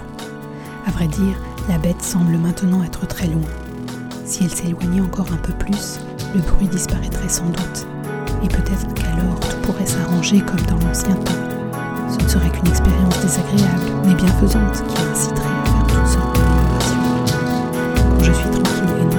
À 0.86 0.92
vrai 0.92 1.08
dire, 1.08 1.36
la 1.70 1.78
bête 1.78 2.02
semble 2.02 2.38
maintenant 2.38 2.84
être 2.84 3.08
très 3.08 3.28
loin. 3.28 3.48
Si 4.26 4.44
elle 4.44 4.52
s'éloignait 4.52 5.00
encore 5.00 5.32
un 5.32 5.38
peu 5.38 5.54
plus, 5.54 6.00
le 6.36 6.42
bruit 6.42 6.68
disparaîtrait 6.68 7.30
sans 7.30 7.46
doute. 7.46 7.88
Et 8.44 8.48
peut-être 8.50 8.94
qu'alors 8.94 9.40
tout 9.40 9.56
pourrait 9.62 9.86
s'arranger 9.86 10.42
comme 10.42 10.60
dans 10.68 10.86
l'ancien 10.86 11.16
temps. 11.16 11.32
Ce 12.10 12.22
ne 12.22 12.28
serait 12.28 12.50
qu'une 12.50 12.68
expérience 12.68 13.20
désagréable, 13.22 13.92
mais 14.06 14.16
bienfaisante, 14.16 14.84
qui 14.88 15.02
inciterait 15.10 15.48
à 15.48 15.66
faire 15.66 15.88
toutes 15.88 16.08
sortes 16.08 16.38
d'améliorations. 16.38 17.00
Quand 18.10 18.24
je 18.24 18.34
suis 18.34 18.50
tranquille 18.50 18.96
et 19.02 19.13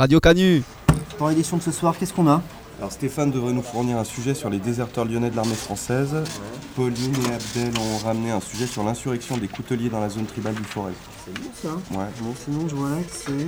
Radio 0.00 0.18
Canu 0.18 0.62
Pour 1.18 1.28
l'édition 1.28 1.58
de 1.58 1.62
ce 1.62 1.70
soir, 1.72 1.94
qu'est-ce 1.98 2.14
qu'on 2.14 2.26
a 2.26 2.40
Alors 2.78 2.90
Stéphane 2.90 3.30
devrait 3.30 3.52
nous 3.52 3.60
fournir 3.60 3.98
un 3.98 4.04
sujet 4.04 4.32
sur 4.32 4.48
les 4.48 4.58
déserteurs 4.58 5.04
lyonnais 5.04 5.28
de 5.28 5.36
l'armée 5.36 5.54
française. 5.54 6.16
Pauline 6.74 7.12
et 7.16 7.34
Abdel 7.34 7.78
ont 7.78 7.98
ramené 8.06 8.30
un 8.30 8.40
sujet 8.40 8.66
sur 8.66 8.82
l'insurrection 8.82 9.36
des 9.36 9.46
couteliers 9.46 9.90
dans 9.90 10.00
la 10.00 10.08
zone 10.08 10.24
tribale 10.24 10.54
du 10.54 10.64
Forez. 10.64 10.94
C'est 11.26 11.34
bon 11.34 11.50
ça 11.52 11.98
Ouais. 11.98 12.06
Bon, 12.22 12.32
sinon, 12.42 12.66
je 12.66 12.76
vois 12.76 12.88
là 12.88 12.96
que 12.96 13.12
c'est 13.12 13.46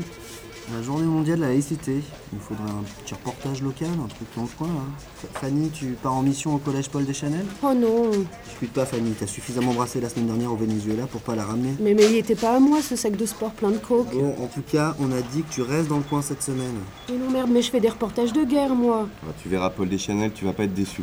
la 0.74 0.82
journée 0.82 1.04
mondiale 1.06 1.38
de 1.38 1.42
la 1.42 1.48
laïcité. 1.48 2.02
Il 2.32 2.38
nous 2.38 2.40
faudrait 2.40 2.70
un 2.70 2.82
petit 3.04 3.14
reportage 3.14 3.62
local, 3.62 3.88
un 4.02 4.08
truc 4.08 4.28
dans 4.36 4.42
le 4.42 4.48
coin 4.56 4.68
là. 4.68 4.74
F- 5.22 5.40
Fanny, 5.40 5.70
tu 5.70 5.96
pars 6.02 6.14
en 6.14 6.22
mission 6.22 6.54
au 6.54 6.58
collège 6.58 6.88
Paul 6.88 7.04
Deschanel 7.04 7.44
Oh 7.62 7.72
non 7.74 8.10
Discute 8.48 8.72
pas, 8.72 8.86
Fanny, 8.86 9.12
t'as 9.18 9.26
suffisamment 9.26 9.72
brassé 9.74 10.00
la 10.00 10.08
semaine 10.08 10.26
dernière 10.26 10.52
au 10.52 10.56
Venezuela 10.56 11.06
pour 11.06 11.20
pas 11.20 11.34
la 11.34 11.44
ramener. 11.44 11.74
Mais, 11.80 11.94
mais 11.94 12.04
il 12.10 12.16
était 12.16 12.36
pas 12.36 12.56
à 12.56 12.60
moi 12.60 12.80
ce 12.80 12.96
sac 12.96 13.16
de 13.16 13.26
sport 13.26 13.50
plein 13.52 13.70
de 13.70 13.78
coke. 13.78 14.12
Bon, 14.14 14.34
en 14.42 14.46
tout 14.46 14.62
cas, 14.70 14.94
on 15.00 15.10
a 15.12 15.20
dit 15.20 15.42
que 15.42 15.52
tu 15.52 15.62
restes 15.62 15.88
dans 15.88 15.98
le 15.98 16.02
coin 16.04 16.22
cette 16.22 16.42
semaine. 16.42 16.74
Mais 17.10 17.16
non 17.18 17.30
merde, 17.30 17.50
mais 17.52 17.62
je 17.62 17.70
fais 17.70 17.80
des 17.80 17.88
reportages 17.90 18.32
de 18.32 18.44
guerre 18.44 18.74
moi. 18.74 19.08
Ah, 19.24 19.32
tu 19.42 19.48
verras 19.48 19.70
Paul 19.70 19.88
Deschanel, 19.88 20.32
tu 20.32 20.44
vas 20.44 20.52
pas 20.52 20.64
être 20.64 20.74
déçu. 20.74 21.02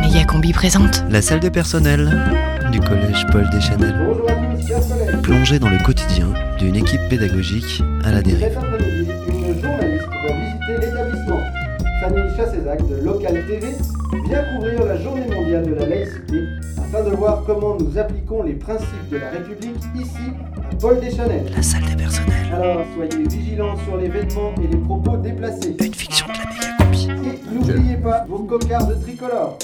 Mégacombi 0.00 0.52
présente 0.52 1.04
La 1.10 1.22
salle 1.22 1.40
de 1.40 1.48
personnel 1.48 2.10
du 2.72 2.80
collège 2.80 3.26
Paul 3.30 3.48
Deschanel. 3.50 3.94
Plongée 5.22 5.58
dans 5.58 5.68
le 5.68 5.78
quotidien 5.84 6.28
d'une 6.58 6.74
équipe 6.74 7.02
pédagogique 7.10 7.82
à 8.02 8.12
la 8.12 8.22
dérive. 8.22 8.58
Une 9.28 9.60
journaliste 9.60 10.06
va 10.08 10.32
visiter 10.32 10.86
l'établissement. 10.86 11.40
Fanny 12.00 12.36
Chassézac 12.36 12.88
de 12.88 13.04
Local 13.04 13.44
TV 13.46 13.68
vient 14.24 14.44
couvrir 14.54 14.86
la 14.86 14.96
journée 14.96 15.26
mondiale 15.34 15.66
de 15.66 15.74
la 15.74 15.86
laïcité 15.86 16.44
afin 16.78 17.08
de 17.08 17.14
voir 17.14 17.42
comment 17.46 17.76
nous 17.78 17.98
appliquons 17.98 18.42
les 18.42 18.54
principes 18.54 19.08
de 19.10 19.18
la 19.18 19.28
République 19.30 19.76
ici 19.94 20.32
à 20.56 20.74
Paul 20.76 20.98
Deschanel. 20.98 21.44
La 21.54 21.62
salle 21.62 21.84
des 21.84 21.96
personnels. 21.96 22.54
Alors 22.54 22.86
soyez 22.96 23.28
vigilants 23.28 23.76
sur 23.84 23.98
les 23.98 24.08
vêtements 24.08 24.54
et 24.64 24.66
les 24.66 24.78
propos 24.78 25.18
déplacés. 25.18 25.76
Une 25.78 25.94
fiction 25.94 26.26
de 26.26 26.32
la 26.32 26.46
mégacopie. 26.50 27.10
Et 27.28 27.54
n'oubliez 27.54 27.96
pas 27.96 28.24
vos 28.26 28.38
cocardes 28.44 28.98
tricolores. 29.02 29.58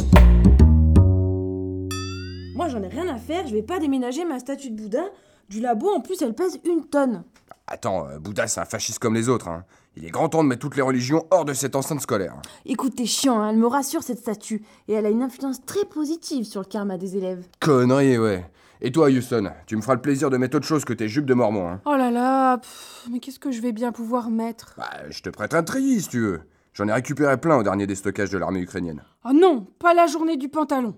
Moi 2.58 2.66
j'en 2.66 2.82
ai 2.82 2.88
rien 2.88 3.06
à 3.06 3.18
faire, 3.18 3.46
je 3.46 3.54
vais 3.54 3.62
pas 3.62 3.78
déménager 3.78 4.24
ma 4.24 4.40
statue 4.40 4.70
de 4.70 4.82
Bouddha. 4.82 5.04
Du 5.48 5.60
labo 5.60 5.90
en 5.94 6.00
plus 6.00 6.20
elle 6.22 6.34
pèse 6.34 6.58
une 6.64 6.84
tonne. 6.84 7.22
Attends, 7.68 8.08
euh, 8.08 8.18
Bouddha 8.18 8.48
c'est 8.48 8.58
un 8.58 8.64
fasciste 8.64 8.98
comme 8.98 9.14
les 9.14 9.28
autres. 9.28 9.46
hein. 9.46 9.64
Il 9.94 10.04
est 10.04 10.10
grand 10.10 10.28
temps 10.28 10.42
de 10.42 10.48
mettre 10.48 10.62
toutes 10.62 10.74
les 10.74 10.82
religions 10.82 11.24
hors 11.30 11.44
de 11.44 11.52
cette 11.52 11.76
enceinte 11.76 12.00
scolaire. 12.00 12.34
Écoute, 12.66 12.96
t'es 12.96 13.06
chiant, 13.06 13.40
hein, 13.40 13.50
elle 13.50 13.58
me 13.58 13.68
rassure 13.68 14.02
cette 14.02 14.18
statue. 14.18 14.64
Et 14.88 14.94
elle 14.94 15.06
a 15.06 15.08
une 15.08 15.22
influence 15.22 15.64
très 15.66 15.84
positive 15.84 16.44
sur 16.46 16.60
le 16.62 16.66
karma 16.66 16.98
des 16.98 17.16
élèves. 17.16 17.46
Connerie, 17.60 18.18
ouais. 18.18 18.44
Et 18.80 18.90
toi, 18.90 19.08
Houston, 19.08 19.52
tu 19.66 19.76
me 19.76 19.80
feras 19.80 19.94
le 19.94 20.00
plaisir 20.00 20.28
de 20.28 20.36
mettre 20.36 20.56
autre 20.56 20.66
chose 20.66 20.84
que 20.84 20.92
tes 20.92 21.06
jupes 21.06 21.26
de 21.26 21.34
mormon. 21.34 21.68
Hein. 21.68 21.80
Oh 21.86 21.94
là 21.96 22.10
là, 22.10 22.58
pff, 22.58 23.06
mais 23.12 23.20
qu'est-ce 23.20 23.38
que 23.38 23.52
je 23.52 23.60
vais 23.60 23.70
bien 23.72 23.92
pouvoir 23.92 24.30
mettre? 24.30 24.74
Bah, 24.78 24.90
je 25.10 25.22
te 25.22 25.30
prête 25.30 25.54
un 25.54 25.62
treillis 25.62 26.02
si 26.02 26.08
tu 26.08 26.20
veux. 26.20 26.40
J'en 26.78 26.86
ai 26.86 26.92
récupéré 26.92 27.36
plein 27.38 27.56
au 27.56 27.64
dernier 27.64 27.88
déstockage 27.88 28.30
de 28.30 28.38
l'armée 28.38 28.60
ukrainienne. 28.60 29.02
Oh 29.24 29.32
non, 29.34 29.66
pas 29.80 29.94
la 29.94 30.06
journée 30.06 30.36
du 30.36 30.48
pantalon. 30.48 30.94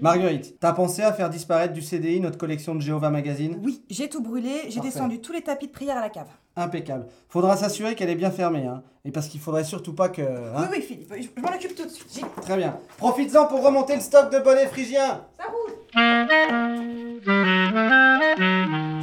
Marguerite, 0.00 0.58
t'as 0.58 0.72
pensé 0.72 1.02
à 1.02 1.12
faire 1.12 1.30
disparaître 1.30 1.72
du 1.72 1.80
CDI 1.80 2.18
notre 2.18 2.38
collection 2.38 2.74
de 2.74 2.80
Jéhovah 2.80 3.10
Magazine? 3.10 3.56
Oui, 3.62 3.84
j'ai 3.88 4.08
tout 4.08 4.20
brûlé, 4.20 4.50
j'ai 4.68 4.80
Parfait. 4.80 4.80
descendu 4.90 5.20
tous 5.20 5.32
les 5.32 5.42
tapis 5.42 5.68
de 5.68 5.72
prière 5.72 5.96
à 5.98 6.00
la 6.00 6.08
cave. 6.08 6.26
Impeccable. 6.56 7.06
Faudra 7.28 7.56
s'assurer 7.56 7.94
qu'elle 7.94 8.10
est 8.10 8.16
bien 8.16 8.32
fermée, 8.32 8.66
hein. 8.66 8.82
Et 9.04 9.12
parce 9.12 9.28
qu'il 9.28 9.38
faudrait 9.38 9.62
surtout 9.62 9.94
pas 9.94 10.08
que. 10.08 10.22
hein. 10.22 10.54
Oui, 10.62 10.66
oui, 10.72 10.82
Philippe, 10.82 11.14
je, 11.16 11.22
je 11.36 11.40
m'en 11.42 11.54
occupe 11.54 11.76
tout 11.76 11.84
de 11.84 11.88
suite. 11.88 12.08
J'y- 12.12 12.42
Très 12.42 12.56
bien. 12.56 12.76
Profites-en 12.96 13.46
pour 13.46 13.64
remonter 13.64 13.94
le 13.94 14.00
stock 14.00 14.32
de 14.32 14.40
bonnets 14.40 14.66
phrygiens. 14.66 15.20
Ça 15.38 15.44
roule 15.46 15.76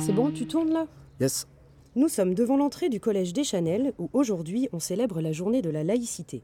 C'est 0.05 0.11
bon, 0.13 0.31
tu 0.31 0.45
tournes 0.47 0.73
là? 0.73 0.85
Yes. 1.21 1.47
Nous 1.97 2.09
sommes 2.09 2.35
devant 2.35 2.57
l'entrée 2.57 2.89
du 2.89 2.99
collège 2.99 3.33
Deschanel 3.33 3.91
où 3.97 4.07
aujourd'hui 4.13 4.69
on 4.71 4.77
célèbre 4.77 5.19
la 5.19 5.31
journée 5.31 5.63
de 5.63 5.71
la 5.71 5.83
laïcité. 5.83 6.43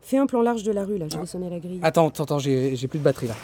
Fais 0.00 0.18
un 0.18 0.26
plan 0.26 0.40
large 0.40 0.62
de 0.62 0.70
la 0.70 0.84
rue 0.84 0.98
là, 0.98 1.06
je 1.10 1.18
vais 1.18 1.26
sonner 1.26 1.50
la 1.50 1.58
grille. 1.58 1.80
Attends, 1.82 2.06
attends, 2.10 2.22
attends, 2.22 2.38
j'ai 2.38 2.76
plus 2.86 3.00
de 3.00 3.02
batterie 3.02 3.26
là. 3.26 3.34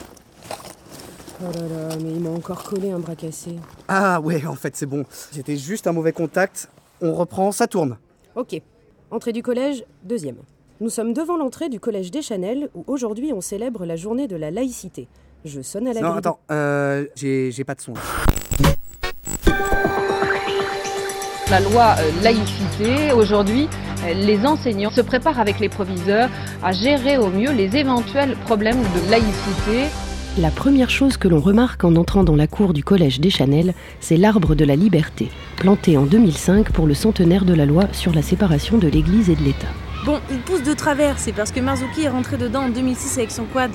Oh 1.42 1.46
là 1.52 1.62
là, 1.88 1.96
mais 2.04 2.12
il 2.12 2.20
m'a 2.20 2.30
encore 2.30 2.62
collé 2.62 2.92
un 2.92 3.00
bras 3.00 3.16
cassé. 3.16 3.56
Ah 3.88 4.20
ouais, 4.20 4.46
en 4.46 4.54
fait, 4.54 4.76
c'est 4.76 4.86
bon. 4.86 5.04
C'était 5.10 5.56
juste 5.56 5.88
un 5.88 5.92
mauvais 5.92 6.12
contact. 6.12 6.70
On 7.00 7.14
reprend, 7.14 7.50
ça 7.50 7.66
tourne. 7.66 7.98
Ok. 8.36 8.62
Entrée 9.10 9.32
du 9.32 9.42
collège, 9.42 9.84
deuxième. 10.04 10.36
Nous 10.80 10.88
sommes 10.88 11.12
devant 11.12 11.36
l'entrée 11.36 11.68
du 11.68 11.80
collège 11.80 12.12
Deschanel 12.12 12.68
où 12.76 12.84
aujourd'hui 12.86 13.32
on 13.32 13.40
célèbre 13.40 13.84
la 13.86 13.96
journée 13.96 14.28
de 14.28 14.36
la 14.36 14.52
laïcité. 14.52 15.08
Je 15.44 15.62
sonne 15.62 15.88
à 15.88 15.94
la 15.94 16.00
Non, 16.00 16.10
grille. 16.10 16.18
attends, 16.18 16.38
euh, 16.52 17.06
j'ai 17.16 17.64
pas 17.64 17.74
de 17.74 17.80
son. 17.80 17.94
La 21.50 21.58
loi 21.58 21.96
euh, 21.98 22.22
laïcité, 22.22 23.10
aujourd'hui, 23.12 23.68
euh, 24.04 24.14
les 24.14 24.46
enseignants 24.46 24.92
se 24.92 25.00
préparent 25.00 25.40
avec 25.40 25.58
les 25.58 25.68
proviseurs 25.68 26.28
à 26.62 26.70
gérer 26.70 27.18
au 27.18 27.28
mieux 27.28 27.50
les 27.50 27.76
éventuels 27.76 28.36
problèmes 28.46 28.80
de 28.80 29.10
laïcité. 29.10 29.88
La 30.38 30.52
première 30.52 30.90
chose 30.90 31.16
que 31.16 31.26
l'on 31.26 31.40
remarque 31.40 31.82
en 31.82 31.96
entrant 31.96 32.22
dans 32.22 32.36
la 32.36 32.46
cour 32.46 32.72
du 32.72 32.84
collège 32.84 33.18
Deschanel, 33.18 33.74
c'est 33.98 34.16
l'arbre 34.16 34.54
de 34.54 34.64
la 34.64 34.76
liberté, 34.76 35.28
planté 35.56 35.96
en 35.96 36.06
2005 36.06 36.70
pour 36.70 36.86
le 36.86 36.94
centenaire 36.94 37.44
de 37.44 37.54
la 37.54 37.66
loi 37.66 37.88
sur 37.90 38.14
la 38.14 38.22
séparation 38.22 38.78
de 38.78 38.86
l'Église 38.86 39.28
et 39.28 39.34
de 39.34 39.42
l'État. 39.42 39.66
Bon, 40.06 40.20
il 40.30 40.38
pousse 40.38 40.62
de 40.62 40.72
travers, 40.72 41.18
c'est 41.18 41.32
parce 41.32 41.50
que 41.50 41.58
Marzuki 41.58 42.04
est 42.04 42.10
rentré 42.10 42.36
dedans 42.36 42.66
en 42.66 42.68
2006 42.68 43.18
avec 43.18 43.32
son 43.32 43.44
quad. 43.44 43.72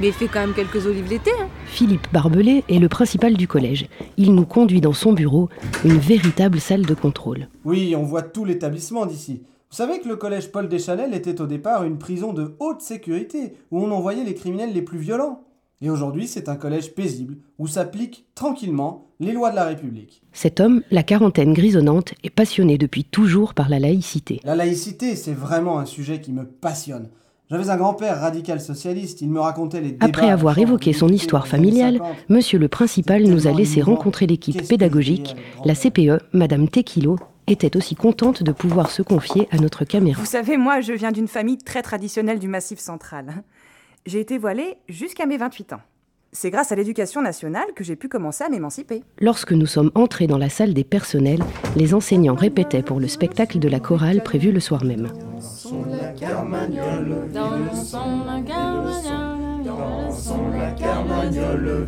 Mais 0.00 0.08
il 0.08 0.12
fait 0.12 0.28
quand 0.28 0.40
même 0.40 0.54
quelques 0.54 0.86
olives 0.86 1.08
l'été, 1.10 1.32
hein. 1.40 1.48
Philippe 1.66 2.06
Barbelé 2.12 2.62
est 2.68 2.78
le 2.78 2.88
principal 2.88 3.36
du 3.36 3.48
collège. 3.48 3.88
Il 4.16 4.32
nous 4.32 4.46
conduit 4.46 4.80
dans 4.80 4.92
son 4.92 5.12
bureau, 5.12 5.48
une 5.84 5.98
véritable 5.98 6.60
salle 6.60 6.86
de 6.86 6.94
contrôle. 6.94 7.48
Oui, 7.64 7.96
on 7.96 8.04
voit 8.04 8.22
tout 8.22 8.44
l'établissement 8.44 9.06
d'ici. 9.06 9.42
Vous 9.70 9.76
savez 9.76 9.98
que 9.98 10.08
le 10.08 10.14
collège 10.14 10.52
Paul 10.52 10.68
Deschanel 10.68 11.14
était 11.14 11.40
au 11.40 11.46
départ 11.46 11.82
une 11.82 11.98
prison 11.98 12.32
de 12.32 12.54
haute 12.60 12.80
sécurité, 12.80 13.54
où 13.72 13.82
on 13.82 13.90
envoyait 13.90 14.22
les 14.22 14.34
criminels 14.34 14.72
les 14.72 14.82
plus 14.82 14.98
violents. 14.98 15.42
Et 15.80 15.90
aujourd'hui, 15.90 16.28
c'est 16.28 16.48
un 16.48 16.56
collège 16.56 16.94
paisible, 16.94 17.36
où 17.58 17.66
s'appliquent 17.66 18.24
tranquillement 18.36 19.08
les 19.18 19.32
lois 19.32 19.50
de 19.50 19.56
la 19.56 19.64
République. 19.64 20.22
Cet 20.32 20.60
homme, 20.60 20.82
la 20.92 21.02
quarantaine 21.02 21.54
grisonnante, 21.54 22.14
est 22.22 22.30
passionné 22.30 22.78
depuis 22.78 23.02
toujours 23.02 23.52
par 23.52 23.68
la 23.68 23.80
laïcité. 23.80 24.40
La 24.44 24.54
laïcité, 24.54 25.16
c'est 25.16 25.34
vraiment 25.34 25.80
un 25.80 25.86
sujet 25.86 26.20
qui 26.20 26.32
me 26.32 26.44
passionne. 26.44 27.08
J'avais 27.50 27.70
un 27.70 27.78
grand-père 27.78 28.20
radical 28.20 28.60
socialiste, 28.60 29.22
il 29.22 29.30
me 29.30 29.40
racontait 29.40 29.80
les 29.80 29.92
débats... 29.92 30.04
Après 30.04 30.28
avoir 30.28 30.58
évoqué 30.58 30.92
son 30.92 31.08
histoire 31.08 31.48
familiale, 31.48 31.98
monsieur 32.28 32.58
le 32.58 32.68
principal 32.68 33.22
nous 33.22 33.46
a 33.46 33.52
laissé 33.52 33.80
rencontrer 33.80 34.26
l'équipe 34.26 34.68
pédagogique. 34.68 35.34
La 35.64 35.74
CPE, 35.74 36.22
madame 36.34 36.68
Tequilo, 36.68 37.18
était 37.46 37.74
aussi 37.74 37.94
contente 37.94 38.42
de 38.42 38.52
pouvoir 38.52 38.90
se 38.90 39.00
confier 39.00 39.48
à 39.50 39.56
notre 39.56 39.86
caméra. 39.86 40.20
Vous 40.20 40.26
savez, 40.26 40.58
moi, 40.58 40.82
je 40.82 40.92
viens 40.92 41.10
d'une 41.10 41.26
famille 41.26 41.56
très 41.56 41.80
traditionnelle 41.80 42.38
du 42.38 42.48
Massif 42.48 42.80
central. 42.80 43.42
J'ai 44.04 44.20
été 44.20 44.36
voilée 44.36 44.76
jusqu'à 44.90 45.24
mes 45.24 45.38
28 45.38 45.72
ans. 45.72 45.80
C'est 46.32 46.50
grâce 46.50 46.72
à 46.72 46.76
l'éducation 46.76 47.22
nationale 47.22 47.66
que 47.74 47.82
j'ai 47.82 47.96
pu 47.96 48.08
commencer 48.08 48.44
à 48.44 48.50
m'émanciper. 48.50 49.02
Lorsque 49.18 49.52
nous 49.52 49.64
sommes 49.64 49.90
entrés 49.94 50.26
dans 50.26 50.36
la 50.36 50.50
salle 50.50 50.74
des 50.74 50.84
personnels, 50.84 51.42
les 51.74 51.94
enseignants 51.94 52.34
répétaient 52.34 52.82
pour 52.82 53.00
le 53.00 53.08
spectacle 53.08 53.58
de 53.58 53.68
la 53.68 53.80
chorale 53.80 54.22
prévu 54.22 54.52
le 54.52 54.60
soir 54.60 54.84
même. 54.84 55.08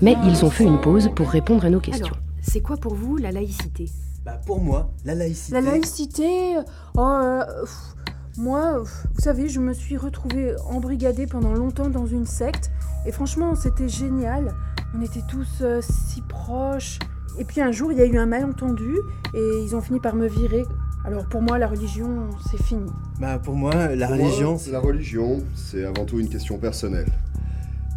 Mais 0.01 0.16
ils 0.24 0.45
ont 0.45 0.51
fait 0.51 0.64
une 0.64 0.80
pause 0.80 1.11
pour 1.14 1.28
répondre 1.28 1.66
à 1.66 1.70
nos 1.70 1.80
questions. 1.80 2.16
C'est 2.41 2.62
quoi 2.62 2.78
pour 2.78 2.95
vous 2.95 3.18
la 3.18 3.32
laïcité? 3.32 3.91
Bah 4.24 4.41
pour 4.47 4.61
moi, 4.61 4.91
la 5.05 5.14
laïcité. 5.14 5.53
La 5.53 5.61
laïcité, 5.61 6.57
oh, 6.97 7.01
euh, 7.01 7.45
pff, 7.62 7.95
moi, 8.41 8.78
vous 8.78 9.20
savez, 9.20 9.49
je 9.49 9.61
me 9.61 9.72
suis 9.74 9.97
retrouvée 9.97 10.55
embrigadée 10.64 11.26
pendant 11.26 11.53
longtemps 11.53 11.91
dans 11.91 12.07
une 12.07 12.26
secte, 12.26 12.70
et 13.07 13.12
franchement, 13.12 13.55
c'était 13.55 13.88
génial. 13.88 14.55
On 14.97 15.03
était 15.03 15.22
tous 15.28 15.61
euh, 15.61 15.80
si 15.82 16.22
proches. 16.22 16.99
Et 17.38 17.45
puis 17.45 17.61
un 17.61 17.70
jour, 17.70 17.93
il 17.93 17.99
y 17.99 18.01
a 18.01 18.07
eu 18.07 18.16
un 18.16 18.26
malentendu, 18.26 18.97
et 19.34 19.62
ils 19.62 19.76
ont 19.76 19.80
fini 19.80 20.01
par 20.01 20.16
me 20.16 20.26
virer. 20.26 20.64
Alors 21.05 21.26
pour 21.28 21.43
moi, 21.43 21.59
la 21.59 21.66
religion, 21.66 22.30
c'est 22.51 22.62
fini. 22.62 22.91
Bah 23.20 23.38
pour 23.38 23.55
moi, 23.55 23.95
la 23.95 24.07
Pour 24.07 24.16
religion. 24.16 24.59
La 24.72 24.80
religion, 24.80 25.43
c'est 25.55 25.84
avant 25.84 26.05
tout 26.05 26.18
une 26.18 26.28
question 26.28 26.59
personnelle. 26.59 27.12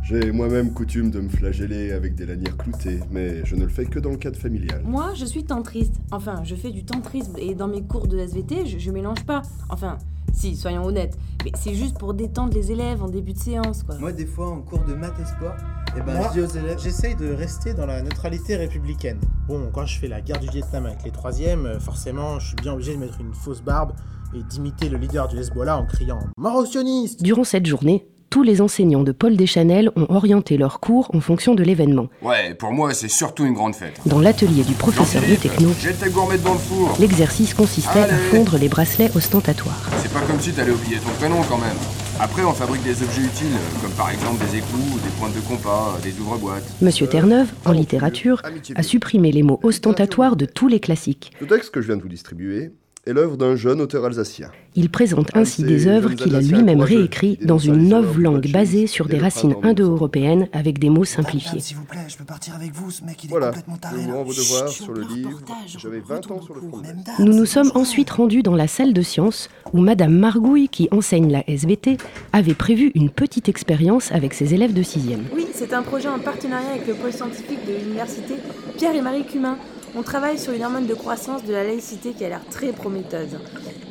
J'ai 0.03 0.33
moi-même 0.33 0.73
coutume 0.73 1.09
de 1.09 1.21
me 1.21 1.29
flageller 1.29 1.93
avec 1.93 2.15
des 2.15 2.25
lanières 2.25 2.57
cloutées, 2.57 2.99
mais 3.09 3.45
je 3.45 3.55
ne 3.55 3.63
le 3.63 3.69
fais 3.69 3.85
que 3.85 3.99
dans 3.99 4.09
le 4.09 4.17
cadre 4.17 4.37
familial. 4.37 4.81
Moi, 4.83 5.13
je 5.15 5.23
suis 5.23 5.45
tantriste. 5.45 5.95
Enfin, 6.11 6.43
je 6.43 6.55
fais 6.55 6.71
du 6.71 6.83
tantrisme, 6.83 7.35
et 7.37 7.55
dans 7.55 7.69
mes 7.69 7.81
cours 7.81 8.07
de 8.07 8.17
SVT, 8.17 8.65
je, 8.65 8.79
je 8.79 8.91
mélange 8.91 9.25
pas. 9.25 9.41
Enfin, 9.69 9.97
si, 10.33 10.55
soyons 10.55 10.83
honnêtes. 10.83 11.17
Mais 11.45 11.51
c'est 11.55 11.75
juste 11.75 11.97
pour 11.97 12.13
détendre 12.13 12.53
les 12.53 12.71
élèves 12.71 13.01
en 13.01 13.07
début 13.07 13.33
de 13.33 13.39
séance, 13.39 13.83
quoi. 13.83 13.95
Moi, 13.97 14.11
des 14.11 14.25
fois, 14.25 14.49
en 14.49 14.61
cours 14.61 14.83
de 14.83 14.93
maths 14.93 15.19
et 15.21 15.25
sport, 15.25 15.55
eh 15.95 16.01
ben, 16.01 16.17
Moi, 16.17 16.27
je 16.29 16.39
dis 16.39 16.41
aux 16.41 16.59
élèves... 16.59 16.79
J'essaye 16.79 17.15
de 17.15 17.31
rester 17.31 17.73
dans 17.73 17.85
la 17.85 18.01
neutralité 18.01 18.55
républicaine. 18.55 19.19
Bon, 19.47 19.69
quand 19.71 19.85
je 19.85 19.99
fais 19.99 20.07
la 20.07 20.21
guerre 20.21 20.39
du 20.39 20.47
Vietnam 20.49 20.87
avec 20.87 21.03
les 21.03 21.11
troisièmes, 21.11 21.65
euh, 21.65 21.79
forcément, 21.79 22.39
je 22.39 22.47
suis 22.47 22.55
bien 22.55 22.73
obligé 22.73 22.95
de 22.95 22.99
mettre 22.99 23.21
une 23.21 23.33
fausse 23.33 23.61
barbe 23.61 23.93
et 24.35 24.41
d'imiter 24.43 24.89
le 24.89 24.97
leader 24.97 25.27
du 25.27 25.37
Hezbollah 25.37 25.77
en 25.77 25.85
criant 25.85 26.19
Mort 26.37 26.55
aux 26.55 26.65
sionistes 26.65 27.21
Durant 27.21 27.43
cette 27.43 27.65
journée, 27.65 28.07
tous 28.33 28.41
les 28.41 28.61
enseignants 28.61 29.03
de 29.03 29.11
Paul 29.11 29.37
Deschanel 29.37 29.91
ont 29.95 30.07
orienté 30.09 30.57
leurs 30.57 30.79
cours 30.79 31.11
en 31.13 31.19
fonction 31.19 31.53
de 31.53 31.61
l'événement. 31.61 32.07
Ouais, 32.23 32.55
pour 32.55 32.71
moi, 32.71 32.91
c'est 32.95 33.07
surtout 33.07 33.45
une 33.45 33.53
grande 33.53 33.75
fête. 33.75 33.99
Dans 34.07 34.19
l'atelier 34.19 34.63
du 34.63 34.73
professeur 34.73 35.21
de 35.21 35.35
techno, 35.35 35.69
Jette 35.79 35.99
tes 35.99 36.09
gourmets 36.09 36.39
devant 36.39 36.53
le 36.53 36.57
four. 36.57 36.97
l'exercice 36.99 37.53
consistait 37.53 37.99
à 37.99 38.17
fondre 38.31 38.57
les 38.57 38.69
bracelets 38.69 39.11
ostentatoires. 39.15 39.87
C'est 40.01 40.11
pas 40.11 40.21
comme 40.21 40.39
si 40.39 40.51
t'allais 40.51 40.71
oublier 40.71 40.97
ton 40.97 41.11
prénom 41.19 41.43
quand 41.47 41.59
même. 41.59 41.77
Après, 42.19 42.43
on 42.43 42.53
fabrique 42.53 42.81
des 42.81 43.03
objets 43.03 43.21
utiles, 43.21 43.55
comme 43.83 43.91
par 43.91 44.09
exemple 44.09 44.43
des 44.43 44.57
écrous, 44.57 44.99
des 45.03 45.11
pointes 45.19 45.35
de 45.35 45.41
compas, 45.41 45.99
des 46.01 46.19
ouvre-boîtes. 46.19 46.65
Monsieur 46.81 47.05
Terre-Neuve, 47.05 47.51
en 47.65 47.71
littérature, 47.71 48.41
a 48.73 48.81
supprimé 48.81 49.31
les 49.31 49.43
mots 49.43 49.59
ostentatoires 49.61 50.37
de 50.37 50.45
tous 50.45 50.67
les 50.67 50.79
classiques. 50.79 51.33
Le 51.39 51.45
texte 51.45 51.69
que 51.69 51.81
je 51.81 51.85
viens 51.85 51.97
de 51.97 52.01
vous 52.01 52.09
distribuer 52.09 52.71
est 53.05 53.11
l'œuvre 53.13 53.35
d'un 53.35 53.55
jeune 53.57 53.81
auteur 53.81 54.05
alsacien. 54.05 54.49
Il 54.75 54.89
présente 54.89 55.35
ainsi 55.35 55.61
des 55.61 55.87
œuvres 55.87 56.13
qu'il 56.13 56.33
a 56.35 56.39
lui-même 56.39 56.81
réécrites 56.81 57.45
dans 57.45 57.57
une 57.57 57.89
nouvelle 57.89 58.21
langue 58.23 58.49
basée 58.49 58.87
sur 58.87 59.07
des 59.07 59.17
racines 59.17 59.55
indo-européennes 59.61 60.47
avec 60.53 60.79
des 60.79 60.89
mots 60.89 61.03
simplifiés. 61.03 61.59
S'il 61.59 61.77
vous 61.77 61.83
plaît, 61.83 61.99
je 62.07 62.17
peux 62.17 62.23
partir 62.23 62.55
avec 62.55 62.71
vous, 62.73 62.89
ce 62.91 63.03
mec, 63.03 63.21
il 63.23 63.27
est 63.27 63.29
Voilà, 63.29 63.47
complètement 63.47 63.77
taré 63.77 63.97
là. 64.07 64.23
vos 64.23 64.33
devoirs 64.33 64.69
Chut, 64.69 64.83
sur 64.85 64.93
le 64.93 65.01
livre. 65.01 65.41
J'avais 65.67 65.99
20 65.99 66.31
ans 66.31 66.41
sur 66.41 66.55
le 66.55 66.61
front. 66.61 66.81
Nous 67.19 67.33
nous 67.33 67.45
sommes 67.45 67.71
ensuite 67.75 68.09
rendus 68.09 68.41
dans 68.41 68.55
la 68.55 68.67
salle 68.67 68.93
de 68.93 69.01
sciences 69.01 69.49
où 69.73 69.81
Madame 69.81 70.17
Margouille, 70.17 70.69
qui 70.69 70.87
enseigne 70.91 71.29
la 71.29 71.43
SVT, 71.49 71.97
avait 72.31 72.53
prévu 72.53 72.91
une 72.95 73.09
petite 73.09 73.49
expérience 73.49 74.11
avec 74.13 74.33
ses 74.33 74.53
élèves 74.53 74.73
de 74.73 74.81
6e. 74.81 75.19
Oui, 75.35 75.45
c'est 75.53 75.73
un 75.73 75.81
projet 75.81 76.07
en 76.07 76.19
partenariat 76.19 76.69
avec 76.69 76.87
le 76.87 76.93
pôle 76.93 77.11
scientifique 77.11 77.59
de 77.67 77.73
l'université 77.83 78.35
Pierre 78.77 78.95
et 78.95 79.01
Marie 79.01 79.25
Cumin. 79.25 79.57
On 79.95 80.01
travaille 80.01 80.39
sur 80.39 80.53
une 80.53 80.63
hormone 80.63 80.87
de 80.87 80.93
croissance 80.95 81.43
de 81.43 81.53
la 81.53 81.63
laïcité 81.63 82.13
qui 82.13 82.25
a 82.25 82.29
l'air 82.29 82.41
très 82.49 82.71
prometteuse. 82.71 83.37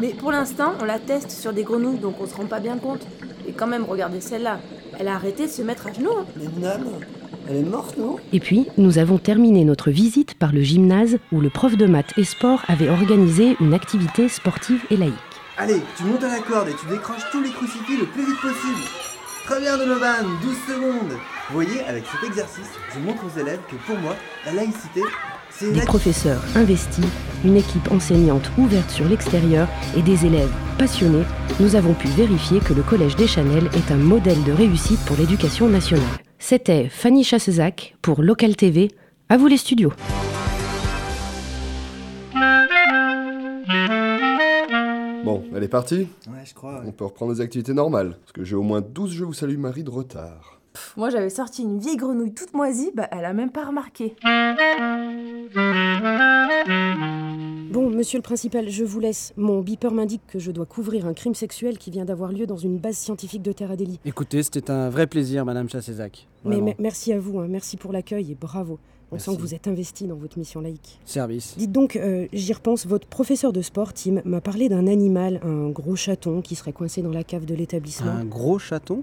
Mais 0.01 0.09
pour 0.09 0.33
l'instant, 0.33 0.73
on 0.81 0.85
la 0.85 0.99
teste 0.99 1.31
sur 1.31 1.53
des 1.53 1.63
grenouilles, 1.63 1.99
donc 1.99 2.17
on 2.21 2.27
se 2.27 2.35
rend 2.35 2.47
pas 2.47 2.59
bien 2.59 2.77
compte. 2.79 3.07
Et 3.47 3.53
quand 3.53 3.69
même, 3.69 3.85
regardez 3.85 4.21
celle-là. 4.21 4.59
Elle 4.99 5.07
a 5.09 5.15
arrêté 5.15 5.47
de 5.47 5.51
se 5.53 5.63
mettre 5.63 5.87
à 5.87 5.93
genoux. 5.93 6.11
hein. 6.19 6.27
Mais 6.37 6.47
Nana, 6.61 6.85
elle 7.49 7.57
est 7.57 7.63
morte, 7.63 7.97
non? 7.99 8.17
Et 8.33 8.41
puis, 8.41 8.67
nous 8.79 8.99
avons 8.99 9.19
terminé 9.19 9.65
notre 9.65 9.91
visite 9.91 10.35
par 10.35 10.53
le 10.53 10.63
gymnase 10.63 11.19
où 11.31 11.41
le 11.41 11.51
prof 11.51 11.77
de 11.77 11.87
maths 11.87 12.13
et 12.17 12.25
sport 12.25 12.63
avait 12.67 12.89
organisé 12.89 13.57
une 13.61 13.73
activité 13.75 14.29
sportive 14.29 14.83
et 14.91 14.97
laïque. 14.97 15.15
Allez, 15.57 15.83
tu 15.97 16.03
montes 16.05 16.25
à 16.25 16.29
la 16.29 16.41
corde 16.41 16.69
et 16.69 16.75
tu 16.75 16.87
décroches 16.87 17.31
tous 17.31 17.43
les 17.43 17.51
crucifix 17.51 17.97
le 17.97 18.07
plus 18.07 18.25
vite 18.27 18.41
possible. 18.41 18.81
Très 19.45 19.61
bien, 19.61 19.77
Donovan, 19.77 20.27
12 20.43 20.57
secondes. 20.67 21.13
Vous 21.49 21.55
voyez, 21.55 21.81
avec 21.85 22.05
cet 22.07 22.29
exercice, 22.29 22.71
je 22.95 22.99
montre 23.01 23.23
aux 23.27 23.41
élèves 23.41 23.61
que 23.71 23.77
pour 23.87 23.99
moi, 23.99 24.15
la 24.47 24.53
laïcité, 24.53 25.03
Des 25.71 25.81
professeurs 25.85 26.43
investis, 26.57 27.05
une 27.45 27.57
équipe 27.57 27.91
enseignante 27.93 28.51
ouverte 28.59 28.91
sur 28.91 29.09
l'extérieur 29.09 29.69
et 29.97 30.03
des 30.03 30.27
élèves 30.27 30.51
passionnés, 30.79 31.23
nous 31.61 31.77
avons 31.77 31.95
pu 31.95 32.09
vérifier 32.09 32.59
que 32.61 32.73
le 32.73 32.83
Collège 32.83 33.17
des 33.17 33.27
Chanel 33.27 33.69
est 33.75 33.91
un 33.93 33.97
modèle 33.97 34.43
de 34.45 34.53
réussite 34.53 35.01
pour 35.07 35.17
l'éducation 35.17 35.69
nationale. 35.69 36.05
C'était 36.39 36.89
Fanny 36.89 37.23
Chassezac 37.25 37.95
pour 38.03 38.23
Local 38.23 38.57
TV. 38.57 38.89
À 39.29 39.37
vous 39.37 39.47
les 39.47 39.57
studios. 39.57 39.93
Bon, 45.25 45.45
elle 45.55 45.63
est 45.63 45.69
partie 45.69 46.09
Ouais, 46.29 46.43
je 46.45 46.55
crois. 46.55 46.81
ouais. 46.81 46.87
On 46.87 46.93
peut 46.93 47.05
reprendre 47.05 47.33
les 47.33 47.41
activités 47.41 47.73
normales. 47.75 48.17
Parce 48.21 48.33
que 48.33 48.45
j'ai 48.45 48.57
au 48.57 48.63
moins 48.63 48.81
12 48.81 49.13
Je 49.13 49.25
vous 49.25 49.33
salue 49.33 49.57
Marie 49.57 49.85
de 49.85 49.91
retard. 49.91 50.61
Pff, 50.73 50.95
Moi, 50.97 51.11
j'avais 51.11 51.31
sorti 51.31 51.63
une 51.63 51.79
vieille 51.79 51.97
grenouille 51.97 52.33
toute 52.35 52.55
moisie, 52.55 52.91
bah, 52.95 53.09
elle 53.13 53.25
a 53.25 53.33
même 53.33 53.51
pas 53.51 53.65
remarqué. 53.67 54.15
Bon, 57.71 57.89
Monsieur 57.91 58.19
le 58.19 58.23
principal, 58.23 58.69
je 58.69 58.85
vous 58.85 59.01
laisse. 59.01 59.33
Mon 59.37 59.61
beeper 59.61 59.93
m'indique 59.93 60.23
que 60.29 60.39
je 60.39 60.51
dois 60.51 60.67
couvrir 60.67 61.07
un 61.07 61.15
crime 61.15 61.35
sexuel 61.35 61.79
qui 61.79 61.91
vient 61.91 62.05
d'avoir 62.05 62.33
lieu 62.33 62.47
dans 62.47 62.57
une 62.57 62.79
base 62.79 62.97
scientifique 62.97 63.43
de 63.43 63.53
Terra 63.53 63.77
Deli. 63.77 63.99
Écoutez, 64.05 64.43
c'était 64.43 64.71
un 64.71 64.89
vrai 64.91 65.07
plaisir, 65.07 65.45
Madame 65.45 65.69
Chassézac. 65.69 66.27
Mais 66.45 66.61
me- 66.61 66.73
merci 66.79 67.13
à 67.13 67.19
vous, 67.19 67.39
hein, 67.39 67.47
merci 67.49 67.77
pour 67.77 67.93
l'accueil 67.93 68.33
et 68.33 68.35
bravo. 68.35 68.79
On 69.11 69.17
Merci. 69.17 69.31
sent 69.31 69.37
que 69.37 69.41
vous 69.43 69.55
êtes 69.55 69.69
investi 69.69 70.07
dans 70.07 70.17
votre 70.17 70.39
mission 70.39 70.61
laïque. 70.63 70.99
Service. 71.05 71.55
Dites 71.59 71.71
donc, 71.73 71.97
euh, 71.97 72.27
j'y 72.33 72.53
repense, 72.55 72.87
votre 72.87 73.07
professeur 73.07 73.53
de 73.53 73.61
sport, 73.61 73.93
Tim, 73.93 74.23
m'a 74.25 74.41
parlé 74.41 74.71
d'un 74.71 74.87
animal, 74.87 75.39
un 75.45 75.69
gros 75.69 75.97
chaton 75.97 76.41
qui 76.41 76.55
serait 76.55 76.73
coincé 76.73 77.03
dans 77.03 77.11
la 77.11 77.23
cave 77.23 77.45
de 77.45 77.55
l'établissement. 77.55 78.11
Un 78.11 78.25
gros 78.25 78.59
chaton? 78.59 79.03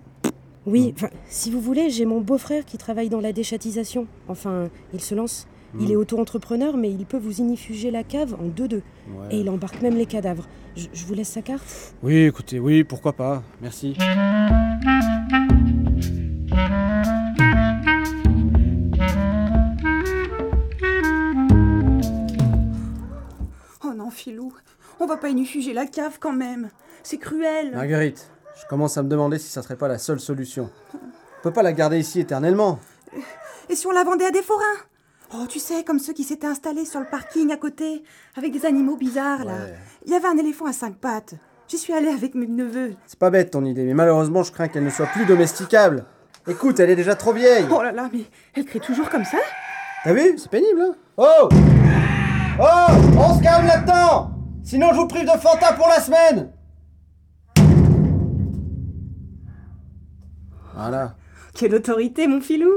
Oui, 0.66 0.93
si 1.30 1.49
vous 1.51 1.62
voulez, 1.62 1.89
j'ai 1.89 2.05
mon 2.05 2.22
beau-frère 2.22 2.66
qui 2.66 2.78
travaille 2.78 3.10
dans 3.10 3.22
la 3.22 3.34
déchatisation. 3.34 4.07
Enfin, 4.28 4.70
il 4.93 5.01
se 5.01 5.16
lance. 5.16 5.47
Il 5.80 5.88
Hmm. 5.89 5.91
est 5.91 5.95
auto-entrepreneur, 5.95 6.76
mais 6.78 6.89
il 6.91 7.05
peut 7.05 7.20
vous 7.20 7.39
inifuger 7.41 7.91
la 7.91 8.03
cave 8.03 8.36
en 8.39 8.45
deux-deux. 8.47 8.82
Ouais. 9.16 9.28
Et 9.36 9.39
il 9.41 9.49
embarque 9.51 9.82
même 9.84 9.95
les 9.95 10.07
cadavres. 10.07 10.47
Je, 10.76 10.88
je 10.93 11.05
vous 11.05 11.14
laisse 11.14 11.30
sa 11.30 11.43
carte 11.43 11.93
Oui, 12.01 12.16
écoutez, 12.24 12.60
oui, 12.60 12.84
pourquoi 12.84 13.14
pas. 13.14 13.43
Merci. 13.62 13.95
Oh 23.84 23.93
non, 23.95 24.10
Filou, 24.12 24.51
on 24.99 25.05
va 25.05 25.18
pas 25.18 25.30
inifuger 25.30 25.74
la 25.74 25.86
cave 25.86 26.18
quand 26.20 26.34
même. 26.34 26.70
C'est 27.03 27.18
cruel. 27.18 27.72
Marguerite, 27.74 28.32
je 28.62 28.68
commence 28.68 28.97
à 28.97 29.03
me 29.03 29.10
demander 29.10 29.39
si 29.39 29.49
ça 29.49 29.62
serait 29.62 29.76
pas 29.76 29.88
la 29.88 29.97
seule 29.97 30.20
solution. 30.20 30.70
On 30.93 31.43
peut 31.43 31.51
pas 31.53 31.64
la 31.64 31.74
garder 31.74 31.99
ici 31.99 32.20
éternellement. 32.20 32.80
Et 33.70 33.76
si 33.76 33.88
on 33.88 33.91
la 33.91 34.03
vendait 34.03 34.26
à 34.26 34.32
des 34.32 34.41
forains? 34.41 34.64
Oh, 35.34 35.45
tu 35.47 35.60
sais, 35.60 35.84
comme 35.84 35.99
ceux 35.99 36.14
qui 36.14 36.24
s'étaient 36.24 36.47
installés 36.47 36.86
sur 36.86 36.99
le 36.99 37.05
parking 37.05 37.51
à 37.51 37.57
côté, 37.57 38.03
avec 38.36 38.51
des 38.51 38.66
animaux 38.66 38.97
bizarres, 38.97 39.45
là. 39.45 39.53
Ouais. 39.53 39.74
Il 40.05 40.12
y 40.12 40.16
avait 40.16 40.28
un 40.28 40.38
éléphant 40.38 40.66
à 40.66 40.74
cinq 40.74 40.95
pattes. 40.95 41.36
J'y 41.68 41.78
suis 41.78 41.93
allée 41.93 42.10
avec 42.10 42.34
mes 42.34 42.47
neveux. 42.47 42.95
C'est 43.05 43.20
pas 43.20 43.30
bête 43.30 43.51
ton 43.51 43.64
idée, 43.64 43.84
mais 43.84 43.93
malheureusement, 43.93 44.41
je 44.41 44.51
crains 44.51 44.68
qu'elle 44.68 44.84
ne 44.84 44.89
soit 44.89 45.05
plus 45.05 45.26
domesticable. 45.26 46.05
Écoute, 46.47 46.80
elle 46.80 46.89
est 46.89 46.95
déjà 46.95 47.16
trop 47.16 47.32
vieille. 47.32 47.68
Oh 47.72 47.84
là 47.84 47.91
là, 47.91 48.10
mais 48.12 48.24
elle 48.55 48.66
crie 48.66 48.80
toujours 48.80 49.07
comme 49.10 49.24
ça? 49.26 49.38
T'as 50.03 50.14
vu? 50.14 50.36
C'est 50.38 50.49
pénible, 50.49 50.82
hein? 50.82 50.95
Oh 51.18 51.49
Oh 52.62 52.91
On 53.20 53.38
se 53.38 53.43
calme 53.43 53.68
là-dedans 53.68 54.32
Sinon, 54.64 54.89
je 54.91 54.95
vous 54.95 55.07
prive 55.07 55.26
de 55.26 55.38
Fanta 55.39 55.74
pour 55.74 55.88
la 55.88 55.99
semaine 56.01 56.51
Voilà. 60.80 61.14
Quelle 61.56 61.76
autorité, 61.76 62.26
mon 62.28 62.40
Filou 62.40 62.70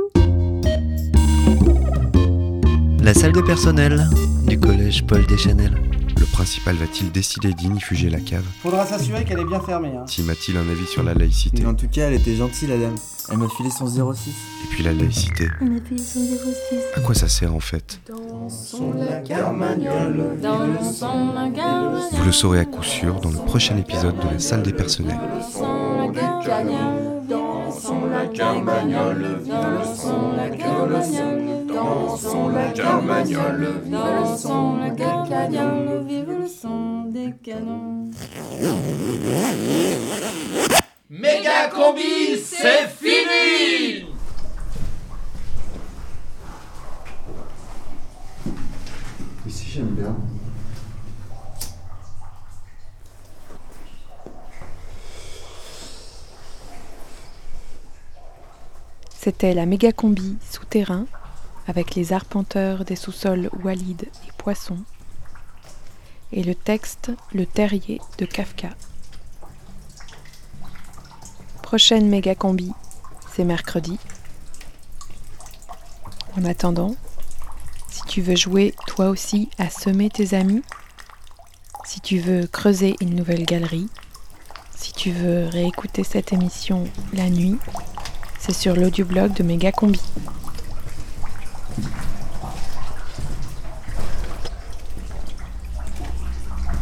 La 3.00 3.14
salle 3.14 3.32
de 3.32 3.40
personnel 3.40 4.09
du 4.48 4.59
collège 4.59 5.07
Paul 5.07 5.24
Deschanel. 5.26 5.72
Le 6.18 6.26
principal 6.26 6.74
va-t-il 6.76 7.12
décider 7.12 7.53
d'inifuger 7.55 8.11
la 8.11 8.18
cave? 8.18 8.44
Faudra 8.61 8.86
s'assurer 8.86 9.24
qu'elle 9.24 9.38
est 9.38 9.44
bien 9.44 9.61
fermée, 9.61 9.92
hein. 9.96 10.05
Tim 10.07 10.28
a-t-il 10.28 10.57
un 10.57 10.68
avis 10.68 10.86
sur 10.86 11.03
la 11.05 11.14
laïcité? 11.14 11.64
En 11.64 11.74
tout 11.74 11.86
cas, 11.88 12.09
elle 12.09 12.14
était 12.14 12.34
gentille, 12.34 12.68
la 12.68 12.76
dame. 12.78 12.94
Elle 13.30 13.38
m'a 13.38 13.48
filé 13.48 13.70
son 13.70 13.86
06. 13.86 14.30
Et 14.30 14.68
puis 14.70 14.82
la 14.82 14.92
laïcité, 14.92 15.48
On 15.61 15.76
a 15.76 15.80
payé 15.80 15.98
son 15.98 16.20
06. 16.20 16.76
à 16.96 17.00
quoi 17.00 17.14
ça 17.14 17.28
sert 17.28 17.55
en 17.55 17.61
fait? 17.61 18.00
Dansons 18.09 18.94
la 18.98 19.18
carmagnole, 19.18 20.38
dansons 20.40 21.32
la 21.34 21.50
carmagnole. 21.50 22.00
Vous 22.12 22.24
le 22.24 22.32
saurez 22.32 22.59
à 22.61 22.64
coup 22.64 22.82
sûr 22.82 23.20
dans 23.20 23.30
le 23.30 23.38
prochain 23.38 23.76
épisode 23.76 24.16
de 24.18 24.28
la 24.32 24.38
salle 24.40 24.62
des 24.62 24.72
personnels. 24.72 25.18
Dansons 25.40 26.12
la 26.12 26.44
carmagnole, 26.44 27.11
dansons 27.32 28.06
la 28.06 28.26
carmagnole, 28.26 29.42
dansons 29.46 30.32
la 30.36 30.50
carmagnole, 30.50 31.66
dansons 31.66 32.48
la 32.48 32.70
carmagnole, 32.72 33.82
dansons 33.86 34.76
la 34.76 34.90
carmagnole, 34.90 36.04
vive 36.06 36.32
le 36.40 36.46
son 36.46 37.04
des 37.06 37.32
canons. 37.42 38.10
Méga 41.08 41.68
combi, 41.74 42.38
c'est 42.42 42.88
fini 42.88 44.06
Ici, 49.46 49.66
j'aime 49.74 49.86
bien. 49.86 50.31
C'était 59.24 59.54
la 59.54 59.66
méga 59.66 59.92
combi 59.92 60.36
souterrain 60.50 61.06
avec 61.68 61.94
les 61.94 62.12
arpenteurs 62.12 62.84
des 62.84 62.96
sous-sols 62.96 63.50
Walid 63.62 64.02
et 64.02 64.32
Poisson 64.36 64.78
et 66.32 66.42
le 66.42 66.56
texte 66.56 67.12
Le 67.32 67.46
terrier 67.46 68.00
de 68.18 68.26
Kafka. 68.26 68.70
Prochaine 71.62 72.08
méga 72.08 72.34
combi, 72.34 72.72
c'est 73.32 73.44
mercredi. 73.44 73.96
En 76.36 76.44
attendant, 76.44 76.96
si 77.88 78.02
tu 78.08 78.22
veux 78.22 78.34
jouer 78.34 78.74
toi 78.88 79.08
aussi 79.08 79.50
à 79.56 79.70
semer 79.70 80.10
tes 80.10 80.34
amis, 80.34 80.64
si 81.84 82.00
tu 82.00 82.18
veux 82.18 82.48
creuser 82.48 82.96
une 83.00 83.14
nouvelle 83.14 83.44
galerie, 83.46 83.88
si 84.74 84.92
tu 84.92 85.12
veux 85.12 85.46
réécouter 85.46 86.02
cette 86.02 86.32
émission 86.32 86.88
la 87.12 87.30
nuit, 87.30 87.60
c'est 88.45 88.53
sur 88.53 88.74
l'audioblog 88.74 89.32
de 89.34 89.45
Méga 89.45 89.70
Combi. 89.70 90.01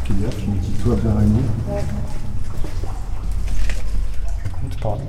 Quelle 0.07 0.25
heure 0.25 0.33
tu 0.39 0.47
me 0.49 0.57
dis 0.59 0.73
toi 0.83 0.95
vers 0.95 1.21
une 1.21 1.43
C'est 4.71 4.81
pas 4.81 4.89
grave. 4.89 5.01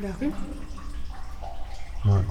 La 0.00 0.12
rue 0.12 0.32
Ouais. 2.04 2.22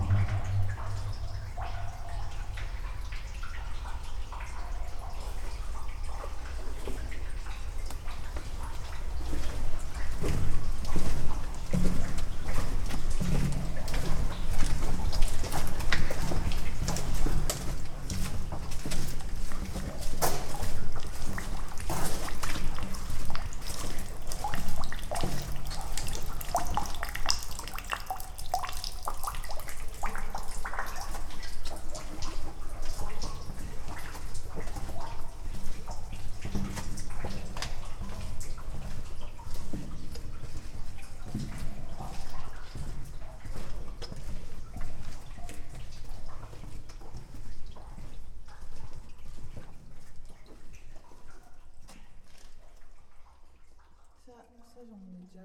Ça, 55.38 55.44